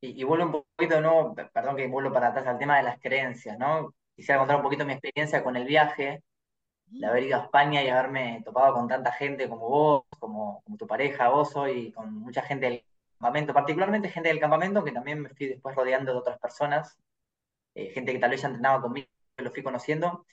Y, 0.04 0.20
y 0.20 0.24
vuelvo 0.24 0.46
un 0.46 0.52
poquito 0.52 1.34
pe- 1.34 1.46
perdón 1.46 1.76
que 1.76 1.86
vuelvo 1.88 2.12
para 2.12 2.28
atrás 2.28 2.46
al 2.46 2.58
tema 2.58 2.76
de 2.76 2.82
las 2.84 3.00
creencias, 3.00 3.58
¿no? 3.58 3.94
Quisiera 4.16 4.38
contar 4.40 4.56
un 4.56 4.62
poquito 4.62 4.84
mi 4.84 4.92
experiencia 4.92 5.42
con 5.42 5.56
el 5.56 5.64
viaje, 5.66 6.22
de 6.86 7.06
haber 7.06 7.24
ido 7.24 7.38
a 7.40 7.44
España 7.44 7.82
y 7.84 7.88
haberme 7.88 8.42
topado 8.44 8.74
con 8.74 8.88
tanta 8.88 9.12
gente 9.12 9.48
como 9.48 9.68
vos, 9.68 10.04
como, 10.20 10.62
como 10.64 10.76
tu 10.76 10.86
pareja, 10.86 11.28
vos 11.30 11.56
hoy, 11.56 11.92
con 11.92 12.14
mucha 12.14 12.42
gente 12.42 12.66
del 12.66 12.84
campamento, 13.18 13.54
particularmente 13.54 14.08
gente 14.10 14.28
del 14.30 14.40
campamento, 14.40 14.84
que 14.84 14.92
también 14.92 15.22
me 15.22 15.30
fui 15.30 15.48
después 15.48 15.76
rodeando 15.76 16.12
de 16.12 16.18
otras 16.18 16.38
personas, 16.38 16.98
eh, 17.74 17.90
gente 17.94 18.12
que 18.12 18.18
tal 18.20 18.30
vez 18.30 18.42
ya 18.42 18.48
entrenaba 18.48 18.82
conmigo, 18.82 19.08
que 19.36 19.44
lo 19.44 19.52
fui 19.52 19.62
conociendo, 19.64 20.26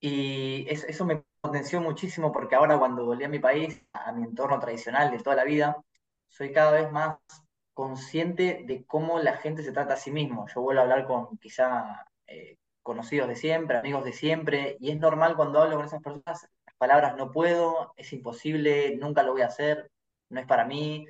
y 0.00 0.66
eso, 0.68 0.86
eso 0.88 1.04
me 1.04 1.24
potenció 1.40 1.80
muchísimo 1.80 2.32
porque 2.32 2.54
ahora 2.54 2.78
cuando 2.78 3.04
volví 3.04 3.24
a 3.24 3.28
mi 3.28 3.38
país, 3.38 3.82
a 3.92 4.12
mi 4.12 4.24
entorno 4.24 4.58
tradicional 4.60 5.10
de 5.10 5.18
toda 5.18 5.36
la 5.36 5.44
vida, 5.44 5.82
soy 6.28 6.52
cada 6.52 6.72
vez 6.72 6.90
más 6.92 7.16
consciente 7.74 8.64
de 8.66 8.84
cómo 8.86 9.18
la 9.20 9.36
gente 9.38 9.62
se 9.62 9.72
trata 9.72 9.94
a 9.94 9.96
sí 9.96 10.10
mismo. 10.10 10.46
Yo 10.54 10.60
vuelvo 10.62 10.80
a 10.80 10.84
hablar 10.84 11.06
con 11.06 11.36
quizá 11.38 12.06
eh, 12.26 12.58
conocidos 12.82 13.28
de 13.28 13.36
siempre, 13.36 13.78
amigos 13.78 14.04
de 14.04 14.12
siempre, 14.12 14.76
y 14.80 14.90
es 14.90 14.98
normal 14.98 15.36
cuando 15.36 15.60
hablo 15.62 15.76
con 15.76 15.86
esas 15.86 16.02
personas, 16.02 16.48
las 16.66 16.76
palabras 16.76 17.16
no 17.16 17.30
puedo, 17.30 17.92
es 17.96 18.12
imposible, 18.12 18.96
nunca 18.96 19.22
lo 19.22 19.32
voy 19.32 19.42
a 19.42 19.46
hacer, 19.46 19.90
no 20.30 20.40
es 20.40 20.46
para 20.46 20.64
mí. 20.64 21.06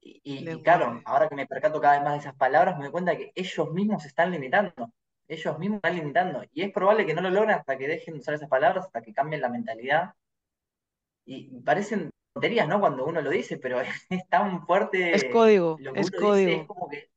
Y, 0.00 0.20
y- 0.24 0.50
y 0.52 0.62
claro, 0.62 1.02
ahora 1.04 1.28
que 1.28 1.34
me 1.36 1.46
percato 1.46 1.80
cada 1.80 1.94
vez 1.94 2.04
más 2.04 2.12
de 2.14 2.18
esas 2.20 2.36
palabras, 2.36 2.76
me 2.76 2.84
doy 2.84 2.92
cuenta 2.92 3.16
que 3.16 3.32
ellos 3.34 3.70
mismos 3.72 4.02
se 4.02 4.08
están 4.08 4.30
limitando. 4.30 4.72
Ellos 5.28 5.58
mismos 5.58 5.78
están 5.78 5.96
limitando. 5.96 6.42
Y 6.52 6.62
es 6.62 6.72
probable 6.72 7.06
que 7.06 7.14
no 7.14 7.22
lo 7.22 7.30
logren 7.30 7.52
hasta 7.56 7.78
que 7.78 7.88
dejen 7.88 8.14
de 8.14 8.20
usar 8.20 8.34
esas 8.34 8.48
palabras, 8.50 8.84
hasta 8.86 9.02
que 9.02 9.14
cambien 9.14 9.40
la 9.42 9.48
mentalidad. 9.48 10.12
Y 11.26 11.60
parecen 11.62 12.10
tonterías, 12.34 12.68
¿no? 12.68 12.80
Cuando 12.80 13.06
uno 13.06 13.22
lo 13.22 13.30
dice, 13.30 13.58
pero 13.58 13.80
es 14.10 14.28
tan 14.30 14.66
Es 15.10 15.24
fuerte 15.24 15.24
código, 15.24 15.82
lo 15.82 15.94
que 15.94 16.02
es 16.02 16.10
uno 16.10 16.18
dice, 16.20 16.54
es 16.56 16.62
código. 16.62 16.66
como 16.66 16.88
que 16.90 17.10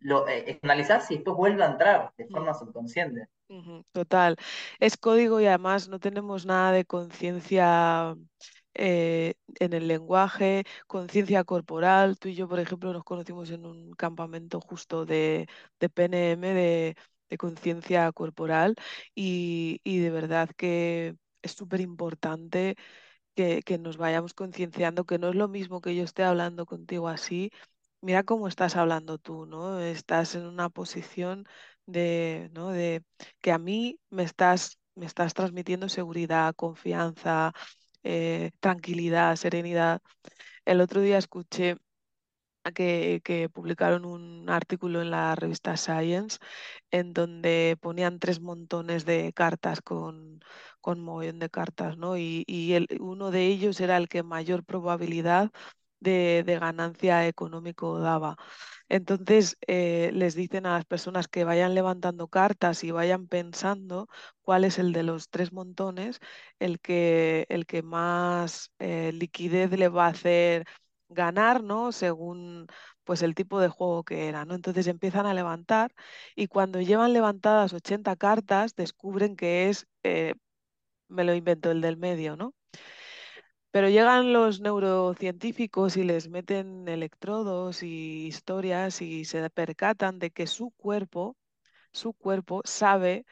lo 0.00 0.28
eh, 0.28 0.60
y 0.62 1.14
después 1.16 1.36
vuelve 1.36 1.64
a 1.64 1.68
entrar 1.72 2.12
de 2.16 2.28
Mm. 2.28 2.42
forma 2.42 2.54
subconsciente. 2.54 3.28
Total, 3.92 4.36
es 4.80 4.96
código 4.96 5.40
y 5.40 5.46
además 5.46 5.88
no 5.88 6.00
tenemos 6.00 6.46
nada 6.46 6.72
de 6.72 6.84
conciencia 6.86 8.14
eh, 8.74 9.34
en 9.60 9.72
el 9.74 9.86
lenguaje, 9.88 10.64
conciencia 10.86 11.44
corporal. 11.44 12.18
Tú 12.18 12.28
y 12.28 12.34
yo, 12.34 12.48
por 12.48 12.58
ejemplo, 12.60 12.92
nos 12.92 13.04
conocimos 13.04 13.50
en 13.50 13.66
un 13.66 13.92
campamento 13.92 14.60
justo 14.60 15.04
de, 15.04 15.46
de 15.78 15.88
PNM, 15.90 16.54
de, 16.54 16.96
de 17.28 17.36
conciencia 17.38 18.10
corporal, 18.12 18.74
y, 19.14 19.80
y 19.84 19.98
de 19.98 20.10
verdad 20.10 20.48
que 20.56 21.16
es 21.42 21.52
súper 21.52 21.80
importante 21.82 22.76
que, 23.34 23.62
que 23.62 23.78
nos 23.78 23.96
vayamos 23.96 24.34
concienciando 24.34 25.04
que 25.06 25.18
no 25.18 25.30
es 25.30 25.34
lo 25.34 25.48
mismo 25.48 25.80
que 25.80 25.94
yo 25.96 26.04
esté 26.04 26.22
hablando 26.24 26.66
contigo 26.66 27.08
así. 27.08 27.50
Mira 28.00 28.24
cómo 28.24 28.48
estás 28.48 28.76
hablando 28.76 29.18
tú, 29.18 29.46
¿no? 29.46 29.80
Estás 29.80 30.34
en 30.34 30.46
una 30.46 30.68
posición 30.70 31.46
de, 31.86 32.50
¿no? 32.52 32.70
de 32.70 33.04
que 33.40 33.52
a 33.52 33.58
mí 33.58 33.98
me 34.10 34.24
estás, 34.24 34.78
me 34.94 35.06
estás 35.06 35.34
transmitiendo 35.34 35.88
seguridad, 35.88 36.54
confianza, 36.54 37.52
eh, 38.02 38.50
tranquilidad, 38.60 39.36
serenidad. 39.36 40.00
El 40.64 40.80
otro 40.80 41.00
día 41.00 41.18
escuché 41.18 41.76
que, 42.70 43.48
publicaron 43.52 44.04
un 44.04 44.48
artículo 44.48 45.02
en 45.02 45.10
la 45.10 45.34
revista 45.34 45.76
Science 45.76 46.38
en 46.90 47.12
donde 47.12 47.76
ponían 47.80 48.18
tres 48.20 48.40
montones 48.40 49.04
de 49.06 49.32
cartas 49.32 49.80
con, 49.82 50.40
con 50.80 51.04
de 51.38 51.50
cartas, 51.50 51.96
¿no? 51.96 52.16
Y, 52.18 52.44
y 52.46 52.74
el, 52.74 52.88
uno 53.00 53.30
de 53.30 53.46
ellos 53.46 53.80
era 53.80 53.96
el 53.96 54.08
que 54.08 54.22
mayor 54.22 54.64
probabilidad 54.64 55.50
de, 56.00 56.42
de 56.46 56.58
ganancia 56.58 57.26
económico 57.28 57.98
daba. 58.00 58.36
Entonces, 58.88 59.56
eh, 59.66 60.10
les 60.14 60.34
dicen 60.34 60.66
a 60.66 60.74
las 60.74 60.84
personas 60.84 61.28
que 61.28 61.44
vayan 61.44 61.74
levantando 61.74 62.28
cartas 62.28 62.84
y 62.84 62.90
vayan 62.90 63.26
pensando 63.28 64.08
cuál 64.42 64.64
es 64.64 64.78
el 64.78 64.92
de 64.92 65.02
los 65.02 65.28
tres 65.30 65.52
montones, 65.52 66.20
el 66.58 66.80
que, 66.80 67.46
el 67.48 67.66
que 67.66 67.82
más 67.82 68.70
eh, 68.78 69.12
liquidez 69.14 69.70
le 69.72 69.88
va 69.88 70.06
a 70.06 70.08
hacer 70.10 70.66
ganar, 71.14 71.62
¿no? 71.62 71.92
Según 71.92 72.66
pues 73.04 73.22
el 73.22 73.34
tipo 73.34 73.60
de 73.60 73.68
juego 73.68 74.04
que 74.04 74.28
era, 74.28 74.44
¿no? 74.44 74.54
Entonces 74.54 74.86
empiezan 74.86 75.26
a 75.26 75.34
levantar 75.34 75.92
y 76.36 76.46
cuando 76.48 76.80
llevan 76.80 77.12
levantadas 77.12 77.72
80 77.72 78.16
cartas 78.16 78.74
descubren 78.74 79.36
que 79.36 79.68
es, 79.68 79.86
eh, 80.04 80.34
me 81.08 81.24
lo 81.24 81.34
invento, 81.34 81.70
el 81.70 81.80
del 81.82 81.96
medio, 81.96 82.36
¿no? 82.36 82.54
Pero 83.70 83.88
llegan 83.88 84.32
los 84.32 84.60
neurocientíficos 84.60 85.96
y 85.96 86.04
les 86.04 86.28
meten 86.28 86.86
electrodos 86.88 87.82
y 87.82 88.26
historias 88.26 89.00
y 89.02 89.24
se 89.24 89.48
percatan 89.50 90.18
de 90.18 90.30
que 90.30 90.46
su 90.46 90.70
cuerpo, 90.72 91.36
su 91.92 92.12
cuerpo 92.12 92.62
sabe 92.64 93.24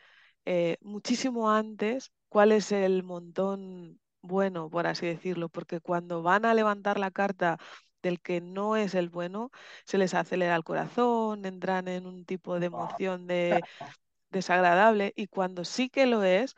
eh, 0.46 0.78
muchísimo 0.80 1.50
antes 1.50 2.12
cuál 2.28 2.52
es 2.52 2.72
el 2.72 3.02
montón 3.02 4.00
bueno, 4.22 4.70
por 4.70 4.86
así 4.86 5.06
decirlo, 5.06 5.48
porque 5.48 5.80
cuando 5.80 6.22
van 6.22 6.44
a 6.44 6.54
levantar 6.54 6.98
la 6.98 7.10
carta 7.10 7.58
del 8.02 8.20
que 8.20 8.40
no 8.40 8.76
es 8.76 8.94
el 8.94 9.08
bueno, 9.10 9.50
se 9.84 9.98
les 9.98 10.14
acelera 10.14 10.56
el 10.56 10.64
corazón, 10.64 11.44
entran 11.46 11.88
en 11.88 12.06
un 12.06 12.24
tipo 12.24 12.58
de 12.60 12.66
emoción 12.66 13.26
de 13.26 13.64
desagradable 14.30 15.12
y 15.16 15.26
cuando 15.28 15.64
sí 15.64 15.88
que 15.90 16.06
lo 16.06 16.22
es, 16.24 16.56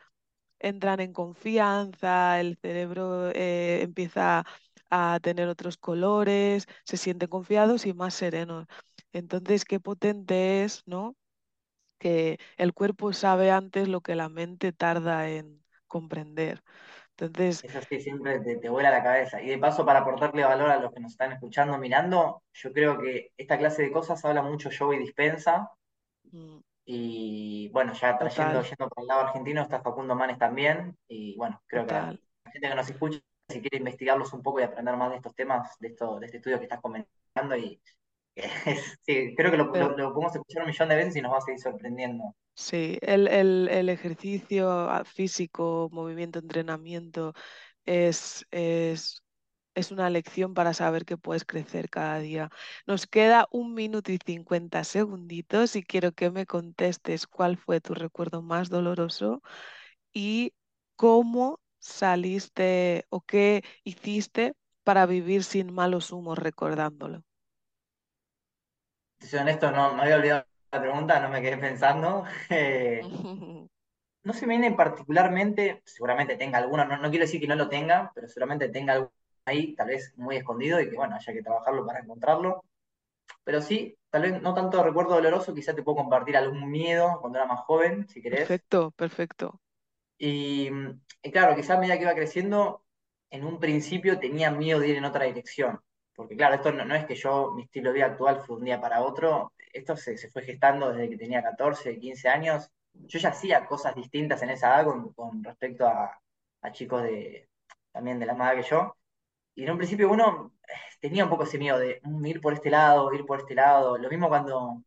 entran 0.59 0.99
en 0.99 1.13
confianza, 1.13 2.39
el 2.39 2.57
cerebro 2.61 3.29
eh, 3.31 3.81
empieza 3.83 4.45
a 4.89 5.19
tener 5.21 5.47
otros 5.49 5.77
colores, 5.77 6.67
se 6.85 6.97
sienten 6.97 7.29
confiados 7.29 7.85
y 7.85 7.93
más 7.93 8.13
serenos. 8.13 8.67
Entonces, 9.13 9.65
qué 9.65 9.79
potente 9.79 10.63
es, 10.63 10.83
¿no? 10.87 11.15
Que 11.99 12.39
el 12.57 12.73
cuerpo 12.73 13.13
sabe 13.13 13.51
antes 13.51 13.87
lo 13.87 14.01
que 14.01 14.15
la 14.15 14.29
mente 14.29 14.73
tarda 14.73 15.29
en 15.29 15.63
comprender. 15.87 16.63
Entonces, 17.17 17.63
Eso 17.63 17.79
sí, 17.87 17.99
siempre 18.01 18.39
te, 18.41 18.57
te 18.57 18.69
vuela 18.69 18.91
la 18.91 19.03
cabeza. 19.03 19.41
Y 19.41 19.47
de 19.49 19.57
paso, 19.57 19.85
para 19.85 19.99
aportarle 19.99 20.43
valor 20.43 20.69
a 20.69 20.79
los 20.79 20.91
que 20.93 20.99
nos 20.99 21.11
están 21.13 21.31
escuchando, 21.31 21.77
mirando, 21.77 22.43
yo 22.53 22.73
creo 22.73 22.99
que 22.99 23.31
esta 23.37 23.57
clase 23.57 23.83
de 23.83 23.91
cosas 23.91 24.23
habla 24.25 24.41
mucho 24.41 24.69
Joey 24.77 24.99
Dispensa, 24.99 25.69
mm, 26.31 26.59
Y 26.85 27.69
bueno, 27.71 27.93
ya 27.93 28.17
trayendo, 28.17 28.61
total, 28.61 28.63
yendo 28.63 28.89
por 28.89 29.03
el 29.03 29.07
lado 29.07 29.21
argentino, 29.21 29.61
está 29.61 29.81
Facundo 29.81 30.15
Manes 30.15 30.37
también. 30.37 30.97
Y 31.07 31.35
bueno, 31.37 31.61
creo 31.67 31.85
que 31.87 31.93
la 31.93 32.51
gente 32.51 32.69
que 32.69 32.75
nos 32.75 32.89
escucha, 32.89 33.19
si 33.49 33.61
quiere 33.61 33.77
investigarlos 33.77 34.33
un 34.33 34.43
poco 34.43 34.59
y 34.59 34.63
aprender 34.63 34.97
más 34.97 35.11
de 35.11 35.17
estos 35.17 35.35
temas, 35.35 35.77
de, 35.79 35.89
esto, 35.89 36.19
de 36.19 36.25
este 36.25 36.37
estudio 36.37 36.57
que 36.59 36.65
estás 36.65 36.81
comentando, 36.81 37.55
y 37.57 37.81
sí, 39.01 39.33
creo 39.35 39.51
que 39.51 39.57
lo, 39.57 39.75
lo, 39.75 39.89
Pero, 39.89 39.97
lo 39.97 40.13
podemos 40.13 40.35
escuchar 40.35 40.63
un 40.63 40.69
millón 40.69 40.89
de 40.89 40.95
veces 40.95 41.15
y 41.15 41.21
nos 41.21 41.33
va 41.33 41.37
a 41.37 41.41
seguir 41.41 41.59
sorprendiendo. 41.59 42.35
sí, 42.55 42.97
el, 43.01 43.27
el- 43.27 43.69
el 43.69 43.89
ejercicio 43.89 44.69
ah, 44.89 45.03
físico, 45.05 45.89
movimiento, 45.91 46.39
entrenamiento 46.39 47.33
es, 47.85 48.45
es 48.51 49.23
Es 49.75 49.91
una 49.91 50.09
lección 50.11 50.55
para 50.55 50.73
saber 50.75 51.05
que 51.05 51.17
puedes 51.19 51.45
crecer 51.45 51.89
cada 51.91 52.19
día. 52.19 52.49
Nos 52.87 53.07
queda 53.07 53.47
un 53.51 53.75
minuto 53.75 54.11
y 54.13 54.19
50 54.25 54.83
segunditos 54.85 55.75
y 55.77 55.83
quiero 55.83 56.13
que 56.13 56.31
me 56.31 56.47
contestes 56.47 57.27
cuál 57.27 57.57
fue 57.57 57.81
tu 57.81 57.93
recuerdo 57.95 58.41
más 58.43 58.69
doloroso 58.71 59.43
y 60.13 60.53
cómo 60.97 61.59
saliste 61.79 63.05
o 63.09 63.21
qué 63.21 63.63
hiciste 63.85 64.53
para 64.83 65.05
vivir 65.07 65.43
sin 65.45 65.73
malos 65.73 66.11
humos 66.13 66.39
recordándolo. 66.39 67.23
Si 69.23 69.29
soy 69.29 69.39
honesto, 69.39 69.71
no 69.71 69.93
me 69.93 70.01
había 70.01 70.17
olvidado 70.17 70.45
la 70.69 70.81
pregunta, 70.81 71.19
no 71.21 71.29
me 71.29 71.41
quedé 71.41 71.57
pensando. 71.57 72.25
Eh, 72.49 73.01
no 74.23 74.33
se 74.33 74.45
me 74.45 74.57
viene 74.57 74.75
particularmente, 74.75 75.81
seguramente 75.85 76.35
tenga 76.35 76.57
alguno, 76.57 76.83
no, 76.83 76.97
no 76.97 77.09
quiero 77.09 77.23
decir 77.23 77.39
que 77.39 77.47
no 77.47 77.55
lo 77.55 77.69
tenga, 77.69 78.11
pero 78.13 78.27
seguramente 78.27 78.67
tenga 78.67 78.93
alguno 78.93 79.13
ahí, 79.45 79.75
tal 79.75 79.87
vez 79.87 80.13
muy 80.17 80.35
escondido 80.35 80.81
y 80.81 80.89
que 80.89 80.97
bueno, 80.97 81.15
haya 81.15 81.31
que 81.31 81.41
trabajarlo 81.41 81.85
para 81.85 81.99
encontrarlo. 81.99 82.65
Pero 83.45 83.61
sí, 83.61 83.97
tal 84.09 84.23
vez 84.23 84.41
no 84.41 84.53
tanto 84.53 84.83
recuerdo 84.83 85.15
doloroso, 85.15 85.53
quizá 85.53 85.73
te 85.73 85.83
puedo 85.83 85.99
compartir 85.99 86.35
algún 86.35 86.69
miedo 86.69 87.19
cuando 87.21 87.39
era 87.39 87.47
más 87.47 87.61
joven, 87.61 88.05
si 88.09 88.21
querés. 88.21 88.39
Perfecto, 88.41 88.91
perfecto. 88.91 89.61
Y, 90.17 90.69
y 91.21 91.31
claro, 91.31 91.55
quizá 91.55 91.75
a 91.75 91.79
medida 91.79 91.95
que 91.95 92.03
iba 92.03 92.13
creciendo, 92.13 92.83
en 93.29 93.45
un 93.45 93.57
principio 93.57 94.19
tenía 94.19 94.51
miedo 94.51 94.81
de 94.81 94.89
ir 94.89 94.97
en 94.97 95.05
otra 95.05 95.25
dirección. 95.25 95.79
Porque 96.15 96.35
claro, 96.35 96.55
esto 96.55 96.71
no, 96.71 96.85
no 96.85 96.95
es 96.95 97.05
que 97.05 97.15
yo, 97.15 97.51
mi 97.51 97.63
estilo 97.63 97.89
de 97.89 97.95
vida 97.95 98.05
actual 98.07 98.41
fue 98.41 98.57
un 98.57 98.65
día 98.65 98.79
para 98.79 99.01
otro, 99.01 99.53
esto 99.73 99.97
se, 99.97 100.17
se 100.17 100.29
fue 100.29 100.43
gestando 100.43 100.91
desde 100.91 101.09
que 101.09 101.17
tenía 101.17 101.41
14, 101.41 101.97
15 101.99 102.29
años. 102.29 102.69
Yo 102.93 103.19
ya 103.19 103.29
hacía 103.29 103.65
cosas 103.65 103.95
distintas 103.95 104.41
en 104.43 104.51
esa 104.51 104.67
edad 104.75 104.85
con, 104.85 105.13
con 105.13 105.43
respecto 105.43 105.87
a, 105.87 106.19
a 106.61 106.71
chicos 106.71 107.03
de, 107.03 107.49
también 107.91 108.19
de 108.19 108.27
la 108.27 108.33
edad 108.33 108.55
que 108.55 108.63
yo. 108.69 108.95
Y 109.55 109.63
en 109.63 109.71
un 109.71 109.77
principio 109.77 110.11
uno 110.11 110.53
eh, 110.67 110.73
tenía 110.99 111.23
un 111.23 111.29
poco 111.29 111.43
ese 111.43 111.57
miedo 111.57 111.79
de 111.79 111.99
mm, 112.03 112.25
ir 112.25 112.41
por 112.41 112.53
este 112.53 112.69
lado, 112.69 113.11
ir 113.13 113.25
por 113.25 113.39
este 113.39 113.55
lado. 113.55 113.97
Lo 113.97 114.09
mismo 114.09 114.29
cuando 114.29 114.83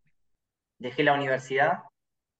dejé 0.78 1.02
la 1.04 1.14
universidad, 1.14 1.82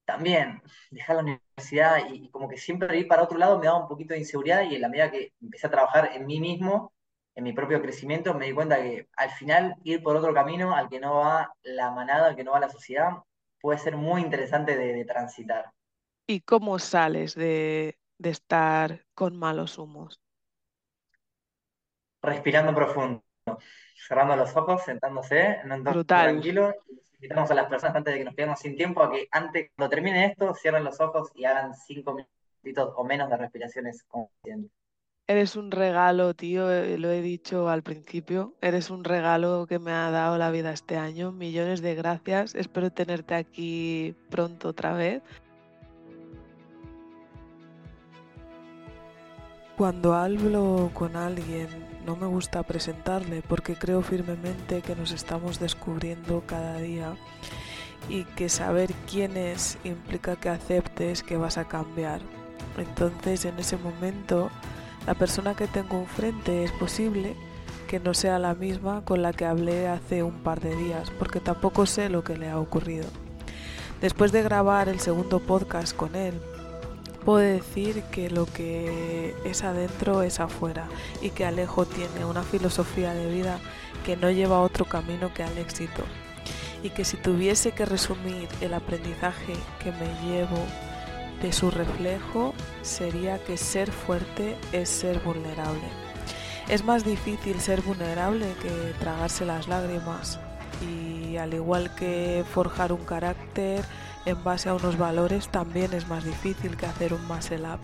también 0.05 0.63
dejar 0.91 1.17
la 1.17 1.23
universidad 1.23 1.99
y, 2.11 2.27
y 2.27 2.31
como 2.31 2.49
que 2.49 2.59
siempre 2.59 2.97
ir 2.99 3.09
para 3.09 3.25
otro 3.25 3.39
lado 3.39 3.59
me 3.59 3.67
daba 3.67 3.81
un 3.83 3.89
poquito 3.89 4.15
de 4.15 4.21
inseguridad 4.21 4.63
y 4.63 4.77
en 4.77 4.83
la 4.83 4.89
medida 4.89 5.11
que 5.11 5.33
empecé 5.41 5.67
a 5.67 5.71
trabajar 5.71 6.11
en 6.15 6.27
mí 6.27 6.41
mismo, 6.41 6.93
en 7.37 7.45
mi 7.45 7.53
propio 7.53 7.83
crecimiento, 7.83 8.35
me 8.35 8.47
di 8.47 8.53
cuenta 8.53 8.77
que 8.77 9.09
al 9.17 9.31
final 9.31 9.77
ir 9.85 10.03
por 10.03 10.17
otro 10.17 10.33
camino 10.33 10.75
al 10.75 10.89
que 10.89 10.99
no 10.99 11.17
va 11.17 11.55
la 11.63 11.91
manada, 11.91 12.29
al 12.29 12.37
que 12.37 12.43
no 12.43 12.53
va 12.53 12.61
la 12.61 12.71
sociedad, 12.71 13.11
puede 13.61 13.79
ser 13.79 13.97
muy 13.97 14.23
interesante 14.23 14.77
de, 14.77 14.95
de 14.95 15.05
transitar. 15.05 15.71
¿Y 16.27 16.41
cómo 16.41 16.79
sales 16.79 17.35
de, 17.35 17.99
de 18.19 18.31
estar 18.31 19.05
con 19.15 19.37
malos 19.37 19.77
humos? 19.77 20.21
Respirando 22.23 22.75
profundo, 22.75 23.23
cerrando 24.09 24.35
los 24.35 24.57
ojos, 24.57 24.83
sentándose 24.83 25.41
en 25.41 25.67
un 25.67 25.73
entorno 25.73 25.93
Brutal. 26.01 26.25
tranquilo. 26.31 26.75
Invitamos 27.15 27.51
a 27.51 27.55
las 27.55 27.69
personas 27.69 27.97
antes 27.97 28.15
de 28.15 28.19
que 28.19 28.25
nos 28.25 28.35
quedemos 28.35 28.59
sin 28.59 28.77
tiempo 28.77 29.03
a 29.03 29.11
que 29.11 29.29
antes, 29.31 29.71
cuando 29.77 29.95
termine 29.95 30.27
esto, 30.27 30.55
cierren 30.55 30.85
los 30.85 31.01
ojos 31.01 31.31
y 31.35 31.45
hagan 31.45 31.75
cinco 31.75 32.15
minutitos 32.15 32.93
o 32.97 33.05
menos 33.05 33.29
de 33.31 33.37
respiraciones 33.37 34.03
conscientes. 34.05 34.73
Eres 35.29 35.57
un 35.57 35.73
regalo, 35.73 36.35
tío, 36.35 36.71
eh, 36.71 36.99
lo 36.99 37.11
he 37.11 37.21
dicho 37.21 37.69
al 37.69 37.83
principio. 37.83 38.55
Eres 38.61 38.91
un 38.91 39.03
regalo 39.03 39.67
que 39.67 39.81
me 39.81 39.91
ha 39.91 40.09
dado 40.13 40.39
la 40.39 40.53
vida 40.53 40.73
este 40.73 40.97
año. 40.97 41.33
Millones 41.33 41.83
de 41.83 41.97
gracias. 41.97 42.55
Espero 42.55 42.93
tenerte 42.93 43.35
aquí 43.35 44.15
pronto 44.31 44.69
otra 44.69 44.93
vez. 44.93 45.25
Cuando 49.77 50.15
hablo 50.15 50.91
con 50.95 51.17
alguien 51.17 51.69
no 52.07 52.15
me 52.15 52.27
gusta 52.27 52.63
presentarle 52.63 53.43
porque 53.43 53.75
creo 53.75 54.03
firmemente 54.03 54.81
que 54.81 54.95
nos 54.95 55.11
estamos 55.11 55.59
descubriendo 55.59 56.45
cada 56.47 56.79
día 56.79 57.17
y 58.09 58.23
que 58.25 58.49
saber 58.49 58.95
quién 59.11 59.37
es 59.37 59.77
implica 59.83 60.37
que 60.37 60.51
aceptes 60.51 61.25
que 61.25 61.37
vas 61.37 61.59
a 61.59 61.67
cambiar. 61.67 62.21
Entonces 62.79 63.45
en 63.45 63.59
ese 63.59 63.77
momento 63.77 64.51
la 65.07 65.15
persona 65.15 65.55
que 65.55 65.69
tengo 65.69 65.99
enfrente 65.99 66.65
es 66.65 66.73
posible 66.73 67.37
que 67.87 68.01
no 68.01 68.13
sea 68.13 68.39
la 68.39 68.55
misma 68.55 69.05
con 69.05 69.23
la 69.23 69.33
que 69.33 69.45
hablé 69.45 69.87
hace 69.87 70.23
un 70.23 70.43
par 70.43 70.61
de 70.61 70.75
días 70.75 71.11
porque 71.19 71.39
tampoco 71.39 71.87
sé 71.87 72.09
lo 72.09 72.25
que 72.25 72.37
le 72.37 72.51
ha 72.51 72.59
ocurrido. 72.59 73.07
Después 74.01 74.33
de 74.33 74.43
grabar 74.43 74.89
el 74.89 75.01
segundo 75.01 75.39
podcast 75.39 75.97
con 75.97 76.17
él, 76.17 76.35
puedo 77.25 77.39
decir 77.39 78.03
que 78.11 78.29
lo 78.31 78.47
que 78.47 79.35
es 79.45 79.63
adentro 79.63 80.23
es 80.23 80.41
afuera 80.41 80.89
y 81.23 81.31
que 81.31 81.45
Alejo 81.45 81.87
tiene 81.87 82.25
una 82.25 82.43
filosofía 82.43 83.15
de 83.15 83.33
vida 83.33 83.59
que 84.05 84.17
no 84.17 84.31
lleva 84.31 84.61
otro 84.61 84.85
camino 84.85 85.33
que 85.33 85.45
al 85.45 85.57
éxito. 85.57 86.03
Y 86.83 86.91
que 86.91 87.05
si 87.05 87.17
tuviese 87.17 87.73
que 87.73 87.87
resumir 87.87 88.49
el 88.61 88.75
aprendizaje 88.75 89.55
que 89.83 89.93
me 89.93 90.07
llevo 90.29 90.59
de 91.43 91.53
su 91.53 91.71
reflejo 91.71 92.55
sería 92.83 93.43
que 93.45 93.57
ser 93.57 93.91
fuerte 93.91 94.57
es 94.73 94.89
ser 94.89 95.21
vulnerable. 95.21 95.89
Es 96.69 96.85
más 96.85 97.05
difícil 97.05 97.61
ser 97.61 97.83
vulnerable 97.83 98.47
que 98.61 98.95
tragarse 98.99 99.45
las 99.45 99.69
lágrimas 99.69 100.41
y 100.83 101.37
al 101.37 101.55
igual 101.55 101.95
que 101.95 102.45
forjar 102.53 102.93
un 102.93 103.05
carácter, 103.05 103.85
en 104.25 104.43
base 104.43 104.69
a 104.69 104.75
unos 104.75 104.99
valores 104.99 105.49
también 105.49 105.93
es 105.93 106.09
más 106.09 106.25
difícil 106.25 106.77
que 106.77 106.87
hacer 106.87 107.15
un 107.15 107.25
muscle 107.27 107.63
up. 107.63 107.79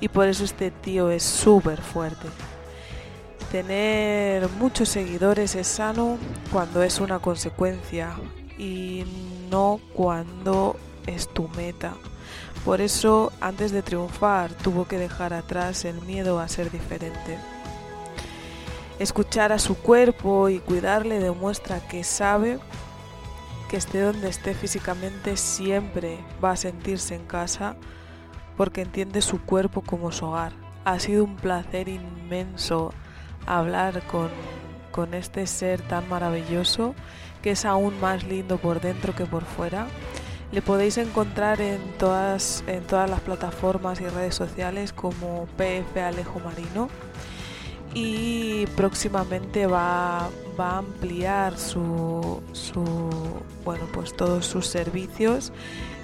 Y 0.00 0.08
por 0.08 0.26
eso 0.26 0.44
este 0.44 0.70
tío 0.70 1.10
es 1.10 1.22
súper 1.22 1.80
fuerte. 1.80 2.28
Tener 3.52 4.48
muchos 4.58 4.88
seguidores 4.88 5.54
es 5.54 5.66
sano 5.66 6.18
cuando 6.52 6.82
es 6.82 7.00
una 7.00 7.18
consecuencia 7.18 8.16
y 8.58 9.04
no 9.50 9.80
cuando 9.94 10.76
es 11.06 11.28
tu 11.28 11.48
meta. 11.48 11.94
Por 12.64 12.80
eso, 12.80 13.32
antes 13.40 13.72
de 13.72 13.82
triunfar, 13.82 14.52
tuvo 14.52 14.86
que 14.86 14.98
dejar 14.98 15.32
atrás 15.32 15.84
el 15.84 16.00
miedo 16.02 16.40
a 16.40 16.48
ser 16.48 16.70
diferente. 16.70 17.38
Escuchar 18.98 19.52
a 19.52 19.58
su 19.58 19.76
cuerpo 19.76 20.48
y 20.48 20.58
cuidarle 20.58 21.20
demuestra 21.20 21.80
que 21.86 22.02
sabe 22.02 22.58
que 23.68 23.76
esté 23.76 24.00
donde 24.00 24.28
esté 24.28 24.54
físicamente 24.54 25.36
siempre 25.36 26.18
va 26.42 26.52
a 26.52 26.56
sentirse 26.56 27.14
en 27.14 27.26
casa 27.26 27.76
porque 28.56 28.82
entiende 28.82 29.20
su 29.20 29.42
cuerpo 29.42 29.82
como 29.82 30.12
su 30.12 30.26
hogar. 30.26 30.52
Ha 30.84 30.98
sido 30.98 31.24
un 31.24 31.36
placer 31.36 31.88
inmenso 31.88 32.92
hablar 33.44 34.06
con, 34.06 34.30
con 34.92 35.14
este 35.14 35.46
ser 35.46 35.82
tan 35.82 36.08
maravilloso 36.08 36.94
que 37.42 37.50
es 37.50 37.64
aún 37.64 38.00
más 38.00 38.24
lindo 38.24 38.56
por 38.56 38.80
dentro 38.80 39.14
que 39.14 39.26
por 39.26 39.44
fuera. 39.44 39.88
Le 40.52 40.62
podéis 40.62 40.96
encontrar 40.98 41.60
en 41.60 41.80
todas, 41.98 42.62
en 42.66 42.82
todas 42.84 43.10
las 43.10 43.20
plataformas 43.20 44.00
y 44.00 44.08
redes 44.08 44.34
sociales 44.34 44.92
como 44.92 45.46
PF 45.56 46.00
Alejo 46.00 46.40
Marino 46.40 46.88
y 47.94 48.66
próximamente 48.76 49.66
va, 49.66 50.28
va 50.58 50.72
a 50.72 50.78
ampliar 50.78 51.58
su, 51.58 52.42
su, 52.52 52.84
bueno, 53.64 53.84
pues 53.92 54.14
todos 54.14 54.46
sus 54.46 54.66
servicios. 54.66 55.52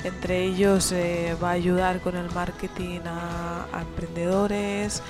Entre 0.03 0.43
ellos 0.45 0.91
eh, 0.91 1.37
va 1.41 1.51
a 1.51 1.53
ayudar 1.53 2.01
con 2.01 2.17
el 2.17 2.29
marketing 2.33 3.01
a, 3.07 3.67
a 3.73 3.83
emprendedores, 3.83 5.03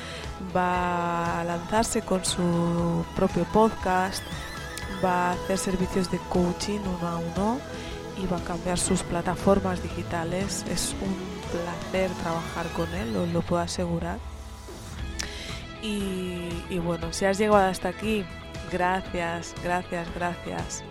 va 0.54 1.40
a 1.40 1.44
lanzarse 1.44 2.02
con 2.02 2.24
su 2.24 3.04
propio 3.16 3.44
podcast, 3.44 4.22
va 5.02 5.30
a 5.30 5.32
hacer 5.32 5.56
servicios 5.56 6.10
de 6.10 6.18
coaching 6.28 6.80
uno 6.80 7.08
a 7.08 7.16
uno 7.18 7.60
va 8.26 8.38
a 8.38 8.44
cambiar 8.44 8.78
sus 8.78 9.02
plataformas 9.02 9.82
digitales. 9.82 10.64
Es 10.70 10.94
un 11.00 11.14
placer 11.50 12.10
trabajar 12.22 12.66
con 12.74 12.92
él, 12.94 13.16
os 13.16 13.28
lo 13.28 13.42
puedo 13.42 13.62
asegurar. 13.62 14.18
Y 15.82 16.78
bueno, 16.78 17.12
si 17.12 17.24
has 17.24 17.38
llegado 17.38 17.66
hasta 17.66 17.88
aquí, 17.88 18.24
gracias, 18.70 19.54
gracias, 19.64 20.08
gracias. 20.14 20.84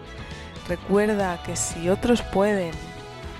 Recuerda 0.67 1.41
que 1.43 1.55
si 1.55 1.89
otros 1.89 2.21
pueden 2.21 2.71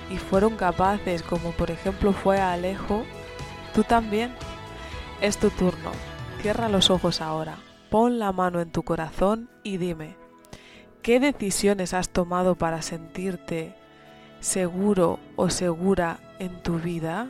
y 0.10 0.18
fueron 0.18 0.58
capaces, 0.58 1.24
como 1.24 1.52
por 1.52 1.72
ejemplo 1.72 2.14
fue 2.14 2.40
Alejo, 2.40 3.04
tú 3.74 3.84
también. 3.84 4.34
Es 5.22 5.38
tu 5.38 5.50
turno. 5.52 5.92
Cierra 6.42 6.68
los 6.68 6.90
ojos 6.90 7.22
ahora, 7.22 7.58
pon 7.92 8.18
la 8.18 8.32
mano 8.32 8.60
en 8.60 8.72
tu 8.72 8.82
corazón 8.84 9.50
y 9.64 9.78
dime, 9.78 10.16
¿qué 11.04 11.20
decisiones 11.20 11.94
has 11.94 12.10
tomado 12.10 12.56
para 12.56 12.82
sentirte 12.82 13.76
seguro 14.42 15.20
o 15.38 15.50
segura 15.50 16.20
en 16.40 16.62
tu 16.62 16.78
vida? 16.80 17.30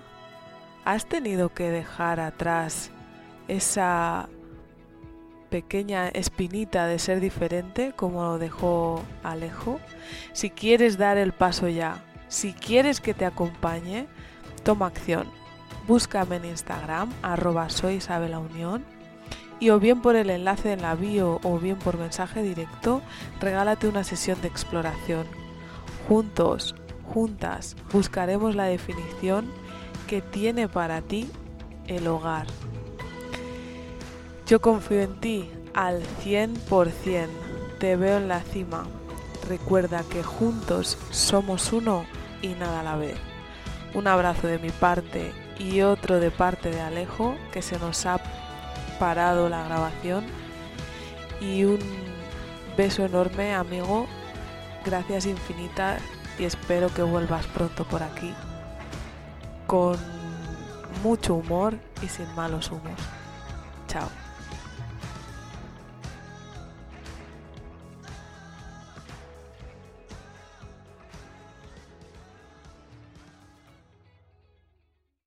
¿Has 0.83 1.05
tenido 1.05 1.53
que 1.53 1.69
dejar 1.69 2.19
atrás 2.19 2.89
esa 3.47 4.27
pequeña 5.51 6.07
espinita 6.07 6.87
de 6.87 6.97
ser 6.97 7.19
diferente 7.19 7.91
como 7.95 8.23
lo 8.23 8.39
dejó 8.39 9.03
Alejo. 9.21 9.79
Si 10.31 10.49
quieres 10.49 10.97
dar 10.97 11.17
el 11.17 11.33
paso 11.33 11.67
ya, 11.67 12.03
si 12.29 12.53
quieres 12.53 13.01
que 13.01 13.13
te 13.13 13.25
acompañe, 13.25 14.07
toma 14.63 14.87
acción. 14.87 15.27
Búscame 15.87 16.37
en 16.37 16.45
Instagram, 16.45 17.11
arroba 17.21 17.69
soy 17.69 17.99
Unión, 18.09 18.85
y 19.59 19.69
o 19.71 19.79
bien 19.79 20.01
por 20.01 20.15
el 20.15 20.29
enlace 20.29 20.71
en 20.71 20.81
la 20.81 20.95
bio 20.95 21.39
o 21.43 21.59
bien 21.59 21.77
por 21.77 21.97
mensaje 21.97 22.41
directo, 22.41 23.01
regálate 23.41 23.87
una 23.87 24.05
sesión 24.05 24.41
de 24.41 24.47
exploración. 24.47 25.27
Juntos, 26.07 26.75
juntas, 27.13 27.75
buscaremos 27.91 28.55
la 28.55 28.65
definición 28.65 29.51
que 30.07 30.21
tiene 30.21 30.67
para 30.67 31.01
ti 31.01 31.29
el 31.87 32.07
hogar. 32.07 32.47
Yo 34.47 34.61
confío 34.61 35.01
en 35.01 35.19
ti 35.19 35.49
al 35.73 36.01
100%. 36.23 37.27
Te 37.79 37.95
veo 37.95 38.17
en 38.17 38.27
la 38.27 38.41
cima. 38.41 38.85
recuerda 39.49 40.03
que 40.09 40.23
juntos 40.23 40.97
somos 41.09 41.73
uno 41.73 42.05
y 42.41 42.49
nada 42.49 42.81
a 42.81 42.83
la 42.83 42.95
vez. 42.95 43.17
Un 43.93 44.07
abrazo 44.07 44.47
de 44.47 44.59
mi 44.59 44.69
parte 44.69 45.33
y 45.59 45.81
otro 45.81 46.19
de 46.19 46.31
parte 46.31 46.69
de 46.69 46.79
Alejo, 46.79 47.35
que 47.51 47.61
se 47.61 47.77
nos 47.79 48.05
ha 48.05 48.21
parado 48.99 49.49
la 49.49 49.65
grabación. 49.65 50.23
Y 51.41 51.65
un 51.65 51.79
beso 52.77 53.03
enorme, 53.03 53.53
amigo. 53.53 54.05
Gracias 54.85 55.25
infinitas 55.25 56.01
y 56.41 56.45
espero 56.45 56.91
que 56.91 57.03
vuelvas 57.03 57.45
pronto 57.47 57.83
por 57.85 58.01
aquí 58.01 58.33
con 59.67 59.95
mucho 61.03 61.35
humor 61.35 61.77
y 62.01 62.07
sin 62.07 62.33
malos 62.35 62.71
humos. 62.71 62.99
Chao. 63.87 64.20